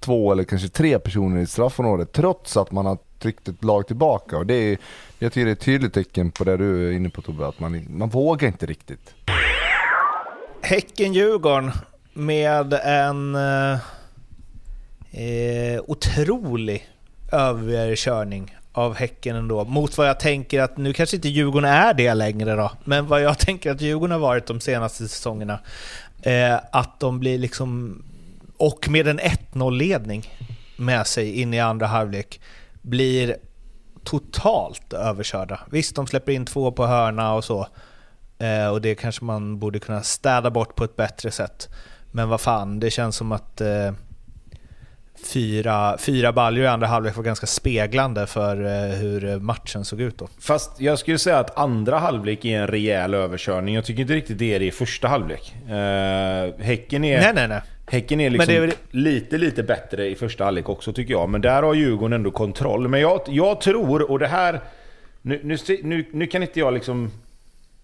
[0.00, 4.38] två eller kanske tre personer i straffområdet trots att man har tryckt ett lag tillbaka.
[4.38, 4.78] Och det är,
[5.18, 7.60] jag tycker det är ett tydligt tecken på det du är inne på Tobbe, att
[7.60, 9.14] man, man vågar inte riktigt.
[10.62, 11.72] Häcken-Djurgården
[12.16, 13.78] med en eh,
[15.10, 16.88] eh, otrolig
[17.32, 19.64] överkörning av Häcken ändå.
[19.64, 23.22] Mot vad jag tänker att, nu kanske inte Djurgården är det längre då, men vad
[23.22, 25.58] jag tänker att Djurgården har varit de senaste säsongerna.
[26.22, 28.02] Eh, att de blir liksom,
[28.56, 30.30] och med en 1-0-ledning
[30.76, 32.40] med sig in i andra halvlek,
[32.82, 33.36] blir
[34.04, 35.60] totalt överkörda.
[35.70, 37.66] Visst, de släpper in två på hörna och så.
[38.38, 41.68] Eh, och det kanske man borde kunna städa bort på ett bättre sätt.
[42.16, 43.60] Men vad fan, det känns som att...
[43.60, 43.92] Eh,
[45.32, 50.18] fyra, fyra baljor i andra halvlek var ganska speglande för eh, hur matchen såg ut
[50.18, 50.28] då.
[50.38, 53.74] Fast jag skulle säga att andra halvlek är en rejäl överkörning.
[53.74, 55.54] Jag tycker inte riktigt det är det i första halvlek.
[55.64, 55.72] Uh,
[56.64, 57.20] häcken är...
[57.20, 57.60] Nej, nej, nej.
[57.86, 61.28] Häcken är liksom är lite, lite bättre i första halvlek också tycker jag.
[61.28, 62.88] Men där har Djurgården ändå kontroll.
[62.88, 64.60] Men jag, jag tror, och det här...
[65.22, 67.10] Nu, nu, nu, nu kan inte jag liksom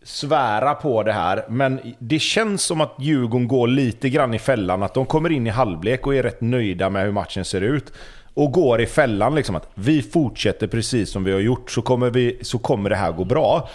[0.05, 4.83] svära på det här, men det känns som att Djurgården går lite grann i fällan.
[4.83, 7.93] Att de kommer in i halvlek och är rätt nöjda med hur matchen ser ut.
[8.35, 12.11] Och går i fällan liksom att vi fortsätter precis som vi har gjort så kommer,
[12.11, 13.69] vi, så kommer det här gå bra.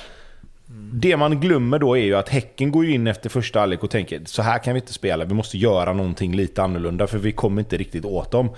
[0.94, 4.22] Det man glömmer då är ju att Häcken går in efter första halvlek och tänker
[4.26, 7.62] så här kan vi inte spela, vi måste göra någonting lite annorlunda för vi kommer
[7.62, 8.50] inte riktigt åt dem.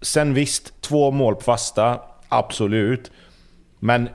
[0.00, 3.10] Sen visst, två mål på fasta, absolut.
[3.78, 4.08] Men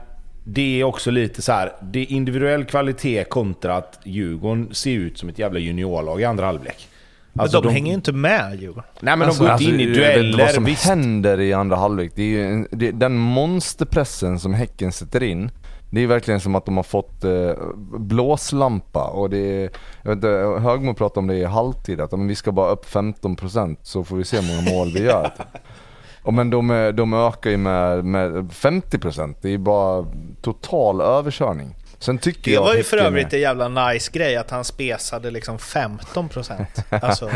[0.50, 5.18] det är också lite så här, det är individuell kvalitet kontra att Djurgården ser ut
[5.18, 6.88] som ett jävla juniorlag i andra halvlek.
[7.36, 8.90] Alltså men de, de hänger ju inte med Djurgården.
[9.00, 10.44] Nej men alltså, de går inte in i alltså, dueller.
[10.44, 10.84] Vad som visst.
[10.84, 15.50] händer i andra halvlek, det är ju en, det, den monsterpressen som Häcken sätter in.
[15.90, 17.52] Det är verkligen som att de har fått eh,
[17.98, 19.70] blåslampa och det är,
[20.02, 20.28] jag vet inte,
[20.60, 24.16] Högmo pratade om det i halvtid, att men vi ska bara upp 15% så får
[24.16, 25.30] vi se hur många mål vi gör.
[26.28, 29.34] Och men de, de ökar ju med, med 50%.
[29.42, 30.06] Det är bara
[30.42, 31.74] total överkörning.
[31.98, 35.58] Sen tycker det var ju för övrigt en jävla nice grej att han spesade liksom
[35.58, 36.66] 15%.
[37.02, 37.26] Alltså,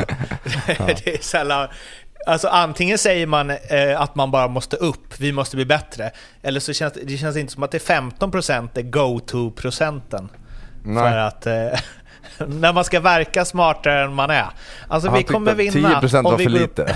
[0.66, 1.68] det är sällan...
[2.26, 6.10] Alltså antingen säger man eh, att man bara måste upp, vi måste bli bättre.
[6.42, 10.28] Eller så känns det känns inte som att det är 15% är go-to-procenten.
[10.84, 11.46] För att...
[11.46, 11.52] Eh,
[12.46, 14.46] när man ska verka smartare än man är.
[14.88, 16.00] Alltså Han vi kommer vinna.
[16.00, 16.94] 10% var för lite.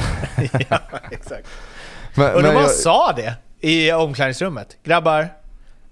[0.69, 0.79] ja,
[1.11, 1.49] exakt.
[2.17, 4.77] Men, Undrar om han sa det i omklädningsrummet.
[4.85, 5.29] Grabbar,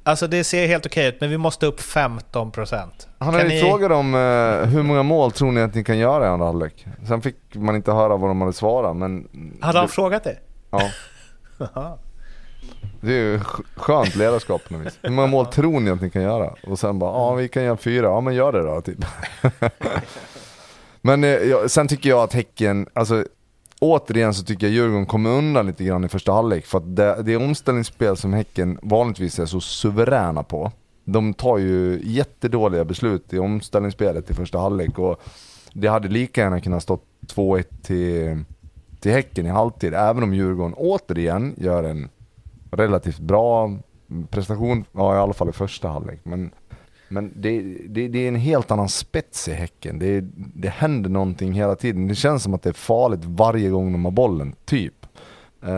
[0.02, 2.88] alltså det ser helt okej ut men vi måste upp 15%.
[3.18, 3.60] Han hade ni...
[3.60, 6.86] frågat om uh, hur många mål tror ni att ni kan göra i andra halvlek?
[7.08, 9.28] Sen fick man inte höra vad de hade svarat men...
[9.60, 9.92] Hade han det...
[9.92, 10.36] frågat det?
[10.70, 10.90] Ja.
[13.00, 13.40] Det är ju
[13.76, 14.98] skönt ledarskap på något vis.
[15.02, 16.54] Hur många mål tror ni att ni kan göra?
[16.66, 19.04] Och sen bara, ja vi kan göra fyra, ja men gör det då typ.
[21.00, 23.24] men eh, sen tycker jag att Häcken, alltså
[23.80, 26.66] återigen så tycker jag Djurgården kommer undan lite grann i första halvlek.
[26.66, 30.72] För att det, det omställningsspel som Häcken vanligtvis är så suveräna på.
[31.04, 34.98] De tar ju jättedåliga beslut i omställningsspelet i första halvlek.
[34.98, 35.20] Och
[35.72, 36.98] det hade lika gärna kunnat stå
[37.34, 38.44] 2-1 till,
[39.00, 39.94] till Häcken i halvtid.
[39.94, 42.08] Även om Djurgården återigen gör en
[42.70, 43.78] relativt bra
[44.30, 46.20] prestation, ja i alla fall i första halvlek.
[46.22, 46.50] Men
[47.08, 49.98] men det, det, det, är en helt annan spets i Häcken.
[49.98, 52.08] Det, det händer någonting hela tiden.
[52.08, 55.06] Det känns som att det är farligt varje gång de har bollen, typ.
[55.66, 55.72] Uh,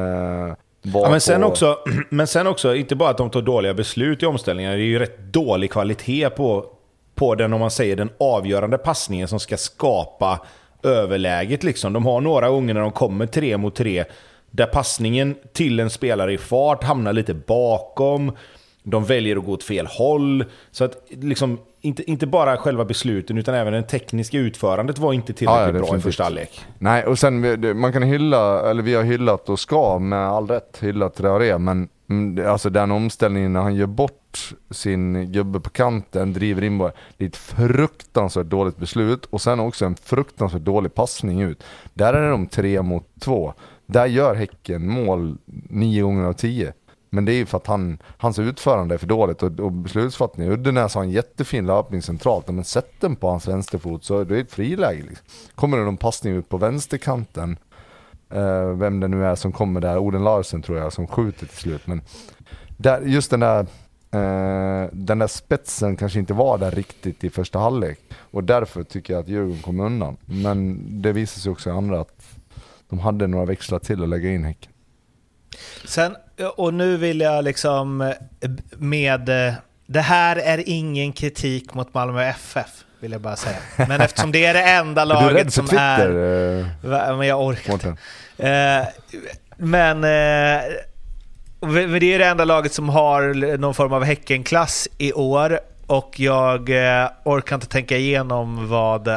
[0.83, 1.79] ja, men, sen också,
[2.11, 4.99] men sen också, inte bara att de tar dåliga beslut i omställningar, det är ju
[4.99, 6.67] rätt dålig kvalitet på,
[7.15, 10.47] på den, om man säger den avgörande passningen som ska skapa
[10.83, 11.65] överläget.
[11.65, 11.93] Liksom.
[11.93, 14.05] De har några gånger när de kommer tre mot tre,
[14.51, 18.33] där passningen till en spelare i fart hamnar lite bakom.
[18.91, 20.45] De väljer att gå åt fel håll.
[20.71, 25.33] Så att liksom, inte, inte bara själva besluten utan även det tekniska utförandet var inte
[25.33, 26.61] tillräckligt ja, bra i första halvlek.
[26.79, 30.79] Nej, och sen man kan hylla, eller vi har hyllat och ska med all rätt
[30.81, 36.33] hylla Traoré, men mm, alltså den omställningen när han gör bort sin gubbe på kanten,
[36.33, 40.95] driver in bara, det är ett fruktansvärt dåligt beslut och sen också en fruktansvärt dålig
[40.95, 41.63] passning ut.
[41.95, 43.55] Där är de tre mot två.
[43.87, 45.37] Där gör Häcken mål
[45.71, 46.73] nio gånger av tio.
[47.17, 50.51] Men det är ju för att han, hans utförande är för dåligt och, och beslutsfattning.
[50.51, 54.39] Uddenäs har en jättefin löpning centralt, men sätt den på hans vänsterfot så är det
[54.39, 55.03] ett friläge.
[55.03, 55.27] Liksom.
[55.55, 57.57] Kommer det någon passning ut på vänsterkanten,
[58.31, 61.57] eh, vem det nu är som kommer där, Oden Larsen tror jag, som skjuter till
[61.57, 61.87] slut.
[61.87, 62.03] Men
[62.77, 63.61] där, just den där,
[64.11, 67.99] eh, den där spetsen kanske inte var där riktigt i första halvlek.
[68.31, 70.17] Och därför tycker jag att Djurgården kom undan.
[70.25, 72.39] Men det visar sig också i andra att
[72.89, 74.73] de hade några växlar till att lägga in Häcken.
[75.85, 76.17] Sen,
[76.57, 78.15] och nu vill jag liksom
[78.77, 79.31] med...
[79.89, 83.57] Det här är ingen kritik mot Malmö FF, vill jag bara säga.
[83.77, 87.11] Men eftersom det är det enda laget som Twitter, är...
[87.11, 87.89] Eh, men jag orkar inte.
[88.39, 88.87] Eh,
[89.57, 90.05] men...
[90.05, 90.63] Eh,
[91.61, 95.61] men det är det enda laget som har någon form av Häckenklass i år.
[95.87, 96.71] Och jag
[97.25, 99.09] orkar inte tänka igenom vad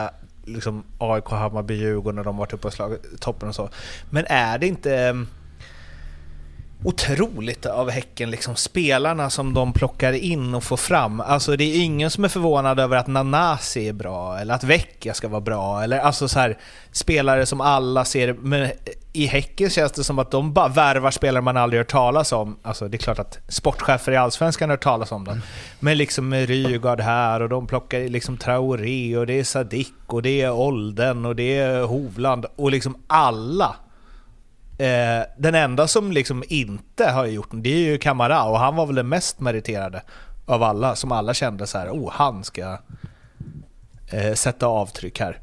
[0.45, 3.69] liksom AIK, Hammarby, Djurgården när de varit uppe på slag, toppen och så.
[4.09, 5.25] Men är det inte
[6.83, 11.21] otroligt av Häcken, liksom spelarna som de plockar in och får fram.
[11.21, 15.13] Alltså det är ingen som är förvånad över att Nanasi är bra, eller att Vecchia
[15.13, 16.57] ska vara bra, eller alltså så här,
[16.91, 18.71] spelare som alla ser, men
[19.13, 22.57] i Häcken känns det som att de bara värvar spelare man aldrig hört talas om.
[22.63, 25.41] Alltså det är klart att sportchefer i Allsvenskan har hört talas om dem.
[25.79, 30.21] Men liksom med Rygaard här och de plockar liksom Traoré och det är Sadik och
[30.21, 33.75] det är Olden och det är Hovland och liksom alla
[34.79, 38.85] Eh, den enda som liksom inte har gjort det är ju Kamara och han var
[38.85, 40.01] väl den mest meriterade
[40.45, 42.77] av alla, som alla kände så här, oh han ska
[44.11, 45.37] eh, sätta avtryck här.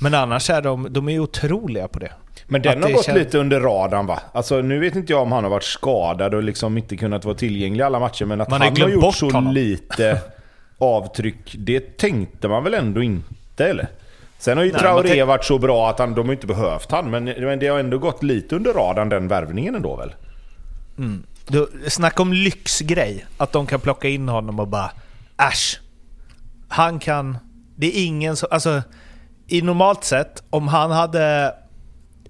[0.00, 2.12] Men annars är de, de är otroliga på det.
[2.46, 4.20] Men den har gått känns- lite under radarn va?
[4.32, 7.34] Alltså nu vet inte jag om han har varit skadad och liksom inte kunnat vara
[7.34, 8.24] tillgänglig i alla matcher.
[8.24, 9.52] Men att Man han har gjort så honom.
[9.52, 10.20] lite
[10.78, 13.88] avtryck, det tänkte man väl ändå inte eller?
[14.42, 16.90] Sen har ju Nej, Traoré tänk- varit så bra att han, de har inte behövt
[16.90, 17.10] han.
[17.10, 20.14] Men, men det har ändå gått lite under radarn den värvningen ändå väl?
[21.46, 24.90] Du, snacka om lyxgrej, att de kan plocka in honom och bara
[25.50, 25.80] äsch.
[26.68, 27.38] Han kan...
[27.76, 28.48] Det är ingen som...
[28.50, 28.82] Alltså,
[29.46, 31.54] i normalt sett, om han hade...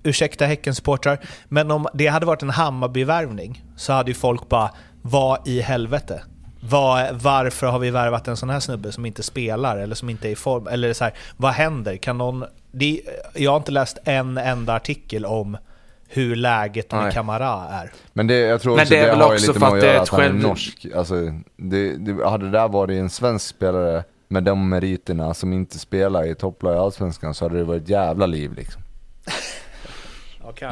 [0.03, 4.71] Ursäkta Häckens supportrar, men om det hade varit en Hammarby-värvning så hade ju folk bara
[5.03, 6.23] Vad i helvete?
[6.69, 10.29] Vad, varför har vi värvat en sån här snubbe som inte spelar eller som inte
[10.29, 10.67] är i form?
[10.67, 11.97] Eller så här, vad händer?
[11.97, 12.45] Kan någon...
[12.73, 13.01] Det,
[13.35, 15.57] jag har inte läst en enda artikel om
[16.09, 17.13] hur läget med Nej.
[17.13, 17.93] Kamara är.
[18.13, 19.61] Men det, jag tror Men också det det, är väl har ju också lite för
[19.61, 20.87] med att att det är göra att han är själv- norsk.
[20.97, 21.15] Alltså,
[21.57, 26.27] det, det, hade det där varit en svensk spelare med de meriterna som inte spelar
[26.27, 28.83] i topplag i Allsvenskan så hade det varit ett jävla liv liksom.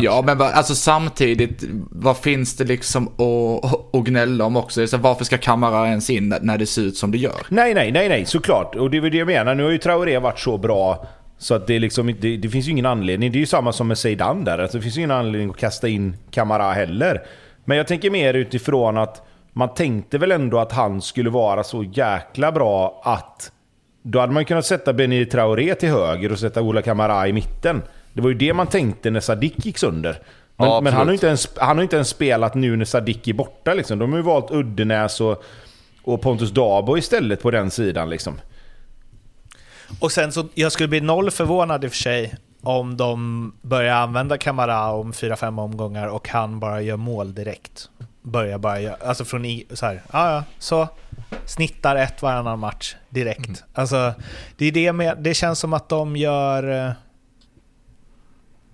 [0.01, 4.87] Ja, men alltså samtidigt, vad finns det liksom att, att gnälla om också?
[4.87, 7.47] Så varför ska Kamara ens in när- det ser ut som det gör?
[7.49, 8.75] Nej, nej, nej, nej, såklart.
[8.75, 9.55] Och det är väl det jag menar.
[9.55, 11.07] Nu har ju Traoré varit så bra
[11.39, 13.33] så att det, är liksom, det, det finns ju ingen anledning.
[13.33, 14.59] Det är ju samma som med Zeidan där.
[14.59, 17.23] Alltså, det finns ju ingen anledning att kasta in Kamara heller.
[17.65, 19.23] Men jag tänker mer utifrån att
[19.53, 23.53] man tänkte väl ändå att han skulle vara så jäkla bra att
[24.03, 27.83] då hade man kunnat sätta Beni Traoré till höger och sätta Ola Kamara i mitten.
[28.13, 30.19] Det var ju det man tänkte när Sadik gick sönder.
[30.57, 33.29] Men, Ja, men han, har inte ens, han har inte ens spelat nu när Sadik
[33.29, 33.75] är borta.
[33.75, 33.99] Liksom.
[33.99, 35.45] De har ju valt Uddenäs och,
[36.03, 38.11] och Pontus Dabo istället på den sidan.
[38.11, 38.41] Liksom.
[40.01, 43.95] Och sen så, jag skulle bli noll förvånad i och för sig om de börjar
[43.95, 47.89] använda Kamara om 4-5 omgångar och han bara gör mål direkt.
[48.23, 50.89] Börjar bara göra, alltså från i, så här, ja ja, så.
[51.45, 53.65] Snittar ett varannan match direkt.
[53.75, 54.15] Alltså,
[54.57, 56.95] det är det med, det känns som att de gör...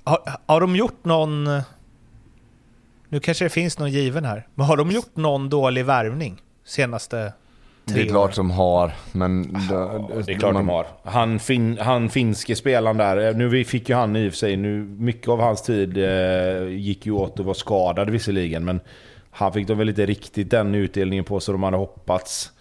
[0.07, 1.45] eh, Har, har de gjort någon...
[3.09, 7.33] Nu kanske det finns någon given här, men har de gjort någon dålig värvning senaste
[7.85, 9.57] Det är klart som har, men...
[9.71, 10.87] Ja, det är klart de har.
[11.05, 14.57] Han, fin, han finske spelaren där, nu vi fick ju han i och för sig,
[14.57, 18.81] nu, mycket av hans tid eh, gick ju åt att vara skadad visserligen, men
[19.31, 22.53] han fick de väl inte riktigt den utdelningen på som de hade hoppats.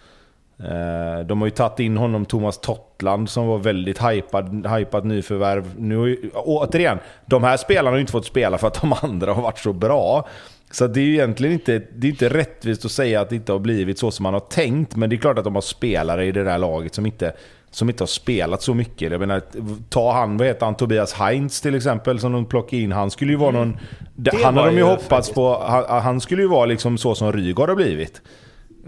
[0.64, 5.64] Eh, de har ju tagit in honom, Thomas Tottland, som var väldigt hypad, hypad nyförvärv.
[5.78, 9.42] Nu, återigen, de här spelarna har ju inte fått spela för att de andra har
[9.42, 10.28] varit så bra.
[10.70, 13.52] Så det är ju egentligen inte, det är inte rättvist att säga att det inte
[13.52, 14.96] har blivit så som man har tänkt.
[14.96, 17.32] Men det är klart att de har spelare i det där laget som inte,
[17.70, 19.12] som inte har spelat så mycket.
[19.12, 19.42] Jag menar,
[19.88, 22.92] ta han, vad heter han, Tobias Heinz till exempel, som de plockade in.
[22.92, 23.76] Han skulle ju vara någon...
[24.42, 25.58] han var har de ju hoppats faktiskt- på.
[25.66, 28.22] Han, han skulle ju vara liksom så som Rygaard har blivit.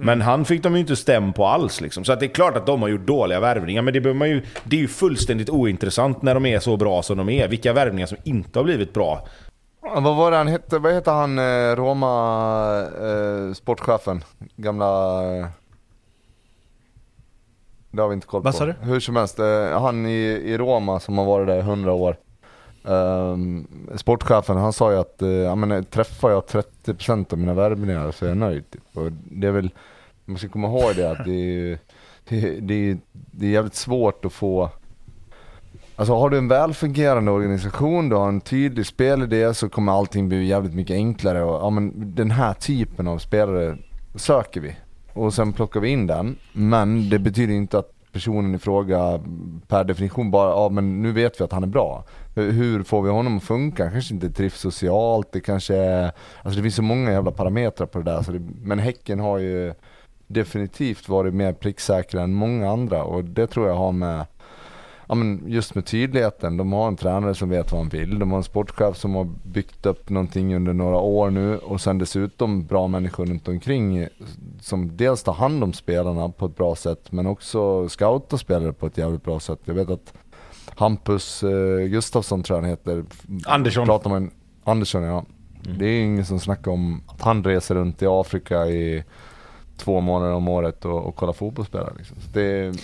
[0.00, 1.80] Men han fick de ju inte stäm på alls.
[1.80, 2.04] Liksom.
[2.04, 3.82] Så att det är klart att de har gjort dåliga värvningar.
[3.82, 7.02] Men det, behöver man ju, det är ju fullständigt ointressant när de är så bra
[7.02, 7.48] som de är.
[7.48, 9.26] Vilka värvningar som inte har blivit bra.
[9.80, 10.78] Vad var det han hette?
[10.78, 14.24] Vad heter han eh, Roma eh, sportchefen?
[14.56, 15.22] Gamla...
[15.38, 15.46] Eh,
[17.90, 18.44] det har vi inte koll på.
[18.44, 18.74] Vad sa du?
[18.80, 22.16] Hur som helst, eh, han i, i Roma som har varit där i 100 år
[22.88, 23.66] ehm,
[23.96, 28.10] sportchefen han sa ju att eh, jag menar, eh, träffar jag 30% av mina värvningar
[28.12, 28.70] så är jag nöjd.
[28.70, 28.82] Typ.
[28.92, 29.70] Och det är väl,
[30.24, 31.78] man ska komma ihåg det att det är,
[32.28, 34.70] det, det, det är jävligt svårt att få
[35.98, 40.46] Alltså har du en välfungerande organisation, du har en tydlig spelidé så kommer allting bli
[40.46, 41.42] jävligt mycket enklare.
[41.42, 43.76] Och, ja, men den här typen av spelare
[44.14, 44.76] söker vi.
[45.12, 46.36] Och sen plockar vi in den.
[46.52, 49.20] Men det betyder inte att personen i fråga
[49.68, 52.04] per definition bara, ja men nu vet vi att han är bra.
[52.42, 53.82] Hur- får vi honom att funka?
[53.82, 56.12] Han kanske inte trivs socialt, det kanske är,
[56.42, 58.22] alltså det finns så många jävla parametrar på det där.
[58.22, 59.74] Så det, men Häcken har ju
[60.26, 64.26] definitivt varit mer pricksäkra än många andra och det tror jag har med
[65.08, 66.56] ja, men just med tydligheten.
[66.56, 68.18] De har en tränare som vet vad han vill.
[68.18, 71.98] De har en sportchef som har byggt upp någonting under några år nu och sen
[71.98, 74.06] dessutom bra människor runt omkring
[74.60, 78.86] som dels tar hand om spelarna på ett bra sätt men också scoutar spelare på
[78.86, 79.58] ett jävligt bra sätt.
[79.64, 80.14] Jag vet att
[80.78, 83.04] Hampus eh, Gustafsson tror jag han heter.
[83.46, 83.86] Andersson.
[83.86, 84.30] Pratar man,
[84.64, 85.24] Andersson ja.
[85.78, 89.04] Det är ingen som snackar om att han reser runt i Afrika i
[89.76, 91.92] två månader om året och, och kollar fotbollsspelare.
[91.98, 92.16] Liksom.
[92.32, 92.74] Det,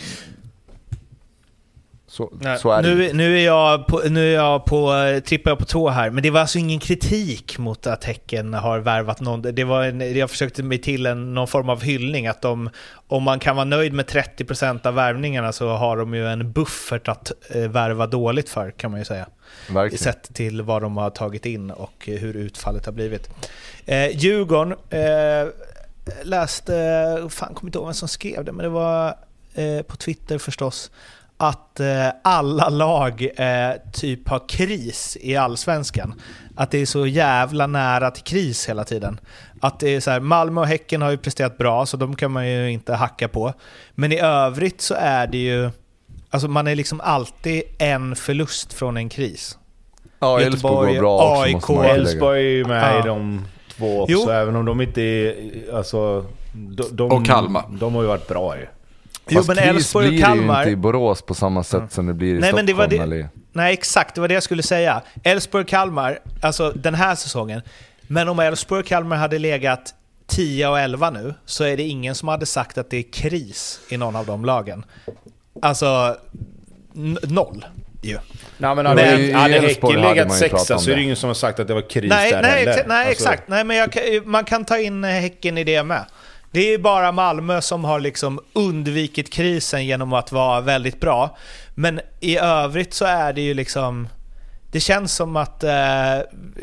[2.14, 4.92] Så, så är nu, nu är jag på, nu är jag på,
[5.24, 8.78] trippar jag på tå här, men det var alltså ingen kritik mot att Häcken har
[8.78, 9.42] värvat någon.
[9.42, 12.70] Det var en, jag försökte mig till en, någon form av hyllning, att de,
[13.08, 17.08] om man kan vara nöjd med 30% av värvningarna så har de ju en buffert
[17.08, 19.26] att eh, värva dåligt för, kan man ju säga.
[19.70, 20.02] Verkligen.
[20.02, 23.30] Sett till vad de har tagit in och hur utfallet har blivit.
[23.86, 25.48] Eh, Djurgården eh,
[26.22, 29.16] läste, fan kommer inte ihåg vem som skrev det, men det var
[29.54, 30.90] eh, på Twitter förstås,
[31.36, 36.14] att eh, alla lag eh, typ har kris i allsvenskan.
[36.56, 39.20] Att det är så jävla nära till kris hela tiden.
[39.60, 42.30] Att det är så här, Malmö och Häcken har ju presterat bra, så de kan
[42.30, 43.52] man ju inte hacka på.
[43.94, 45.70] Men i övrigt så är det ju,
[46.30, 49.58] alltså man är liksom alltid en förlust från en kris.
[50.18, 51.90] Ja, Elfsborg går bra också, AIK.
[51.90, 52.98] Elfsborg är ju med Ja.
[52.98, 53.44] i de
[53.76, 54.30] två också, Jo.
[54.30, 55.34] även om de inte är...
[55.76, 57.64] Alltså, de, de, Och Kalmar.
[57.70, 58.66] De har ju varit bra ju.
[59.28, 60.60] Jo Fast men kris Elfsborg och blir det ju Kalmar...
[60.60, 62.56] inte i Borås på samma sätt som det blir i Nej, Stockholm.
[62.56, 63.28] men det var det- Eller?
[63.52, 64.14] Nej, exakt.
[64.14, 65.02] Det var det jag skulle säga.
[65.22, 67.62] Elfsborg och Kalmar, alltså den här säsongen.
[68.02, 69.94] Men om Elfsborg och Kalmar hade legat
[70.26, 73.80] 10 och 11 nu, så är det ingen som hade sagt att det är kris
[73.88, 74.84] i någon av de lagen.
[75.62, 76.16] Alltså,
[77.22, 77.64] noll
[78.02, 78.18] ju.
[78.58, 81.26] Nej, men Men hade, i hade Elfsborg Häcken legat sexa så är det ingen som
[81.28, 82.72] har sagt att det var kris Nej, där nej, heller.
[82.72, 83.48] exa- nej Alltså, exakt.
[83.48, 83.90] Nej, men jag,
[84.24, 86.04] man kan ta in Häcken i det med.
[86.54, 91.36] Det är bara Malmö som har liksom undvikit krisen genom att vara väldigt bra.
[91.74, 94.08] Men i övrigt så är det ju liksom...
[94.72, 95.70] Det känns som att eh,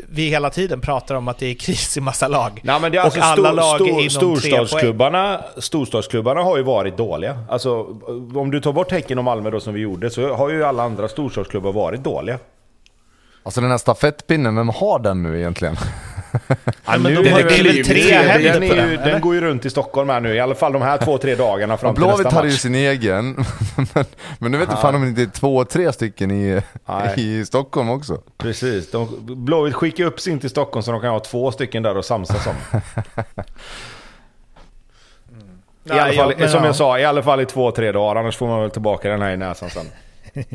[0.08, 2.60] vi hela tiden pratar om att det är kris i massa lag.
[2.64, 4.66] Nej, men det är och alltså alla stor, lag är stor, inom tre poäng.
[4.66, 7.38] storstadsklubbarna, storstadsklubbarna har ju varit dåliga.
[7.48, 7.86] Alltså,
[8.34, 10.82] om du tar bort Häcken och Malmö då som vi gjorde så har ju alla
[10.82, 12.38] andra storstadsklubbar varit dåliga.
[13.42, 15.76] Alltså den här stafettpinnen, vem har den nu egentligen?
[16.84, 19.20] Ja, men nu de är har det väl- tre den, händer är den, den eller?
[19.20, 21.76] går ju runt i Stockholm här nu, i alla fall de här två, tre dagarna
[21.76, 23.36] fram till nästa Blåvitt hade ju sin egen,
[23.94, 24.04] men,
[24.38, 27.14] men nu vet jag fan om det inte är två, tre stycken i, Nej.
[27.40, 28.20] i Stockholm också.
[28.38, 29.08] Precis, de,
[29.44, 32.46] Blåvitt skickar upp sin till Stockholm så de kan ha två stycken där och samsas
[32.46, 32.54] om.
[35.84, 36.66] I Ja, alla fall, men som ja.
[36.66, 38.20] jag sa, i alla fall i två, tre dagar.
[38.20, 39.86] Annars får man väl tillbaka den här i näsan sen.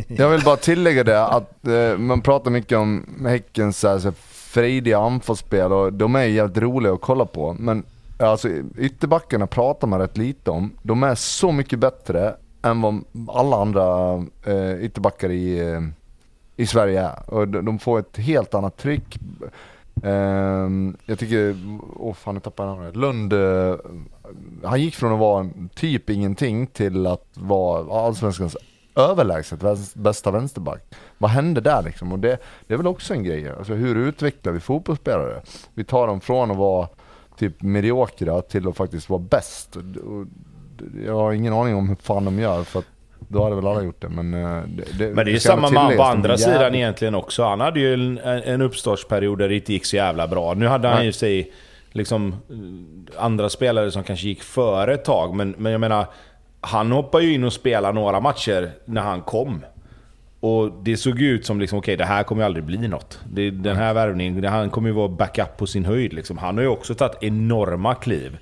[0.08, 4.14] Jag vill bara tillägga det att eh, man pratar mycket om Häckens så här,
[4.48, 7.56] frejdiga anfallsspel och de är jävligt roliga att kolla på.
[7.60, 7.84] Men
[8.20, 10.72] alltså ytterbackarna pratar man rätt lite om.
[10.82, 14.14] De är så mycket bättre än vad alla andra
[14.46, 15.82] eh, ytterbackar i, eh,
[16.56, 17.34] i Sverige är.
[17.34, 19.20] Och de, de får ett helt annat tryck.
[20.04, 20.70] Eh,
[21.06, 21.56] jag tycker,
[21.96, 22.96] åh fan nu tappade jag namnet.
[22.96, 23.76] Lund, eh,
[24.64, 28.58] han gick från att vara typ ingenting till att vara allsvenskans
[28.96, 30.96] överlägset bästa vänsterback.
[31.18, 32.12] Vad hände där liksom?
[32.12, 32.38] Och det,
[32.68, 33.50] det är väl också en grej.
[33.58, 35.42] Alltså hur utvecklar vi fotbollsspelare?
[35.74, 36.88] Vi tar dem från att vara
[37.38, 39.76] typ mediokra till att faktiskt vara bäst.
[39.76, 39.84] Och,
[41.06, 42.86] jag har ingen aning om hur fan de gör för att
[43.20, 44.10] då hade väl alla gjort det.
[44.10, 47.16] Men, eh, det, det, Men det är ju samma man på andra sidan jävligt- egentligen
[47.16, 47.44] också.
[47.44, 50.54] Han hade ju en, en uppstartsperiod där det inte gick så jävla bra.
[50.54, 51.06] Nu hade han Nej.
[51.06, 51.52] ju sig
[51.92, 52.36] liksom
[53.18, 55.36] andra spelare som kanske gick före ett tag.
[55.36, 56.06] Men, men jag menar,
[56.62, 59.66] han hoppade ju in och spelade några matcher när han kom.
[60.48, 63.20] Och det såg ut som liksom, okej det här kommer ju aldrig bli något.
[63.34, 66.38] Det, den här värvningen, han kommer ju vara backup på sin höjd liksom.
[66.38, 68.38] Han har ju också tagit enorma kliv.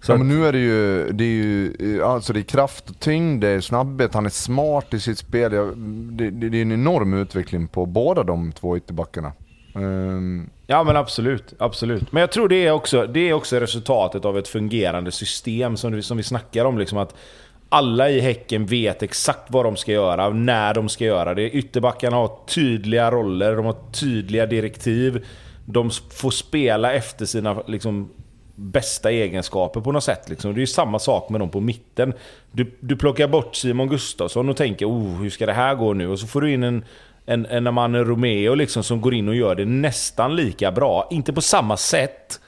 [0.00, 3.00] Så Ja, men nu är det ju, det är ju alltså det är kraft och
[3.00, 5.50] tyngd, det är snabbhet, han är smart i sitt spel.
[5.50, 9.32] Det, det, det är en enorm utveckling på båda de två ytterbackarna.
[9.74, 12.12] Ehm, Ja men absolut, absolut.
[12.12, 15.92] Men jag tror det är också, det är också resultatet av ett fungerande system som,
[15.92, 16.78] vi- som vi snackar om.
[16.78, 17.14] Liksom att
[17.68, 21.50] alla i Häcken vet exakt vad de ska göra, när de ska göra det.
[21.50, 25.26] Ytterbackarna har tydliga roller, de har tydliga direktiv.
[25.64, 28.10] De får spela efter sina liksom,
[28.54, 30.28] bästa egenskaper på något sätt.
[30.28, 30.54] Liksom.
[30.54, 32.12] Det är ju samma sak med dem på mitten.
[32.52, 36.08] Du, du plockar bort Simon Gustafsson och tänker oh, hur ska det här gå nu?
[36.08, 36.84] Och så får du in en,
[37.26, 41.08] en, en Amane Romeo liksom, som går in och gör det nästan lika bra.
[41.10, 42.40] Inte på samma sätt,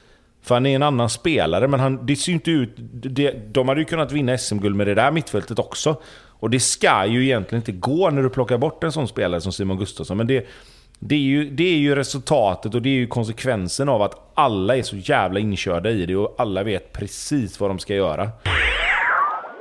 [0.49, 2.75] för han är en annan spelare, men han, det ser ju inte ut...
[2.93, 5.97] Det, de hade ju kunnat vinna SM-guld med det där mittfältet också.
[6.41, 9.53] Och det ska ju egentligen inte gå när du plockar bort en sån spelare som
[9.53, 10.17] Simon Gustafsson.
[10.17, 10.47] Men det,
[10.99, 14.77] det, är ju, det är ju resultatet och det är ju konsekvensen av att alla
[14.77, 18.31] är så jävla inkörda i det och alla vet precis vad de ska göra.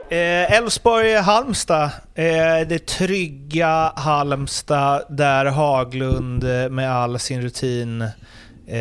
[0.09, 1.89] Eh, Elfsborg-Halmstad.
[2.15, 8.09] Eh, det trygga Halmstad där Haglund eh, med all sin rutin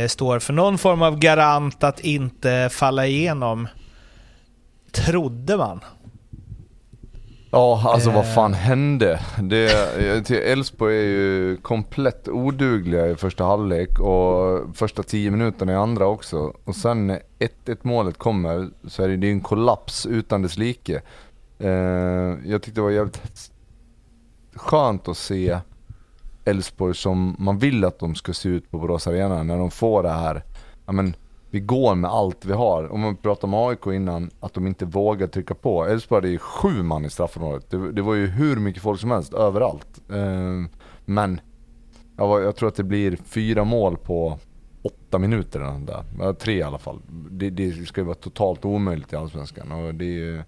[0.09, 3.69] står för någon form av garant att inte falla igenom.
[4.93, 5.81] Trodde man.
[7.51, 8.35] ja, alltså vad Eh.
[8.35, 9.21] fan hände?
[10.45, 16.53] Elfsborg är ju komplett odugliga i första halvlek och första tio minuterna i andra också.
[16.65, 21.03] Och sen när 1-1 målet kommer så är det, är en kollaps utan dess like.
[21.59, 21.71] Eh,
[22.45, 23.51] jag tyckte det var jävligt
[24.55, 25.59] skönt att se
[26.47, 30.03] Elfsborg som man vill att de ska se ut på Borås Arena när de får
[30.03, 30.43] det här,
[30.87, 31.17] ja men
[31.51, 32.93] vi går med allt vi har.
[32.93, 35.85] Om man pratar om AIK innan, att de inte vågar trycka på.
[35.87, 37.71] Elfsborg hade ju sju man i straffområdet.
[37.71, 40.01] Det, det var ju hur mycket folk som helst, överallt.
[40.11, 41.41] Eh, men
[42.17, 44.39] jag, jag tror att det blir fyra mål på
[44.83, 46.05] åtta minuter eller där.
[46.19, 47.01] Ja, tre i alla fall.
[47.31, 49.73] Det, det ska ju vara totalt omöjligt i Allsvenskan.
[49.73, 50.43] Och det är ju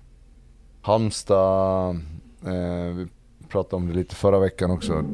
[0.82, 2.00] Halmstad,
[2.44, 3.06] eh,
[3.48, 5.04] pratade om det lite förra veckan också.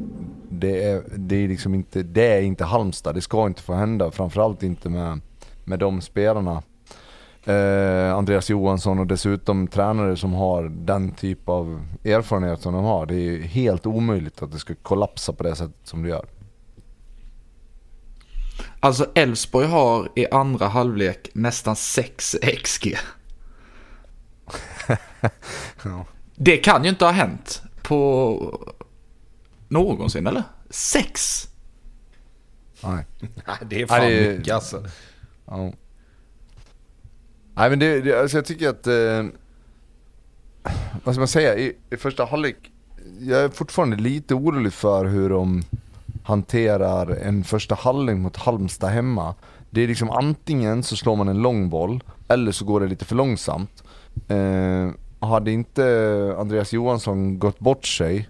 [0.49, 4.11] Det är, det är liksom inte, det är inte Halmstad, det ska inte få hända.
[4.11, 5.21] Framförallt inte med,
[5.63, 6.63] med de spelarna.
[7.45, 13.05] Eh, Andreas Johansson och dessutom tränare som har den typ av erfarenhet som de har.
[13.05, 16.25] Det är helt omöjligt att det ska kollapsa på det sättet som det gör.
[18.79, 22.97] Alltså Elfsborg har i andra halvlek nästan 6 XG.
[25.83, 26.05] ja.
[26.35, 28.75] Det kan ju inte ha hänt på
[29.67, 30.43] någonsin eller?
[30.69, 31.49] 6?
[32.83, 33.05] Nej.
[33.69, 34.37] det är fan Nej, det...
[34.37, 34.83] mycket alltså.
[35.45, 35.71] Ja.
[37.55, 39.25] Nej men det, det alltså jag tycker att, eh,
[41.03, 42.71] vad ska man säga, i, i första halvlek,
[43.19, 45.63] jag är fortfarande lite orolig för hur de
[46.23, 49.35] hanterar en första halvlek mot Halmstad hemma.
[49.69, 53.05] Det är liksom antingen så slår man en lång boll, eller så går det lite
[53.05, 53.83] för långsamt.
[54.27, 54.89] Eh,
[55.25, 58.29] hade inte Andreas Johansson gått bort sig,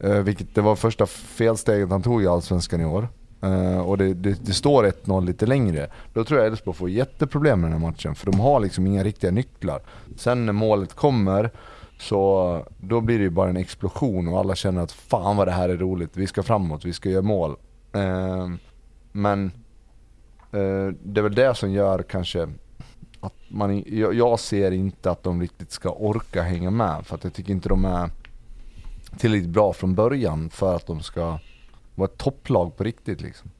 [0.00, 3.08] eh, vilket det var första felsteget han tog i Allsvenskan i år,
[3.42, 7.60] eh, och det, det, det står 1-0 lite längre, då tror jag Elfsborg får jätteproblem
[7.60, 8.14] med den här matchen.
[8.14, 9.82] För de har liksom inga riktiga nycklar.
[10.16, 11.50] Sen när målet kommer,
[11.98, 15.52] så då blir det ju bara en explosion och alla känner att fan vad det
[15.52, 17.56] här är roligt, vi ska framåt, vi ska göra mål.
[17.92, 18.48] Eh,
[19.12, 19.52] men
[21.02, 22.48] det är väl det som gör kanske
[23.24, 27.24] att man, jag, jag, ser inte att de riktigt ska orka hänga med för att
[27.24, 28.10] jag tycker inte de är
[29.18, 31.38] tillräckligt bra från början för att de ska
[31.94, 33.50] vara ett topplag på riktigt liksom.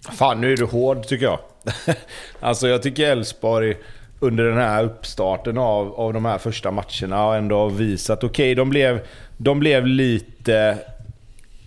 [0.00, 1.38] Fan nu är du hård tycker jag.
[2.40, 3.76] alltså jag tycker Elfsborg
[4.20, 8.54] under den här uppstarten av, av de här första matcherna har ändå visat, okej okay,
[8.54, 10.78] de, blev, de blev lite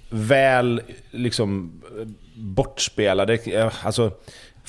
[0.10, 0.82] väl
[1.12, 1.72] liksom
[2.36, 3.40] bortspelade.
[3.84, 4.12] Alltså,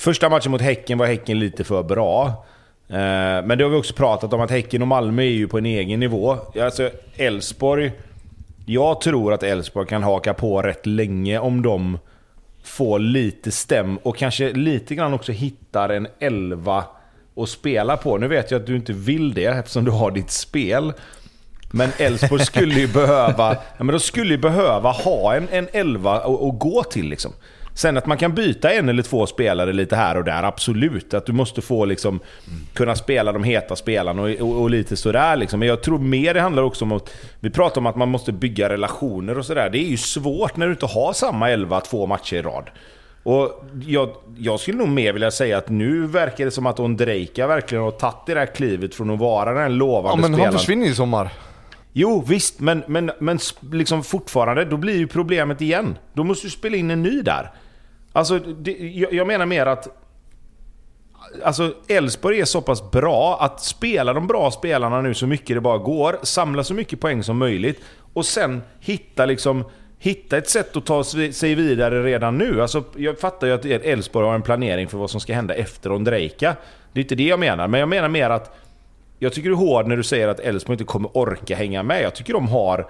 [0.01, 2.45] första matchen mot Häcken var Häcken lite för bra.
[2.89, 5.57] Eh, men det har vi också pratat om, att Häcken och Malmö är ju på
[5.57, 6.37] en egen nivå.
[6.61, 7.91] Alltså Elfsborg...
[8.65, 11.97] Jag tror att Elfsborg kan haka på rätt länge om de
[12.63, 16.83] får lite stäm och kanske lite grann också hittar en elva
[17.35, 18.17] att spela på.
[18.17, 20.93] Nu vet jag att du inte vill det eftersom du har ditt spel.
[21.71, 26.15] Men Elfsborg skulle ju behöva, ja, men de skulle ju behöva ha en, en elva
[26.15, 27.09] att gå till.
[27.09, 27.31] Liksom.
[27.73, 31.13] Sen att man kan byta en eller två spelare lite här och där, absolut.
[31.13, 32.19] Att du måste få liksom,
[32.73, 35.35] kunna spela de heta spelarna och, och, och lite sådär.
[35.35, 35.59] Liksom.
[35.59, 37.13] Men jag tror mer det handlar också om att...
[37.39, 39.69] Vi pratar om att man måste bygga relationer och sådär.
[39.69, 42.69] Det är ju svårt när du inte har samma elva två matcher i rad.
[43.23, 47.47] Och jag, jag, skulle nog mer vilja säga att nu verkar det som att Ondrejka
[47.47, 50.21] verkligen har tagit det där klivet från att vara den lovande spelaren.
[50.23, 50.53] Ja men spelaren.
[50.53, 51.29] han försvinner i sommar.
[51.93, 53.39] Jo visst, men, men, men
[53.71, 55.97] liksom fortfarande, då blir ju problemet igen.
[56.13, 57.51] Då måste du spela in en ny där.
[58.13, 59.87] Alltså, det, jag, jag menar mer att...
[61.43, 65.61] Alltså Elfsborg är så pass bra att spela de bra spelarna nu så mycket det
[65.61, 67.81] bara går, samla så mycket poäng som möjligt
[68.13, 69.63] och sen hitta liksom
[70.01, 72.61] hitta ett sätt att ta sig vidare redan nu.
[72.61, 75.91] Alltså, jag fattar ju att Elfsborg har en planering för vad som ska hända efter
[75.91, 76.55] Ondrejka.
[76.93, 78.57] Det är inte det jag menar, men jag menar mer att
[79.19, 82.03] jag tycker du är hård när du säger att Elfsborg inte kommer orka hänga med.
[82.03, 82.89] Jag tycker de har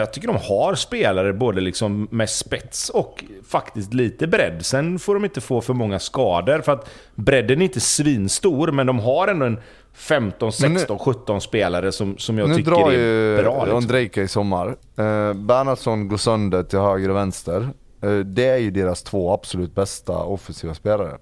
[0.00, 4.66] jag tycker de har spelare både liksom med spets och faktiskt lite bredd.
[4.66, 8.86] Sen får de inte få för många skador för att bredden är inte svinstor men
[8.86, 9.60] de har ändå en
[9.94, 12.90] 15, 16, nu, 17 spelare som, som jag tycker är bra.
[12.90, 14.68] Nu drar ju Ondrejka i sommar.
[14.68, 17.68] Eh, Bernhardsson går sönder till höger och vänster.
[18.02, 21.18] Eh, det är ju deras två absolut bästa offensiva spelare.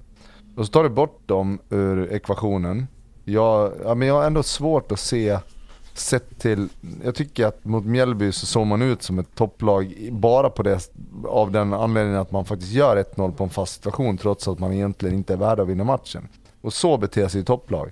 [0.56, 2.86] Och så tar du bort dem ur ekvationen.
[3.24, 5.38] Jag, ja, men jag har ändå svårt att se
[5.98, 6.68] sett till,
[7.04, 10.90] jag tycker att mot Mjällby så såg man ut som ett topplag bara på det,
[11.28, 14.72] av den anledningen att man faktiskt gör 1-0 på en fast situation trots att man
[14.72, 16.28] egentligen inte är värd att vinna matchen.
[16.60, 17.90] Och så beter sig topplag.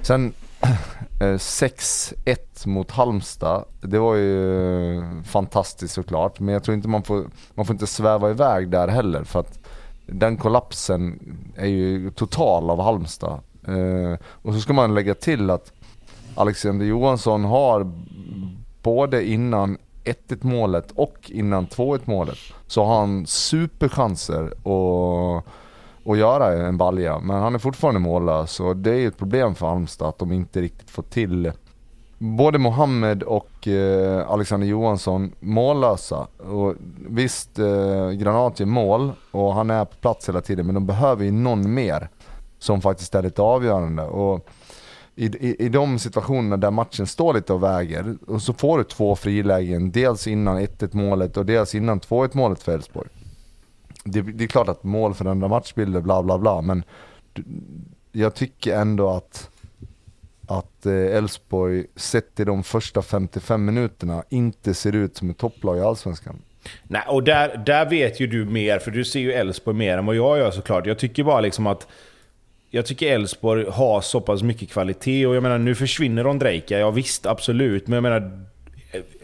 [0.00, 0.32] Sen
[1.20, 6.40] eh, 6-1 mot Halmstad, det var ju eh, fantastiskt såklart.
[6.40, 7.24] Men jag tror inte man får,
[7.54, 9.58] man får inte sväva iväg där heller för att
[10.06, 11.18] den kollapsen
[11.56, 13.40] är ju total av Halmstad.
[13.68, 15.72] Eh, och så ska man lägga till att
[16.36, 17.92] Alexander Johansson har
[18.82, 25.44] både innan 1-1 målet och innan 2-1 målet så har han superchanser att,
[26.10, 27.18] att göra en balja.
[27.18, 30.60] Men han är fortfarande mållös och det är ett problem för Halmstad att de inte
[30.60, 31.52] riktigt får till
[32.18, 36.26] både Mohammed och eh, Alexander Johansson mållösa.
[36.38, 36.74] Och
[37.08, 41.24] visst, eh, Granat gör mål och han är på plats hela tiden men de behöver
[41.24, 42.08] ju någon mer
[42.58, 44.02] som faktiskt är lite avgörande.
[44.02, 44.48] Och
[45.16, 48.84] i, i, I de situationerna där matchen står lite och väger och så får du
[48.84, 53.08] två frilägen, dels innan 1-1 målet och dels innan 2-1 målet för Elfsborg.
[54.04, 56.84] Det, det, är klart att mål förändrar matchbilder, bla bla bla, men
[58.12, 59.50] jag tycker ändå att
[60.48, 65.78] att eh, Elfsborg sett till de första 55 minuterna inte ser ut som ett topplag
[65.78, 66.42] i Allsvenskan.
[66.82, 70.06] Nej, och där, där vet ju du mer, för du ser ju Elfsborg mer än
[70.06, 70.86] vad jag gör såklart.
[70.86, 71.88] Jag tycker bara liksom att...
[72.76, 76.90] Jag tycker Elfsborg har så pass mycket kvalitet och jag menar nu försvinner Ondrejka, ja
[76.90, 77.86] visst absolut.
[77.86, 78.46] Men jag menar...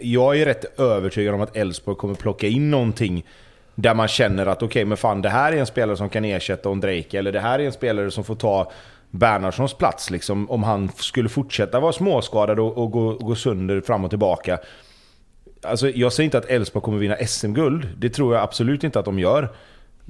[0.00, 3.26] Jag är rätt övertygad om att Elfsborg kommer plocka in någonting
[3.74, 6.24] där man känner att okej, okay, men fan det här är en spelare som kan
[6.24, 8.72] ersätta Ondrejka, eller det här är en spelare som får ta
[9.10, 14.04] Bernhardssons plats liksom, om han skulle fortsätta vara småskadad och, och gå, gå sönder fram
[14.04, 14.58] och tillbaka.
[15.62, 17.88] Alltså, jag säger inte att Elfsborg kommer vinna SM-guld.
[17.98, 19.48] Det tror jag absolut inte att de gör.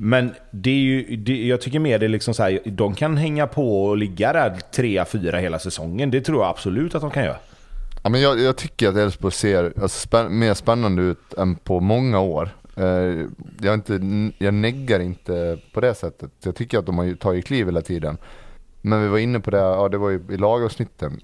[0.04, 3.16] Men det är ju, det, jag tycker mer det är liksom så här, de kan
[3.16, 6.10] hänga på och ligga där 3-4 hela säsongen.
[6.10, 7.36] Det tror jag absolut att de kan göra.
[8.02, 11.80] Ja, men jag, jag tycker att Elfsborg ser alltså, spän mer spännande ut än på
[11.80, 12.50] många år.
[12.76, 13.26] Eh,
[13.60, 14.00] jag, inte,
[14.38, 16.30] jag neggar inte på det sättet.
[16.44, 18.18] Jag tycker att de har tagit kliv hela tiden.
[18.80, 21.20] Men vi var inne på det, ja det var ju i lagavsnitten.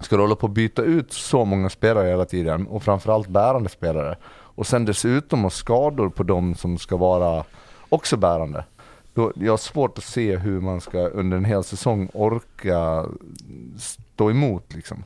[0.00, 3.68] Ska du hålla på att byta ut så många spelare hela tiden och framförallt bärande
[3.68, 4.16] spelare
[4.56, 7.44] och sen dessutom ha skador på de som ska vara
[7.88, 8.64] också bärande.
[9.14, 13.06] Då, jag har svårt att se hur man ska under en hel säsong orka
[13.78, 15.04] stå emot liksom.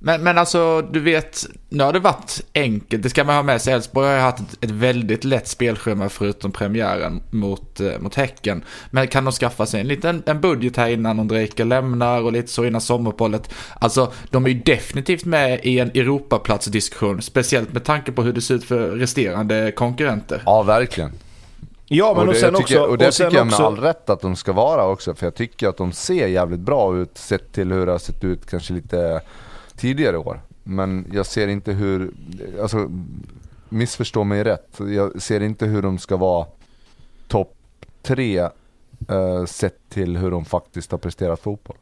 [0.00, 3.02] Men, men alltså, du vet, nu har det varit enkelt.
[3.02, 3.74] Det ska man ha med sig.
[3.74, 8.64] Elfsborg har ju haft ett, ett, väldigt lätt spelschema förutom premiären mot, eh, mot Häcken.
[8.90, 12.48] Men kan de skaffa sig en liten en budget här innan Ondrejka lämnar och lite
[12.48, 13.54] så innan sommaruppehållet.
[13.78, 17.22] Alltså, de är ju definitivt med i en Europaplatsdiskussion.
[17.22, 20.42] Speciellt med tanke på hur det ser ut för resterande konkurrenter.
[20.46, 21.12] Ja, verkligen.
[21.90, 22.90] Ja, men och, det, och sen tycker, också...
[22.90, 25.14] Och det och tycker jag med också, all rätt att de ska vara också.
[25.14, 28.24] För jag tycker att de ser jävligt bra ut sett till hur det har sett
[28.24, 29.20] ut kanske lite
[29.78, 30.40] tidigare år.
[30.64, 32.10] Men jag ser inte hur,
[32.62, 32.90] alltså
[33.68, 34.78] missförstå mig rätt.
[34.78, 36.46] Jag ser inte hur de ska vara
[37.28, 37.54] topp
[38.02, 38.38] tre
[39.08, 41.76] eh, sett till hur de faktiskt har presterat fotboll.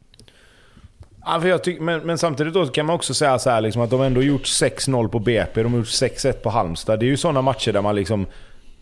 [1.25, 3.81] Ja, för jag tyck, men, men, samtidigt då kan man också säga så här, liksom,
[3.81, 6.99] att de ändå gjort 6-0 på BP, de har gjort 6-1 på Halmstad.
[6.99, 8.25] Det är ju sådana matcher där man liksom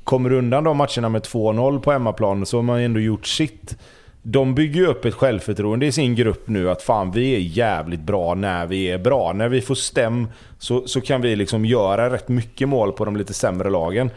[0.03, 3.77] kommer undan de matcherna med 2-0 på hemmaplan, så har man ändå gjort sitt
[4.27, 7.99] de bygger ju upp ett självförtroende i sin grupp nu att fan vi är jävligt
[7.99, 9.33] bra när vi är bra.
[9.33, 10.27] När vi får stäm
[10.59, 14.09] så, så kan vi liksom göra rätt mycket mål på de lite sämre lagen.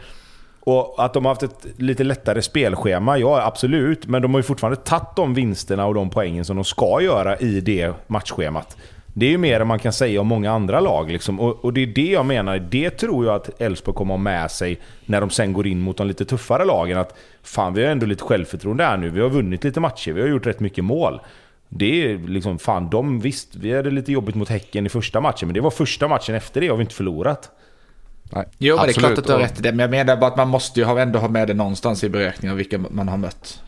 [0.59, 4.07] Och att de har haft ett lite lättare spelschema, ja absolut.
[4.07, 7.37] Men de har ju fortfarande tagit de vinsterna och de poängen som de ska göra
[7.37, 8.77] i det matchschemat.
[9.13, 11.11] Det är ju mer än man kan säga om många andra lag.
[11.11, 11.39] Liksom.
[11.39, 14.51] Och, och, det är det jag menar, det tror jag att Elfsborg kommer ha med
[14.51, 16.97] sig när de sen går in mot de lite tuffare lagen.
[16.97, 19.09] Att fan, vi har ändå lite självförtroende här nu.
[19.09, 21.19] Vi har vunnit lite matcher, vi har gjort rätt mycket mål.
[21.69, 25.47] Det är liksom, fan de, visst, vi hade lite jobbigt mot Häcken i första matchen,
[25.47, 27.51] men det var första matchen efter det har vi inte förlorat.
[28.31, 30.17] Nej, jo, men det är klart att du har rätt i det, men jag menar
[30.17, 33.07] bara att man måste ju ändå ha med det någonstans i beräkningen av vilka man
[33.07, 33.61] har mött.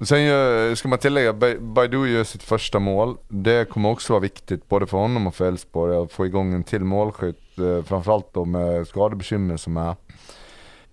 [0.00, 3.16] Sen eh, ska man tillägga, Baidu gör sitt första mål.
[3.28, 6.64] Det kommer också vara viktigt både för honom och för Elfsborg att få igång en
[6.64, 7.58] till målskytt.
[7.58, 9.96] Eh, framförallt då med skadebekymmer som är.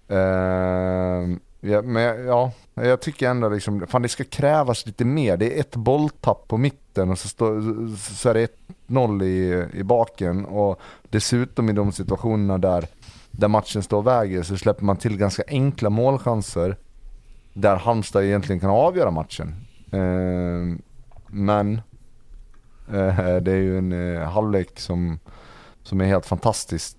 [0.07, 5.37] Eh, ja, men ja, jag tycker ändå liksom, fan det ska krävas lite mer.
[5.37, 7.61] Det är ett bolltapp på mitten och så, stå,
[7.97, 8.47] så är det
[8.87, 10.45] 1-0 i, i baken.
[10.45, 10.79] Och
[11.09, 12.85] dessutom i de situationerna där,
[13.31, 16.77] där matchen står och väger så släpper man till ganska enkla målchanser
[17.56, 19.56] där Halmstad egentligen kan avgöra matchen.
[19.91, 20.77] Eh,
[21.27, 21.82] men
[22.88, 25.19] eh, det är ju en eh, halvlek som,
[25.84, 26.98] som är helt fantastisk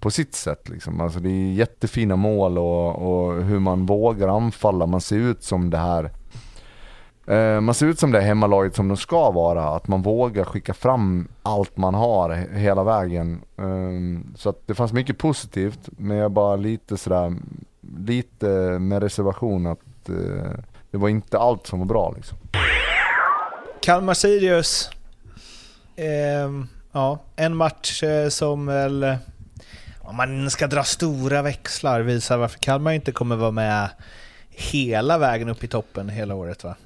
[0.00, 0.68] på sitt sätt.
[0.68, 1.00] Liksom.
[1.00, 4.86] Alltså det är jättefina mål och, och hur man vågar anfalla.
[4.86, 6.10] Man ser ut som det här
[7.26, 9.64] eh, man ser ut som det hemmalaget som de ska vara.
[9.64, 13.40] Att man vågar skicka fram allt man har hela vägen.
[13.56, 15.88] Ehm, så att det fanns mycket positivt.
[15.96, 17.36] Men jag bara lite sådär,
[17.98, 18.46] lite
[18.78, 19.80] med reservation att
[20.10, 22.38] eh, det var inte allt som var bra liksom.
[23.82, 24.90] Kalmar Sirius.
[25.96, 26.50] Eh,
[26.92, 29.16] ja, en match eh, som väl,
[30.00, 33.88] om man ska dra stora växlar, visar varför Kalmar inte kommer vara med
[34.48, 36.76] hela vägen upp i toppen hela året va?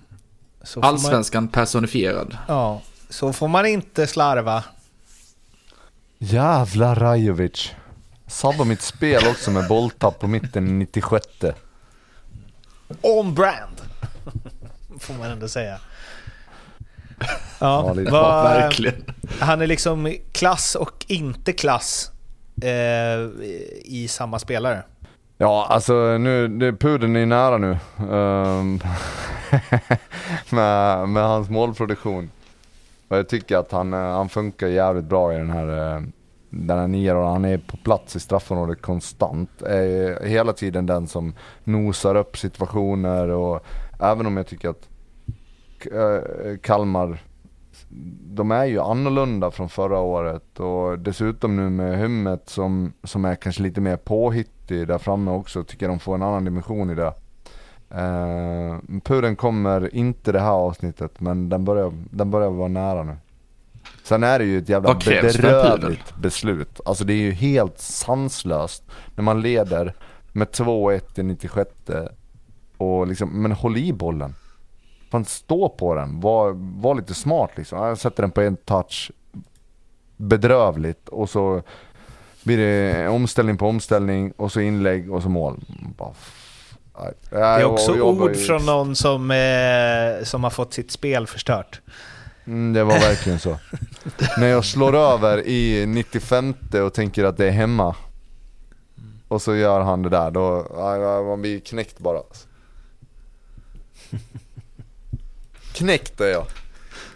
[0.81, 2.37] Allsvenskan man, personifierad.
[2.49, 4.65] Ja, så får man inte slarva.
[6.19, 7.73] Jävla Rajovic.
[8.27, 11.27] Sabbar mitt spel också med bolltapp på mitten i 96
[13.01, 13.81] on brand.
[15.01, 15.79] Får man ändå säga.
[17.59, 19.05] Ja, verkligen.
[19.41, 22.11] Han är liksom klass och inte klass
[22.63, 23.45] eh,
[23.85, 24.83] i samma spelare.
[25.39, 27.79] Ja, alltså nu, det, pudeln är nära nu.
[28.13, 28.81] Ehm,
[30.51, 32.31] med, med hans målproduktion.
[33.09, 36.03] Och jag tycker att han, eh, han funkar jävligt bra i den här, eh,
[36.53, 37.27] den här nian.
[37.27, 39.63] Han är på plats i straffområdet konstant.
[39.63, 41.35] Är hela tiden den som
[41.65, 43.65] nosar upp situationer och
[44.01, 44.89] även om jag tycker att
[45.93, 47.23] eh, Kalmar
[48.25, 53.35] de är ju annorlunda från förra året och dessutom nu med Hummet som, som är
[53.35, 56.95] kanske lite mer påhittig där framme också, tycker jag de får en annan dimension i
[56.95, 57.15] det.
[57.95, 63.17] Uh, Puren kommer inte det här avsnittet men den börjar, den börjar vara nära nu.
[64.13, 66.81] Sen är det ju ett jävla bedrövligt beslut.
[66.85, 68.85] Alltså det är ju helt sanslöst
[69.15, 69.95] när man leder
[70.33, 71.71] med 2-1 i 96
[72.77, 74.35] och liksom, men håll i bollen.
[75.11, 76.53] Fan stå på den, var,
[76.83, 77.79] var lite smart liksom.
[77.79, 79.11] Jag sätter den på en touch,
[80.17, 81.63] bedrövligt och så
[82.43, 85.61] blir det omställning på omställning och så inlägg och så mål.
[85.97, 86.15] Bara.
[87.31, 91.81] Det är också ord från någon som, eh, som har fått sitt spel förstört.
[92.47, 93.59] Mm, det var verkligen så.
[94.39, 96.55] När jag slår över i 95
[96.85, 97.97] och tänker att det är hemma.
[99.29, 100.67] Och så gör han det där, då,
[101.27, 102.21] man blir knäckt bara.
[105.75, 106.45] Knäckt är jag.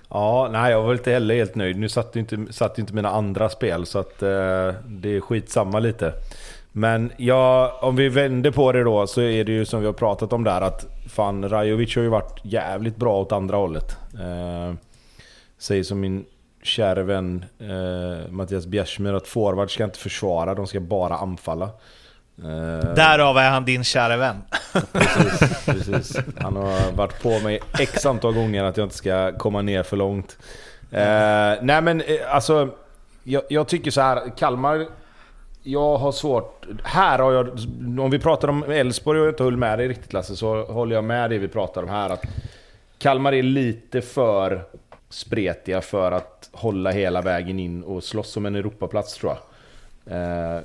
[0.09, 1.78] Ja, nej jag var inte heller helt nöjd.
[1.78, 4.28] Nu satt ju inte, satt ju inte mina andra spel så att eh,
[4.86, 6.12] det är skitsamma lite.
[6.73, 9.93] Men ja, om vi vänder på det då så är det ju som vi har
[9.93, 13.97] pratat om där att fan Rajovic har ju varit jävligt bra åt andra hållet.
[14.15, 14.74] Eh,
[15.59, 16.24] säger som min
[16.62, 21.70] kära vän eh, Mattias Bjärsmyr att forward ska inte försvara, de ska bara anfalla.
[22.39, 24.37] Eh, Därav är han din kära vän.
[24.93, 26.16] Precis, precis.
[26.39, 29.97] Han har varit på mig x antal gånger att jag inte ska komma ner för
[29.97, 30.39] långt.
[30.91, 32.69] Eh, nej men eh, alltså,
[33.23, 34.87] jag, jag tycker så här, Kalmar...
[35.62, 36.66] Jag har svårt...
[36.85, 37.49] Här har jag...
[38.01, 40.95] Om vi pratar om Elfsborg och jag inte höll med dig riktigt Lasse, så håller
[40.95, 42.11] jag med det vi pratar om här.
[42.11, 42.24] Att
[42.99, 44.65] Kalmar är lite för
[45.09, 49.43] spretiga för att hålla hela vägen in och slåss om en Europaplats tror jag.
[50.16, 50.61] Eh,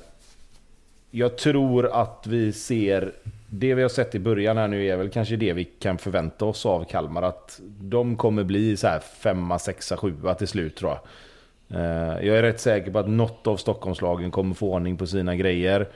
[1.10, 3.12] jag tror att vi ser...
[3.54, 6.44] Det vi har sett i början här nu är väl kanske det vi kan förvänta
[6.44, 7.22] oss av Kalmar.
[7.22, 11.00] Att de kommer bli så här femma, sexa, sjua till slut tror jag.
[11.80, 15.36] Eh, Jag är rätt säker på att något av Stockholmslagen kommer få ordning på sina
[15.36, 15.88] grejer.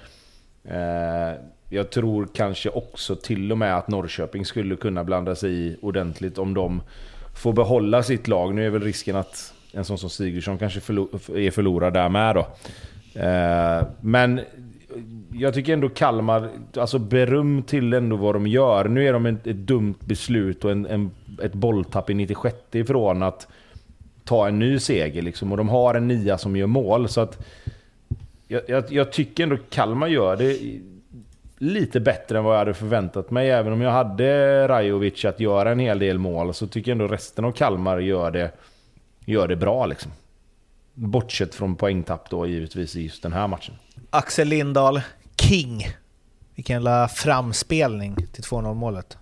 [0.64, 5.76] Eh, Jag tror kanske också till och med att Norrköping skulle kunna blanda sig i
[5.82, 6.82] ordentligt om de
[7.36, 8.54] får behålla sitt lag.
[8.54, 12.34] Nu är väl risken att en sån som Sigurdsson kanske förlo- är förlorad där med
[12.34, 12.46] då.
[13.20, 14.40] Eh, Men
[15.32, 18.88] jag tycker ändå Kalmar, alltså beröm till ändå vad de gör.
[18.88, 21.10] Nu är de ett, ett dumt beslut och en, en,
[21.42, 23.46] ett bolltapp i 96 ifrån att
[24.24, 25.50] ta en ny seger liksom.
[25.52, 27.08] Och de har en nia som gör mål.
[27.08, 27.46] Så att
[28.48, 30.58] jag, jag, jag tycker ändå Kalmar gör det
[31.58, 33.50] lite bättre än vad jag hade förväntat mig.
[33.50, 37.14] Även om jag hade Rajovic att göra en hel del mål så tycker jag ändå
[37.14, 38.50] resten av Kalmar gör det,
[39.24, 40.12] gör det bra liksom.
[40.94, 43.74] Bortsett från poängtapp då givetvis i just den här matchen.
[44.10, 45.00] Axel Lindahl,
[45.40, 45.86] King.
[46.54, 49.18] Vilken jävla framspelning till 2-0 målet.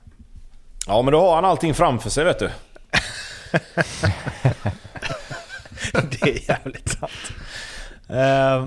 [0.87, 2.51] Ja men då har han allting framför sig vet du.
[5.93, 7.33] Det är jävligt sant.
[8.11, 8.67] Uh,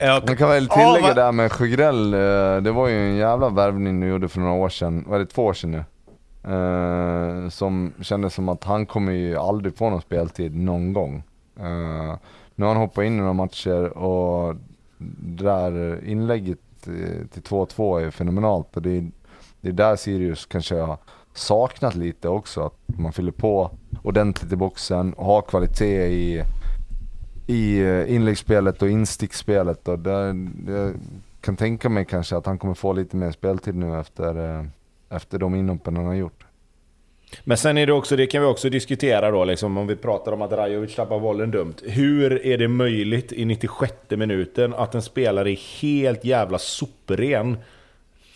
[0.00, 3.16] jag, Man kan väl Ja, tillägga vad- där med Sjögrell, eh, det var ju en
[3.16, 5.84] jävla värvning du gjorde för några år sedan, vad är det, två år sedan nu?
[6.44, 11.22] Eh, som kändes som att han kommer ju aldrig få någon speltid någon gång.
[11.60, 12.16] Eh,
[12.54, 14.54] nu har han hoppat in i några matcher och
[15.18, 16.58] det där inlägget
[17.32, 19.10] till 2-2 är fenomenalt och det är,
[19.60, 20.98] det är där Sirius kanske har
[21.34, 23.70] saknat lite också, att man fyller på
[24.02, 26.42] ordentligt i boxen och har kvalitet i
[27.50, 29.88] i eh, inläggsspelet och insticksspelet.
[29.88, 30.94] Och där, jag
[31.40, 34.64] kan tänka mig kanske att han kommer få lite mer speltid nu efter, eh,
[35.10, 36.44] efter de inhoppen han har gjort.
[37.44, 40.32] Men sen är det också, det kan vi också diskutera då, liksom, om vi pratar
[40.32, 41.74] om att Rajovic tappar bollen dumt.
[41.82, 47.58] Hur är det möjligt i 96 minuten att en spelare är helt jävla sopren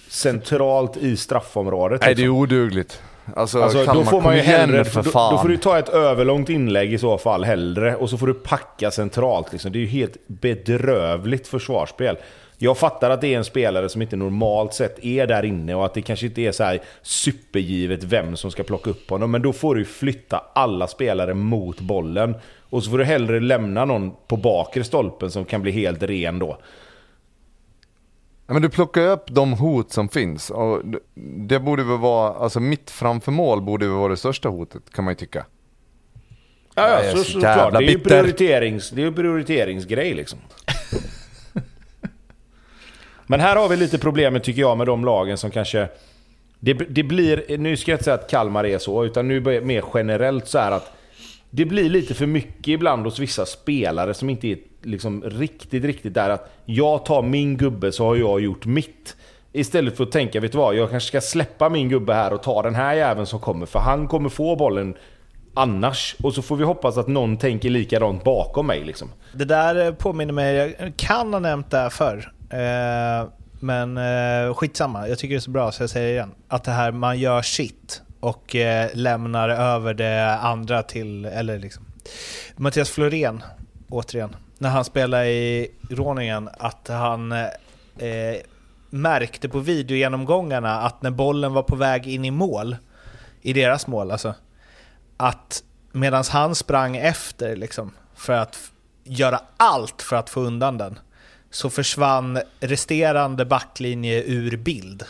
[0.09, 2.01] centralt i straffområdet?
[2.01, 2.37] Nej det är liksom?
[2.37, 3.03] odugligt.
[3.37, 5.35] Alltså, Alltså, då Kalmar, får man ju hellre, för då, fan.
[5.35, 8.35] då får du ta ett överlångt inlägg i så fall hellre och så får du
[8.35, 9.53] packa centralt.
[9.53, 9.73] Liksom.
[9.73, 12.17] Det är ju helt bedrövligt försvarsspel.
[12.59, 15.85] Jag fattar att det är en spelare som inte normalt sett är där inne och
[15.85, 19.31] att det kanske inte är så här supergivet vem som ska plocka upp honom.
[19.31, 22.35] Men då får du flytta alla spelare mot bollen.
[22.71, 26.39] Och så får du hellre lämna någon på bakre stolpen som kan bli helt ren
[26.39, 26.59] då.
[28.47, 30.51] Ja, men du plockar upp de hot som finns.
[30.51, 34.83] Och det- borde väl vara, alltså mitt framför mål borde väl vara det största hotet
[34.93, 35.47] kan man ju tycka.
[36.75, 37.57] Ja, ja så, så såklart.
[37.57, 40.39] jävla Det är ju prioriterings, det är prioriteringsgrej liksom.
[43.27, 45.89] Men här har vi lite problemet tycker jag med de lagen som kanske...
[46.61, 49.85] Det, det blir, nu ska jag inte säga att Kalmar är så, utan nu mer
[49.95, 50.93] generellt så här att
[51.57, 56.15] det blir lite för mycket ibland hos vissa spelare som inte är liksom riktigt, riktigt
[56.15, 59.17] där att jag tar min gubbe så har jag gjort mitt.
[59.53, 62.43] Istället för att tänka, vet du vad, jag kanske ska släppa min gubbe här och
[62.43, 64.97] ta den här jäveln som kommer, för han kommer få bollen
[65.55, 66.17] annars.
[66.23, 69.09] Och så får vi hoppas att någon tänker likadant bakom mig liksom.
[69.33, 72.33] Det där eh, påminner mig, jag kan ha nämnt det här förr.
[72.51, 73.29] Eh,
[73.61, 76.31] men eh, skitsamma, jag tycker det är så bra så jag säger det igen.
[76.49, 81.85] Att det här man gör sitt och eh, lämnar över det andra till, eller liksom.
[82.57, 83.43] Mattias Florén,
[83.89, 87.45] återigen, när han spelade i Råningen, att han eh,
[87.99, 88.37] eh,
[88.91, 92.77] märkte på videogenomgångarna att när bollen var på väg in i mål,
[93.43, 94.35] i deras mål alltså,
[95.17, 98.59] att medan han sprang efter liksom, för att
[99.05, 100.99] göra allt för att få undan den,
[101.51, 105.05] så försvann resterande backlinje ur bild.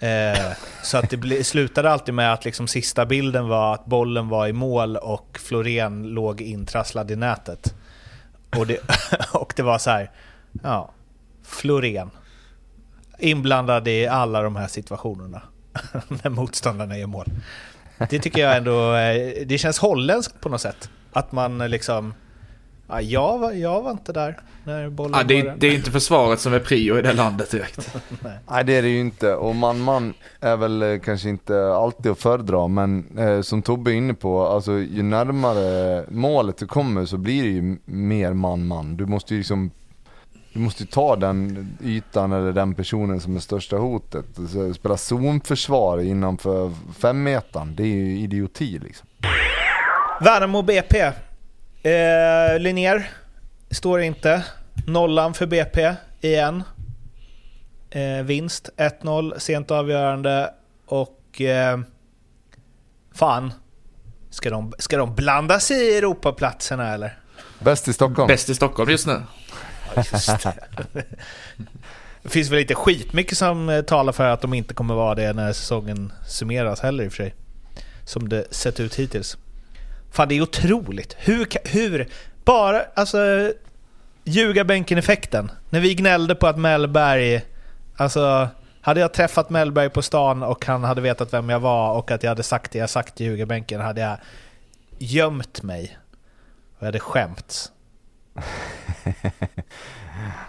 [0.00, 0.52] Eh,
[0.82, 4.46] så att det bli, slutade alltid med att liksom sista bilden var att bollen var
[4.46, 7.74] i mål och Florén låg intrasslad i nätet.
[8.56, 8.78] Och det,
[9.32, 10.10] och det var så här,
[10.62, 10.90] ja,
[11.44, 12.10] Florén.
[13.18, 15.42] Inblandad i alla de här situationerna.
[16.08, 17.26] när motståndarna gör mål.
[18.10, 20.90] Det tycker jag ändå, eh, det känns holländskt på något sätt.
[21.12, 22.14] Att man liksom,
[22.90, 25.90] ja, jag, var, jag var inte där när bollen Ja, det, är, det är inte
[25.90, 27.96] försvaret som är prio i det landet direkt.
[28.50, 32.18] Nej det är det ju inte och man-man är väl eh, kanske inte alltid att
[32.18, 37.16] föredra men eh, som Tobbe är inne på, alltså ju närmare målet du kommer så
[37.16, 38.96] blir det ju mer man-man.
[38.96, 39.70] Du måste ju liksom
[40.52, 44.26] du måste ju ta den ytan eller den personen som är största hotet.
[44.52, 49.08] Så spela zonförsvar innanför femmetern, det är ju idioti liksom.
[50.20, 51.12] Värnamo BP.
[51.82, 53.10] Eh, Linnér
[53.70, 54.44] står inte.
[54.86, 56.62] Nollan för BP igen.
[57.90, 60.54] Eh, vinst 1-0, sent avgörande
[60.86, 61.40] och...
[61.40, 61.80] Eh,
[63.14, 63.52] fan.
[64.30, 67.18] Ska de, ska de blanda sig i Europaplatserna eller?
[67.58, 68.28] Bäst i Stockholm.
[68.28, 69.22] Bäst i Stockholm just nu.
[69.96, 70.54] Just det.
[72.22, 75.32] det finns väl inte skitmycket som eh, talar för att de inte kommer vara det
[75.32, 77.34] när säsongen summeras heller i och för sig.
[78.04, 79.36] Som det sett ut hittills.
[80.10, 81.16] Fan det är otroligt.
[81.18, 82.08] Hur, hur
[82.44, 83.52] bara, alltså
[84.24, 85.50] ljugarbänken-effekten.
[85.70, 87.42] När vi gnällde på att Mellberg,
[87.96, 88.48] alltså
[88.80, 92.22] hade jag träffat Mellberg på stan och han hade vetat vem jag var och att
[92.22, 94.16] jag hade sagt det jag sagt i ljugarbänken hade jag
[94.98, 95.98] gömt mig.
[96.76, 97.72] Och jag hade skämts.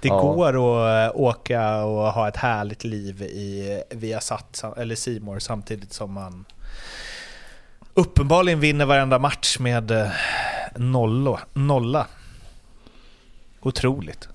[0.02, 0.22] Det Ja.
[0.22, 6.12] går att eh, åka och ha ett härligt liv i Viasat eller Simor samtidigt som
[6.12, 6.46] man
[7.94, 10.08] uppenbarligen vinner varenda match med eh,
[10.76, 12.08] nollo, nolla.
[13.62, 14.30] Otroligt.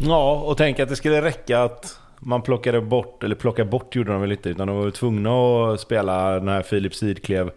[0.00, 4.12] Ja, och tänk att det skulle räcka att man plockade bort, eller plocka bort gjorde
[4.12, 7.50] de väl inte, utan de var tvungna att spela när Filip Sidklev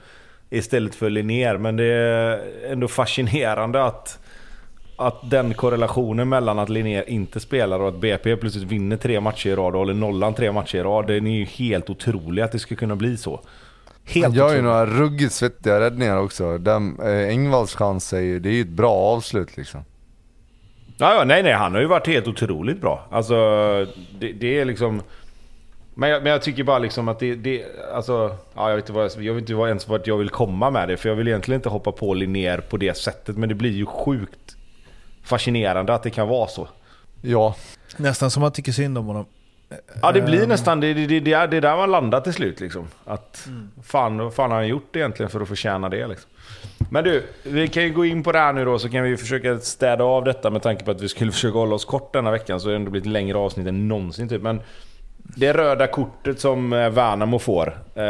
[0.50, 1.58] istället för Linnér.
[1.58, 2.42] Men det är
[2.72, 4.20] ändå fascinerande att,
[4.96, 9.50] att den korrelationen mellan att Linnér inte spelar och att BP plötsligt vinner tre matcher
[9.50, 11.08] i rad och håller nollan tre matcher i rad.
[11.08, 13.42] Den är ju helt otrolig att det skulle kunna bli så.
[14.08, 14.64] Helt Han gör ju otroligt.
[14.64, 16.58] några ruggigt svettiga räddningar också.
[16.58, 19.82] Den, eh, Engvalls chans är ju, det är ju ett bra avslut liksom.
[20.98, 23.08] Ja, ja, nej, nej, han har ju varit helt otroligt bra.
[23.12, 23.36] Alltså,
[24.20, 25.02] det, det är liksom...
[25.98, 28.94] Men jag, men jag tycker bara liksom att det, det alltså, ja, jag vet inte,
[28.94, 30.98] vad, jag- jag vet inte vad, ens vart jag vill komma med det.
[30.98, 33.38] För jag vill egentligen inte hoppa på Linnér på det sättet.
[33.38, 34.56] Men det blir ju sjukt
[35.24, 36.68] fascinerande att det kan vara så.
[37.22, 37.56] Ja,
[37.98, 39.26] Nästan som man tycker synd om honom.
[40.02, 42.88] Ja, det blir nästan det, det, det, det, är- där man landar till slut liksom.
[43.06, 43.48] Att
[43.84, 46.30] fan, vad fan har han gjort egentligen för att förtjäna det liksom?
[46.92, 49.18] Men du, vi kan ju gå in på det här nu då så kan vi
[49.18, 52.32] försöka städa av detta med tanke på att vi skulle försöka hålla oss kort denna
[52.32, 54.42] veckan så det har ändå blivit ett längre avsnitt än någonsin typ.
[54.42, 54.62] Men
[55.18, 57.80] det röda kortet som eh, Värnamo får.
[57.96, 58.04] Eh,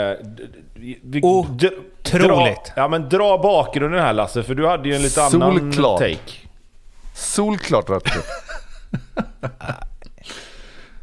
[0.76, 1.70] vi, Oh, d-
[2.02, 2.66] Otroligt.
[2.66, 6.00] Dra, ja men dra bakgrunden här Lasse, för du hade ju en lite annan Solklart.
[6.00, 6.18] take.
[7.14, 8.26] solklart rött kort.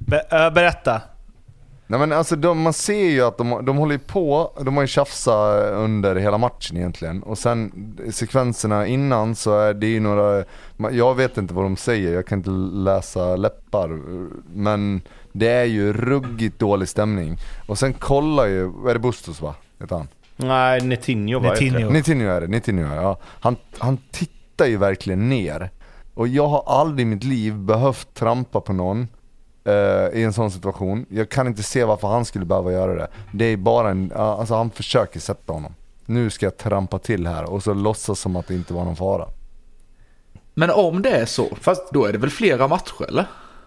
[0.07, 1.01] Be- berätta.
[1.87, 4.83] Nej men alltså de, man ser ju att de, de håller ju på, de har
[4.83, 7.23] ju tjafsat under hela matchen egentligen.
[7.23, 7.73] Och sen
[8.13, 10.45] sekvenserna innan så är det ju några,
[10.91, 13.89] jag vet inte vad de säger, jag kan inte läsa läppar.
[14.55, 15.03] Men
[15.33, 17.39] det är ju ruggigt dålig stämning.
[17.67, 19.55] Och sen kollar ju, är det Bustos va?
[19.81, 20.09] Heter han?
[20.37, 21.91] Nej, Netinho var det.
[21.91, 22.29] Netinho.
[22.29, 23.19] Är det, Nitinho är det, ja.
[23.25, 25.71] Han, han tittar ju verkligen ner.
[26.15, 29.09] Och jag har aldrig i mitt liv behövt trampa på någon
[29.65, 31.07] eh, i en sån situation.
[31.09, 33.09] Jag kan inte se varför han skulle behöva göra det.
[33.33, 35.75] Det är bara en, alltså han försöker sätta honom.
[36.07, 38.97] nu ska jag trampa till här och så låtsas som att det inte var någon
[38.97, 39.29] fara.
[40.55, 43.27] Men om det är så, Fast- då är det väl flera matcher eller?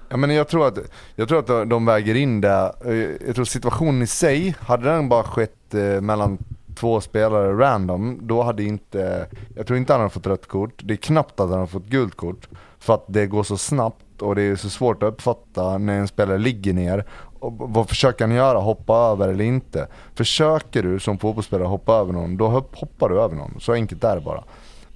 [0.10, 0.78] Ja, men jag tror att,
[1.16, 2.72] jag tror att de- de väger in det.
[2.86, 6.38] Eh, Jag tror situationen i sig, hade den bara skett eh, mellan
[6.76, 10.74] två spelare random, då hade inte, jag tror inte han hade fått rött kort.
[10.84, 12.48] Det är knappt att han har fått gult kort.
[12.80, 16.08] För att det går så snabbt och det är så svårt att uppfatta när en
[16.08, 17.06] spelare ligger ner.
[17.40, 18.60] Och vad försöker han göra?
[18.60, 19.88] Hoppa över eller inte?
[20.16, 23.60] Försöker du som fotbollsspelare hoppa över någon, då hoppar du över någon.
[23.60, 24.44] Så enkelt är det bara.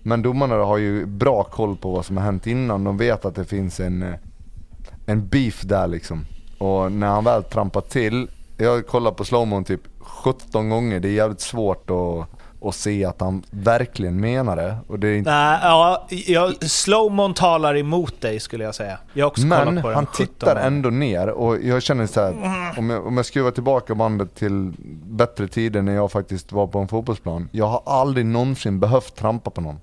[0.01, 2.83] Men domarna har ju bra koll på vad som har hänt innan.
[2.83, 4.15] De vet att det finns en eh,
[5.09, 6.25] en beef där liksom.
[6.57, 11.07] Och när han väl trampar till, jag har kollat på slowmon typ 17 gånger, det
[11.07, 14.77] är jävligt svårt att, att se att han verkligen menar det.
[14.87, 18.97] Och det är inte, Nej, ja, jag, slowmon talar emot dig skulle jag säga.
[19.13, 22.07] Jag har också men kollat på den han 17 tittar ändå ner och jag känner
[22.07, 22.33] så här,
[22.77, 24.73] om jag, om jag skruvar tillbaka bandet till
[25.05, 27.49] bättre tider när jag faktiskt var på en fotbollsplan.
[27.51, 29.79] Jag har aldrig någonsin behövt trampa på någon.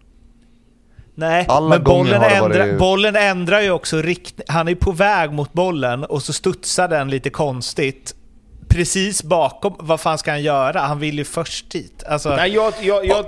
[1.18, 4.44] Nej, Alla men bollen, ändrar, varit- bollen ändrar ju också riktning.
[4.48, 8.14] Han är på väg mot bollen och så studsar den lite konstigt.
[8.76, 10.80] Precis bakom, vad fan ska han göra?
[10.80, 12.04] Han vill ju först dit.
[12.06, 13.24] Alltså, Nej, jag, jag, jag,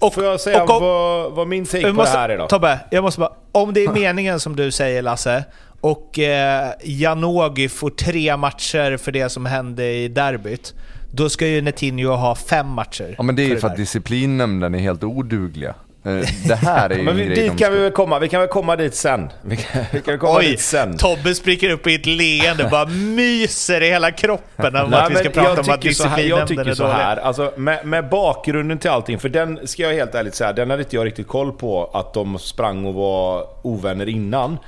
[0.00, 2.46] och- får jag säga och om- vad, vad min take på det här är då?
[2.46, 3.32] Tobbe, jag måste bara...
[3.52, 5.44] Om det är meningen som du säger Lasse,
[5.80, 10.74] och eh, Janogy får tre matcher för det som hände i derbyt,
[11.12, 13.14] då ska ju Netinho ha fem matcher.
[13.18, 15.74] Ja men det är ju det för att disciplinnämnden är helt odugliga.
[16.04, 18.28] Eh, Det här är ju Men en vi, grej dit kan vi väl komma, vi
[18.28, 19.30] kan väl komma dit sen.
[19.42, 20.96] Vi kan, vi kan komma Oj, dit sen.
[20.96, 25.14] Tobbe spricker upp i ett leende bara myser i hela kroppen om Nej, att vi
[25.16, 26.94] ska prata jag om att tycker så här, Jag disciplinnämnden tycker är så dålig.
[26.94, 30.70] här, alltså med, med bakgrunden till allting, för den ska jag helt ärligt säga, den
[30.70, 34.58] hade inte jag riktigt koll på att de sprang och var ovänner innan.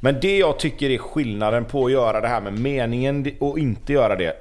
[0.00, 3.92] Men det jag tycker är skillnaden på att göra det här med meningen och inte
[3.92, 4.32] göra det.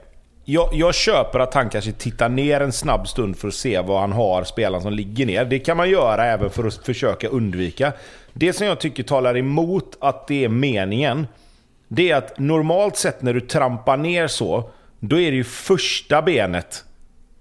[0.52, 4.02] Jag, jag köper att han kanske tittar ner en snabb stund för att se vad
[4.02, 5.46] han har, spelaren som ligger ner.
[5.46, 7.94] Det kan man göra även för att försöka undvika.
[8.34, 11.28] Det som jag tycker talar emot att det är meningen,
[11.88, 14.70] det är att normalt sett när du trampar ner så,
[15.00, 16.84] då är det ju första benet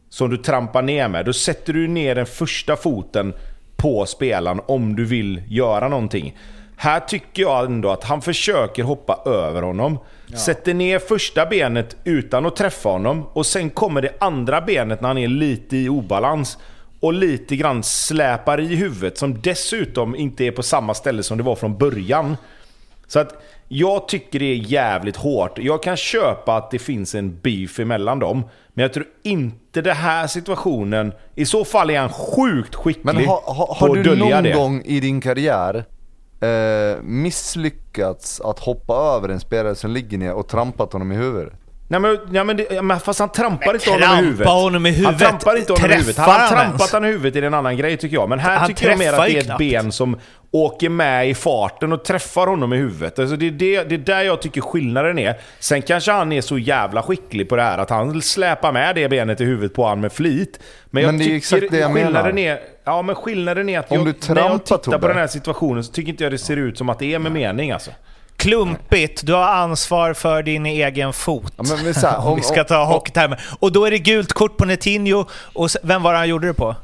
[0.09, 1.25] som du trampar ner med.
[1.27, 3.35] Då sätter du ner den första foten
[3.77, 6.37] på spelaren om du vill göra någonting.
[6.77, 9.99] Här tycker jag ändå att han försöker hoppa över honom.
[10.37, 13.27] Sätter ner första benet utan att träffa honom.
[13.33, 16.59] Och sen kommer det andra benet när han är lite i obalans.
[17.01, 19.19] Och lite grann släpar i huvudet.
[19.19, 22.37] Som dessutom inte är på samma ställe som det var från början.
[23.07, 25.59] Så att jag tycker det är jävligt hårt.
[25.59, 28.43] Jag kan köpa att det finns en beef emellan dem.
[28.69, 31.13] Men jag tror inte det här situationen...
[31.35, 34.35] I så fall är han sjukt skicklig Men har, har, på har att du dölja
[34.35, 34.53] någon det.
[34.53, 35.85] gång i din karriär
[36.41, 41.53] eh, misslyckats att hoppa över en spelare som ligger ner och trampat honom i huvudet?
[41.91, 44.47] Nej men, ja, men, det, ja, men fast han trampar Men inte honom i huvudet.
[44.49, 45.19] honom i Han huvudet.
[45.29, 46.17] trampar inte honom i huvudet.
[46.17, 48.29] Han han trampat honom i huvudet är en annan grej tycker jag.
[48.29, 49.59] Men här Han tycker jag mer att det är ett knappt.
[49.59, 50.19] ben som
[50.51, 53.19] åker med i farten och träffar honom i huvudet.
[53.19, 55.35] Alltså det, är det, det är där jag tycker skillnaden är.
[55.59, 59.09] Sen kanske han är så jävla skicklig på det här att han släpar med det
[59.09, 60.61] benet i huvudet på han med flit.
[60.91, 62.53] Men, jag Men det är tycker exakt det jag skillnaden menar.
[62.53, 62.59] Är,
[62.89, 65.27] ja men skillnaden är att Om jag, du när jag trampar, tittar på den här
[65.27, 67.91] situationen så tycker inte jag det ser ut som att det är med mening alltså.
[68.37, 71.53] Klumpigt, du har ansvar för din egen fot.
[71.57, 73.41] Ja, men, men så här, om vi ska ta hockeytermer.
[73.59, 75.25] Och då är det gult kort på Netinho.
[75.53, 76.75] Och s- vem var det han gjorde det på?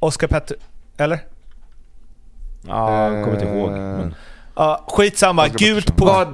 [0.00, 0.56] Oscar Petter...
[0.98, 1.18] Eller?
[2.68, 3.68] Ja, jag kommer inte ihåg.
[3.70, 4.14] Eh, Men.
[4.56, 5.48] Ja, skitsamma.
[5.48, 6.26] Gult, på, eh,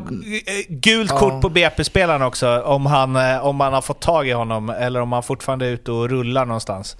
[0.68, 4.70] gult kort på BP-spelaren också, om, han, eh, om man har fått tag i honom,
[4.70, 6.96] eller om han fortfarande är ute och rullar någonstans.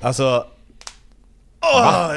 [0.00, 0.44] Alltså...
[1.74, 2.12] Åh,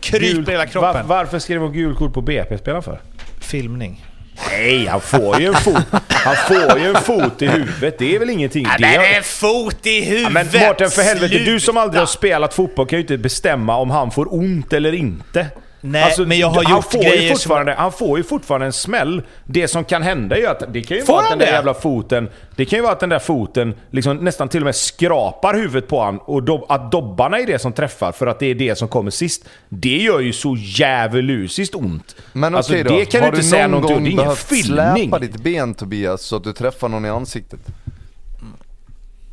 [0.00, 1.08] kryper hela kroppen.
[1.08, 3.00] Var, varför skrev de gul kort på BP-spelaren för?
[3.40, 4.04] Filmning.
[4.50, 5.82] Nej, han får ju en fot.
[6.08, 7.98] Han får ju en fot i huvudet.
[7.98, 8.66] Det är väl ingenting.
[8.70, 9.16] Ja, det är...
[9.16, 10.32] en fot i huvudet!
[10.32, 11.38] Men Mårten, för helvete.
[11.38, 14.92] Du som aldrig har spelat fotboll kan ju inte bestämma om han får ont eller
[14.92, 15.46] inte.
[15.84, 18.24] Alltså, Nej, men jag har han gjort får ju grejer som- fortfarande, Han får ju
[18.24, 19.22] fortfarande en smäll.
[19.44, 21.46] Det som kan hända är ju att det kan ju Får vara att den där
[21.46, 21.52] det?
[21.52, 22.28] jävla foten...
[22.56, 25.88] Det kan ju vara att den där foten liksom nästan till och med skrapar huvudet
[25.88, 28.78] på han och dob, att dobbarna är det som träffar för att det är det
[28.78, 29.44] som kommer sist.
[29.68, 32.16] Det gör ju så djävulusiskt ont.
[32.32, 34.02] Men alltså, okej då, det kan har du inte säga någon någonting om.
[34.02, 35.10] gång Det är ingen behövt filmning.
[35.10, 37.60] släpa ditt ben Tobias så att du träffar någon i ansiktet?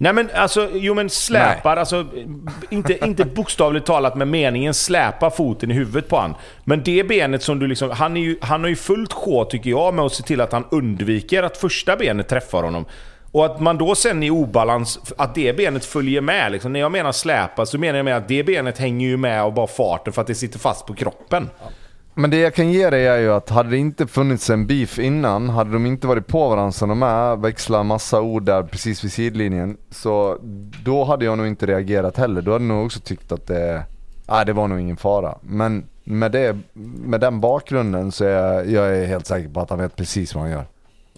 [0.02, 2.06] Nej men alltså, jo men släpar, alltså
[2.69, 6.36] inte, inte bokstavligt talat med meningen släpa foten i huvudet på han.
[6.64, 9.69] Men det benet som du liksom, han, är ju, han har ju fullt sjå tycker
[9.69, 12.86] jag med att se till att han undviker att första benet träffar honom.
[13.32, 16.52] Och att man då sen i obalans, att det benet följer med.
[16.52, 16.73] Liksom.
[16.73, 19.53] När jag menar släpa så menar jag med att det benet hänger ju med av
[19.53, 21.49] bara farten för att det sitter fast på kroppen.
[22.14, 25.00] Men det jag kan ge dig är ju att hade det inte funnits en beef
[25.00, 29.04] innan, hade de inte varit på varandra som de är, växla massa ord där precis
[29.04, 30.38] vid sidlinjen, så
[30.84, 32.42] då hade jag nog inte reagerat heller.
[32.42, 33.84] Då hade jag nog också tyckt att det,
[34.28, 35.36] nej det var nog ingen fara.
[35.42, 36.58] Men med, det,
[37.06, 40.36] med den bakgrunden så är jag, jag är helt säker på att han vet precis
[40.36, 40.66] vad han gör.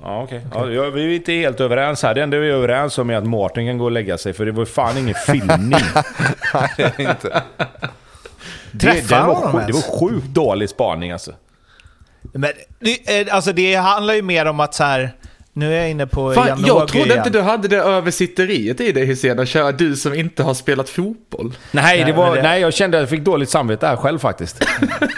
[0.02, 0.42] Ja, okej.
[0.54, 2.14] Ja, ja, vi är inte helt överens här.
[2.14, 4.46] Det enda vi är överens om är att Martin kan gå och lägga sig, för
[4.46, 5.80] det var fan ingen filmning.
[6.54, 7.42] Nej det är inte.
[8.74, 9.86] Det, Träffar det, var, honom sjukt- ens?
[9.86, 11.32] det var sjukt dålig spaning alltså.
[12.34, 15.14] Men, det, eh, alltså det handlar ju mer om att så här.
[15.56, 17.18] Nu är jag inne på Fan, Janogy jag trodde igen.
[17.18, 20.90] inte du hade det översitteriet i dig Hysén, att köra du som inte har spelat
[20.90, 21.54] fotboll.
[21.72, 24.20] Nej, det Nej, var, det- nej, jag kände att jag fick dåligt samvete här själv
[24.20, 24.66] faktiskt.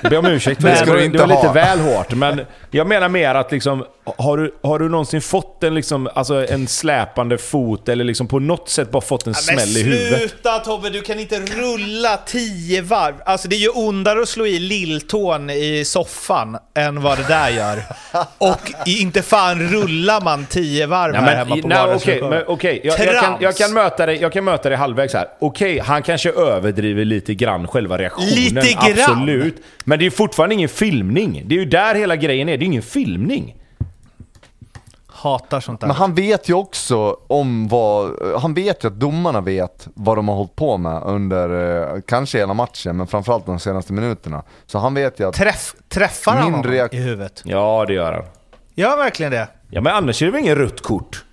[0.03, 0.77] Jag ber om ursäkt för Men- det.
[0.77, 2.11] ska Det var, det var lite väl hårt.
[2.13, 2.41] Men
[2.71, 3.85] jag menar mer att liksom,
[4.17, 8.39] har du, har du någonsin fått en, liksom, alltså en släpande fot eller liksom på
[8.39, 10.19] något sätt bara fått en Ja, smäll i huvudet?
[10.19, 13.15] sluta Tobbe, du kan inte rulla tio varv.
[13.25, 17.49] Alltså det är ju ondare att slå i lilltån i soffan än vad det där
[17.49, 17.83] gör.
[18.37, 22.21] Och i- inte fan rullar man tio varv Nej, här men, hemma på nej, okej,
[22.21, 22.81] men okej.
[22.83, 25.27] Jag, jag, kan, jag, kan möta dig, jag kan möta dig halvvägs här.
[25.39, 28.29] Okej, han kanske överdriver lite grann själva reaktionen.
[28.29, 29.11] Lite grann?
[29.11, 29.55] Absolut.
[29.83, 31.43] Men det är ju fortfarande ingen filmning.
[31.45, 32.57] Det är ju där hela grejen är.
[32.57, 33.55] Det är ingen filmning.
[35.07, 35.87] Hatar sånt där.
[35.87, 38.11] Men han vet ju också om vad,
[38.41, 42.37] han vet ju att domarna vet vad de har hållit på med under, eh, kanske
[42.37, 44.43] hela matchen, men framförallt de senaste minuterna.
[44.65, 47.41] Så han vet ju att, Träff, träffar han honom i huvudet?
[47.45, 48.23] Ja, det gör han.
[48.75, 49.47] Gör verkligen det?
[49.69, 51.23] Ja, men annars är det väl ingen rött kort?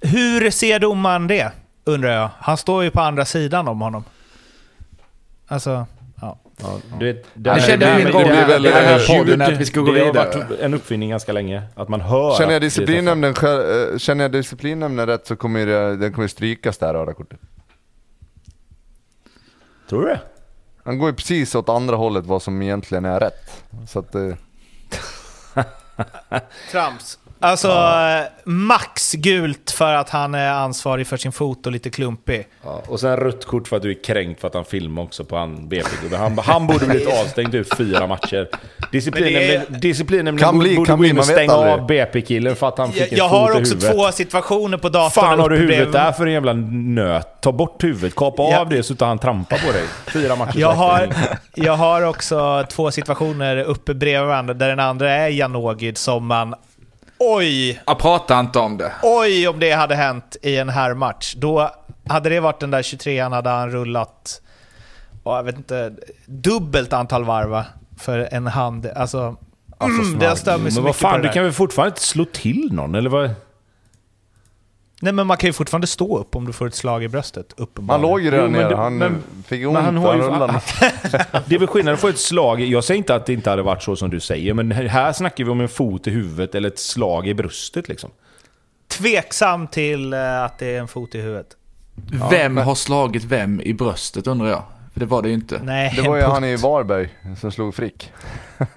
[0.00, 1.52] Hur ser domaren det?
[1.84, 2.30] Undrar jag.
[2.38, 4.04] Han står ju på andra sidan om honom.
[5.46, 5.86] Alltså,
[6.20, 6.38] ja.
[6.98, 10.00] Du vet, Det kände vi roll i den här podden att vi ska gå det
[10.00, 11.62] har varit en uppfinning ganska länge.
[11.74, 15.96] Att man hör känner jag det disciplinnämnden, eh, känner jag disciplinnämnden rätt så kommer det,
[15.96, 17.40] den kommer strykas det här röda kortet.
[19.88, 20.20] Tror du det?
[20.84, 23.64] Han går ju precis åt andra hållet vad som egentligen är rätt.
[23.88, 24.34] Så att, eh,
[26.70, 27.18] Trams.
[27.40, 32.48] Alltså, eh, max gult för att han är ansvarig för sin fot och lite klumpig.
[32.64, 35.24] Ja, och sen rött kort för att du är kränkt för att han filmar också
[35.24, 36.20] på han BP-gubben.
[36.20, 38.48] Han, han borde blivit avstängd ut fyra matcher.
[38.92, 43.00] Men disciplinnämnden Kan bli, borde kan bli, man stänga av BP-killen för att han fick
[43.00, 45.10] Jag, en jag fot har i också två situationer på datorn.
[45.10, 47.40] fan har du huvudet där för en jävla nöt?
[47.40, 48.60] Ta bort huvudet, kapa Ja.
[48.60, 49.84] av det så att han trampar på dig.
[50.06, 51.08] Fyra matcher Jag har,
[51.54, 56.54] jag har också två situationer uppe bredvid varandra där den andra är Janogid som man...
[57.18, 57.82] Oj!
[57.86, 58.92] Jag pratar inte om det.
[59.02, 61.34] Oj om det hade hänt i en här match.
[61.36, 61.70] Då
[62.08, 64.40] hade det varit den där 23an hade han rullat,
[65.24, 65.92] ja, jag vet inte,
[66.26, 67.64] dubbelt antal varv va?
[67.98, 68.86] För en hand.
[68.96, 69.36] Alltså,
[69.80, 72.94] mm, det mig så Men vad fan, du kan väl fortfarande inte slå till någon?
[72.94, 73.30] Eller vad?
[75.00, 77.54] Nej men man kan ju fortfarande stå upp om du får ett slag i bröstet.
[77.56, 78.10] han Uppenbarligen.
[78.10, 80.22] låg ju redan men nere, han men- fick ont Men han ju...
[80.22, 80.52] rullade.
[81.46, 82.60] Det är väl skillnad att få ett slag.
[82.60, 85.44] Jag säger inte att det inte hade varit så som du säger, men här snackar
[85.44, 88.10] vi om en fot i huvudet eller ett slag i bröstet liksom.
[88.88, 91.46] Tveksam till eh, att det är en fot i huvudet.
[92.30, 94.62] Vem har slagit vem i bröstet undrar jag?
[94.92, 95.60] För det var det ju inte.
[95.64, 96.56] Nej, Det var ju han i.
[96.56, 97.08] Varberg
[97.40, 98.12] som slog Frick.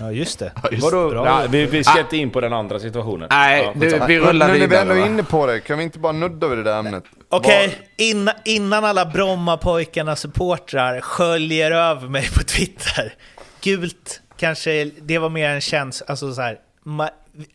[0.00, 0.52] Ja just det.
[0.62, 1.10] Ja, just Vadå?
[1.10, 1.24] Bra.
[1.24, 3.28] Nej, vi, vi ska inte in på den andra situationen.
[3.30, 4.06] Nej, Ja, skitsamma.
[4.06, 4.80] vi Men rullar nu när vi vidare.
[4.82, 7.04] ändå är inne på det, kan vi inte bara nudda vid det där ämnet?
[7.28, 13.14] Okej, innan, innan alla Brommapojkarna supportrar sköljer över mig på Twitter.
[13.60, 17.08] Gult kanske, det var mer en känsla, alltså så här, ma,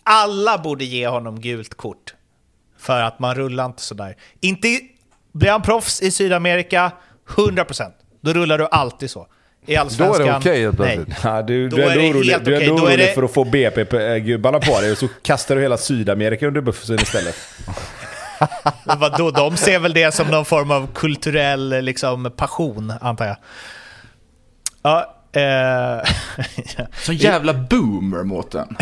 [0.03, 2.13] alla borde ge honom gult kort.
[2.79, 4.15] För att man rullar inte sådär.
[4.41, 4.79] Inte,
[5.31, 6.91] blir han proffs i Sydamerika,
[7.35, 7.91] 100%.
[8.21, 9.27] Då rullar du alltid så.
[9.65, 10.95] I Då Allsvenskan, är det okej helt nej.
[10.95, 11.17] plötsligt.
[11.23, 13.13] Ja, du, Då du är, är ändå orolig, helt du är Då är orolig det-
[13.15, 17.35] för att få BP-gubbarna på dig och så kastar du hela Sydamerika under bussen istället.
[18.85, 23.35] Men vadå, de ser väl det som någon form av kulturell liksom, passion, antar jag.
[24.83, 26.09] Ja, eh,
[27.03, 28.75] Så jävla boomer, Mårten.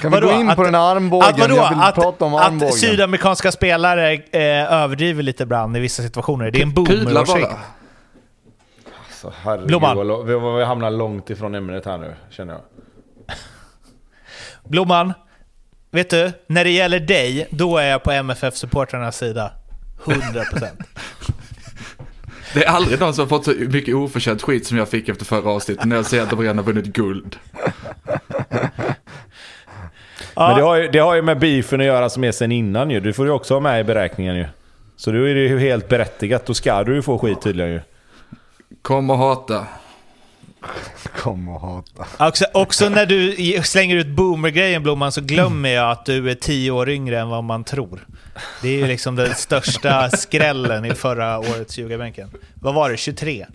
[0.00, 0.26] Kan vi Vadå?
[0.26, 1.28] gå in på Att- den armbågen?
[1.28, 1.56] Att, vadå?
[1.56, 2.72] Jag vill att, prata om att armbågen.
[2.72, 6.50] sydamerikanska spelare eh, överdriver lite ibland i vissa situationer.
[6.50, 7.48] Det är en boomer-åsikt.
[9.22, 9.32] Bara.
[9.32, 9.96] Så herregud, Blomman.
[9.96, 12.62] vad lo- vi, vi hamnar långt ifrån ämnet här nu, känner jag.
[14.70, 15.12] Blomman,
[15.90, 16.32] vet du?
[16.46, 19.50] När det gäller dig, då är jag på MFF-supportrarnas sida.
[20.04, 20.66] 100%.
[22.54, 25.24] Det är aldrig någon som har fått så mycket oförtjänt skit som jag fick efter
[25.24, 27.36] förra avsnittet när jag säger att de redan har vunnit guld.
[27.54, 28.18] Ja.
[30.48, 32.90] Men det har, ju, det har ju med beefen att göra som är sen innan
[32.90, 33.00] ju.
[33.00, 34.46] Du får ju också ha med i beräkningen ju.
[34.96, 36.46] Så då är det ju helt berättigat.
[36.46, 37.80] Då ska du ju få skit tydligen ju.
[38.82, 39.66] Kom och hata.
[41.16, 42.28] Kom och hata.
[42.28, 46.70] Också, också när du slänger ut boomer-grejen Blomman så glömmer jag att du är tio
[46.70, 48.06] år yngre än vad man tror.
[48.62, 52.30] Det är ju liksom den största skrällen i förra årets ljugarbänken.
[52.54, 52.96] Vad var det?
[52.96, 53.46] 23?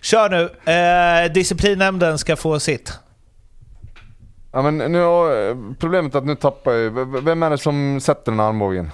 [0.00, 0.72] Kör nu!
[0.72, 2.92] Eh, disciplinnämnden ska få sitt.
[4.52, 8.32] Ja men nu har, problemet är att nu tappar jag Vem är det som sätter
[8.32, 8.90] den här armbågen?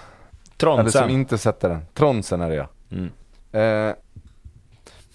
[0.63, 1.11] Eller som Tronsen.
[1.11, 1.87] inte sätter den?
[1.95, 2.69] Tronsen är det ja.
[2.91, 3.11] Mm.
[3.53, 3.95] Eh,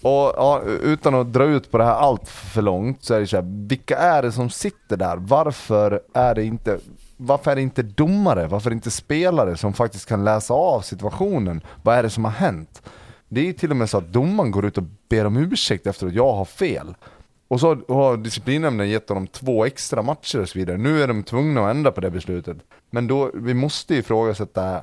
[0.02, 3.26] och ja, utan att dra ut på det här allt för långt så är det
[3.26, 5.16] så här, vilka är det som sitter där?
[5.16, 6.78] Varför är det inte,
[7.16, 8.46] varför är det inte domare?
[8.46, 11.60] Varför är det inte spelare som faktiskt kan läsa av situationen?
[11.82, 12.82] Vad är det som har hänt?
[13.28, 15.86] Det är ju till och med så att domaren går ut och ber om ursäkt
[15.86, 16.94] efter att jag har fel.
[17.48, 20.76] Och så har- har disciplinnämnden gett honom två extra matcher och så vidare.
[20.76, 22.56] Nu är de tvungna att ändra på det beslutet.
[22.90, 24.82] Men då, vi måste ju ifrågasätta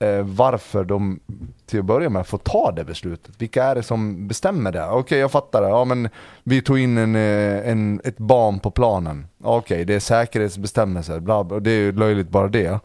[0.00, 1.20] eh, varför de
[1.66, 3.34] till att börja med får ta det beslutet.
[3.38, 4.88] Vilka är det som bestämmer det?
[4.88, 5.68] Okej, jag fattar det.
[5.68, 6.08] Ja, men
[6.44, 9.26] vi tog in en, eh, en, ett barn på planen.
[9.42, 11.20] Okej, det är säkerhetsbestämmelser.
[11.20, 11.60] Bla, bla.
[11.60, 12.80] Det är ju löjligt bara det.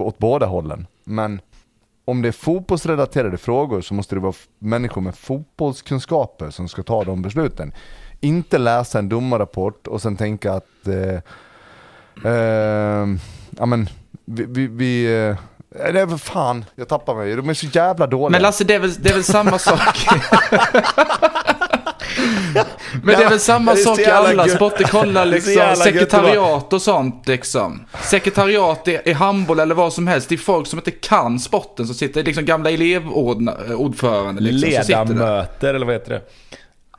[0.00, 0.86] Åt båda hållen.
[1.04, 1.40] Men
[2.04, 7.04] om det är fotbollsrelaterade frågor så måste det vara människor med fotbollskunskaper som ska ta
[7.04, 7.72] de besluten.
[8.20, 11.20] Inte läsa en domarrapport och sen tänka att eh,
[12.32, 13.06] eh,
[13.50, 13.88] ja men
[14.24, 15.36] vi, vi, vi eh,
[15.80, 17.36] eh, det är väl fan, jag tappar mig.
[17.36, 18.30] De är så jävla dåliga.
[18.30, 20.06] Men Lasse, det är väl, det är väl samma sak.
[23.02, 24.84] Men det är väl samma Det är sak i alla sporter.
[24.84, 27.84] Kolla Det är liksom, sekretariat och sånt liksom.
[28.02, 30.28] Sekretariat i, i handboll eller vad som helst.
[30.28, 34.88] Det är folk som inte kan sporten som sitter, liksom gamla elevordförande liksom.
[34.88, 36.22] Ledamöter eller vad heter det?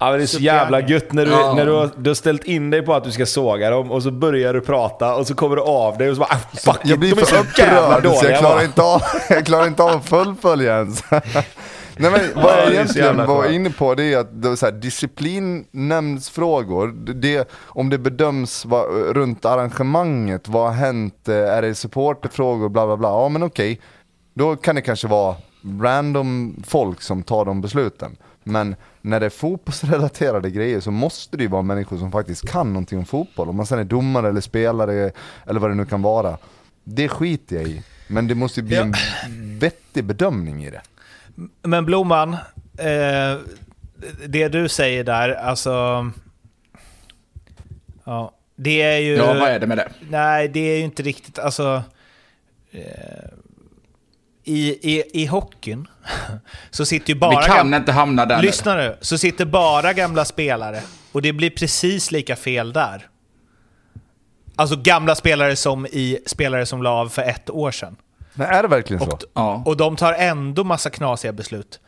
[0.03, 1.53] Ja, men det är så jävla gött när, du, Ja.
[1.53, 4.03] när du, har, du har ställt in dig på att du ska såga dem och
[4.03, 6.79] så börjar du prata och så kommer du av dig och så bara ah, fuck
[6.83, 8.31] jag it, blir de är för så jävla upprörd så dåliga.
[8.31, 11.03] jag klarar, inte av, jag klarar inte av att fullfölja ens.
[11.97, 16.87] Nej men vad jag egentligen var inne på det är att det så här, disciplinnämndsfrågor,
[17.13, 22.85] det, om det bedöms va, runt arrangemanget, vad har hänt, eh, är det supporterfrågor, bla
[22.85, 23.79] bla bla, ja men okej.
[24.33, 25.35] Då kan det kanske vara
[25.81, 28.15] random folk som tar de besluten.
[28.43, 32.73] Men när det är fotbollsrelaterade grejer så måste det ju vara människor som faktiskt kan
[32.73, 33.49] någonting om fotboll.
[33.49, 35.11] Om man sen är domare eller spelare
[35.47, 36.37] eller vad det nu kan vara.
[36.83, 37.83] Det skiter jag i.
[38.07, 38.81] Men det måste ju bli Ja.
[38.83, 38.93] en
[39.59, 40.81] vettig bedömning i det.
[41.61, 42.33] Men Blomman,
[42.77, 43.37] eh,
[44.27, 46.11] det du säger där, alltså...
[48.03, 49.15] Ja, det är ju...
[49.15, 49.89] Ja, vad är det med det?
[50.09, 51.83] Nej, det är ju inte riktigt, alltså...
[52.71, 52.81] Eh,
[54.43, 55.87] i, i, I hockeyn
[56.71, 57.41] så sitter ju bara...
[57.41, 58.41] Vi kan inte hamna där nu.
[58.41, 63.07] Lyssna nu, så sitter bara gamla spelare och det blir precis lika fel där.
[64.55, 67.95] Alltså gamla spelare som i spelare som la av för ett år sedan.
[68.33, 69.11] Men är det verkligen så?
[69.11, 69.63] Och, Ja.
[69.65, 71.79] och de tar ändå massa knasiga beslut.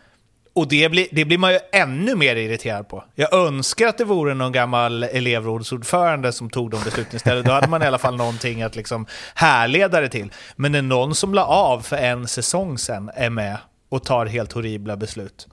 [0.55, 3.03] Och det blir, det blir man ju ännu mer irriterad på.
[3.15, 7.45] Jag önskar att det vore någon gammal elevrådsordförande som tog de besluten istället.
[7.45, 10.31] Då hade man i alla fall någonting att liksom härleda det till.
[10.55, 13.57] Men när någon som la av för en säsong sen är med
[13.89, 15.47] och tar helt horribla beslut.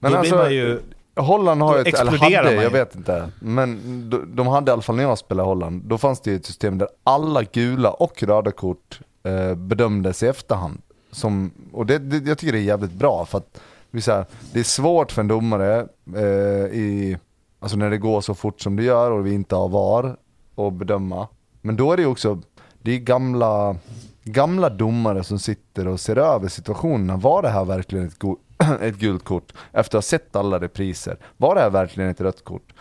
[0.00, 0.80] Men då alltså, blir man ju...
[1.16, 3.30] Holland har ett, eller hade, jag vet inte.
[3.40, 3.80] Men
[4.10, 6.46] de, de hade i alla fall när jag spelade Holland, då fanns det ju ett
[6.46, 10.82] system där alla gula och röda kort eh, bedömdes i efterhand.
[11.10, 13.60] Som, och det, det, jag tycker det är jävligt bra för att
[14.00, 17.18] så här, det är svårt för en domare eh, i,
[17.60, 20.16] alltså när det går så fort som det gör och vi inte har VAR
[20.56, 21.28] att bedöma.
[21.60, 22.42] Men då är det ju också,
[22.82, 23.76] det är gamla,
[24.24, 27.16] gamla domare som sitter och ser över situationerna.
[27.16, 28.18] Var det här verkligen ett,
[28.80, 29.52] ett gult kort?
[29.72, 31.18] Efter att ha sett alla repriser.
[31.36, 32.72] Var det här verkligen ett rött kort?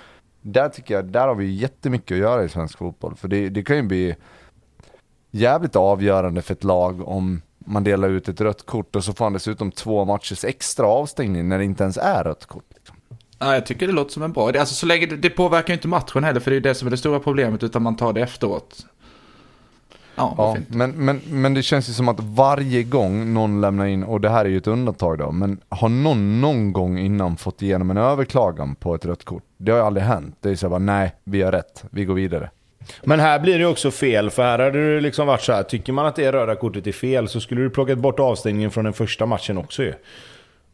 [0.41, 3.15] Där tycker jag, där har vi jättemycket att göra i svensk fotboll.
[3.15, 4.15] För det, det kan ju bli
[5.31, 9.25] jävligt avgörande för ett lag om man delar ut ett rött kort och så får
[9.25, 12.65] han dessutom två matchers extra avstängning när det inte ens är rött kort.
[12.75, 12.95] Liksom.
[13.39, 14.59] Ja, jag tycker det låter som en bra idé.
[14.59, 16.75] Alltså så länge det, det påverkar ju inte matchen heller, för det är ju det
[16.75, 18.85] som är det stora problemet, utan man tar det efteråt.
[20.15, 24.03] Ja, Ja, men, men, men det känns ju som att varje gång någon lämnar in,
[24.03, 27.61] och det här är ju ett undantag då, men har någon någon gång innan fått
[27.61, 29.43] igenom en överklagan på ett rött kort?
[29.57, 30.37] Det har ju aldrig hänt.
[30.41, 32.49] Det är så här bara, nej, vi har rätt, vi går vidare.
[33.03, 35.63] Men här blir det också fel, för här hade det liksom varit så här.
[35.63, 38.83] Tycker man att det röda kortet är fel så skulle du plockat bort avstängningen från
[38.83, 39.93] den första matchen också ju.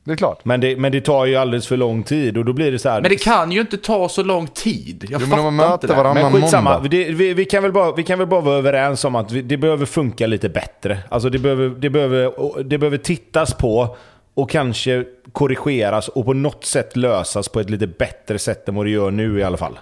[0.04, 0.46] Det är klart.
[0.46, 2.90] Men det, men det tar ju alldeles för lång tid och då blir det så
[2.90, 3.02] här.
[3.02, 5.06] Men det kan ju inte ta så lång tid.
[5.10, 6.14] Jag Jo, men fattar möter inte det.
[6.14, 9.16] Men skitsamma, det, vi, vi, kan väl bara, vi kan väl bara vara överens om
[9.16, 11.00] att vi, det behöver funka lite bättre.
[11.10, 13.98] Alltså det behöver, det, behöver, det behöver tittas på
[14.34, 18.86] och kanske korrigeras och på något sätt lösas på ett lite bättre sätt än vad
[18.86, 19.80] det gör nu i alla fall.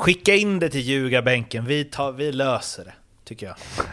[0.00, 2.92] Skicka in det till ljugarbänken, vi, tar, vi löser det,
[3.24, 3.56] tycker jag.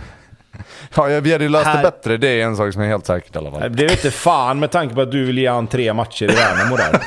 [0.95, 3.05] Ja, vi hade ju löst Här- det bättre, det är en sak som är helt
[3.05, 3.75] säkert i alla fall.
[3.75, 6.35] Det vet inte fan med tanke på att du vill ge han tre matcher i
[6.35, 6.99] Värnamo där.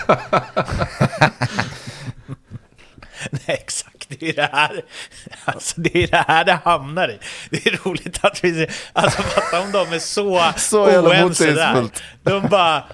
[3.46, 4.84] Exakt, det är det här
[5.44, 7.18] alltså, det, är det här det hamnar i.
[7.50, 8.68] Det är roligt att vi...
[8.92, 11.88] Alltså fatta om de är så, Så oense där.
[12.22, 12.84] De bara...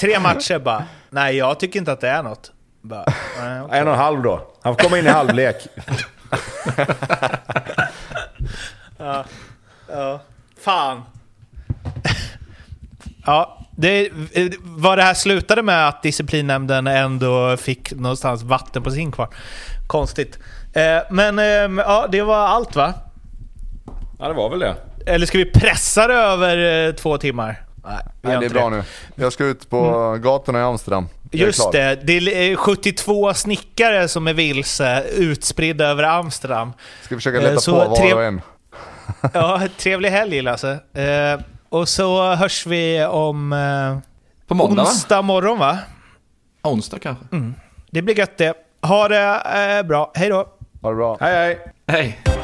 [0.00, 2.52] Tre matcher bara, nej jag tycker inte att det är något.
[2.88, 3.04] Bara,
[3.40, 3.78] nej, okej.
[3.78, 4.46] En och en halv då.
[4.62, 5.56] Han får komma in i halvlek.
[9.88, 10.20] Ja,
[10.60, 11.02] fan.
[13.26, 14.08] Ja, det,
[14.62, 19.28] vad det här slutade med att disciplinnämnden ändå fick någonstans vatten på sin kvar.
[19.86, 20.38] Konstigt.
[20.74, 22.94] Eh, men eh, ja, det var allt va?
[24.18, 24.74] Ja, det var väl det.
[25.06, 27.62] Eller ska vi pressa det över eh, två timmar?
[27.84, 28.82] Nej, Nej, det är bra nu.
[29.14, 31.08] Jag ska ut på gatorna i Amsterdam.
[31.44, 32.12] Just det, det
[32.52, 36.72] är 72 snickare som är vilse utspridda över Amsterdam.
[37.02, 38.40] Ska försöka Eh, leta så på var trev- och en.
[39.34, 40.70] Ja, trevlig helg Lasse.
[40.94, 43.98] Eh, och så hörs vi om eh,
[44.46, 44.88] På måndag va?
[44.88, 45.78] onsdag morgon va?
[46.62, 47.24] Onsdag kanske?
[47.90, 48.54] Det blir gött det.
[48.82, 49.42] Ha det
[49.78, 50.12] eh, bra.
[50.14, 50.46] Hej då.
[50.82, 51.16] Ha det bra.
[51.20, 51.58] Hej hej!
[51.88, 52.35] Hej!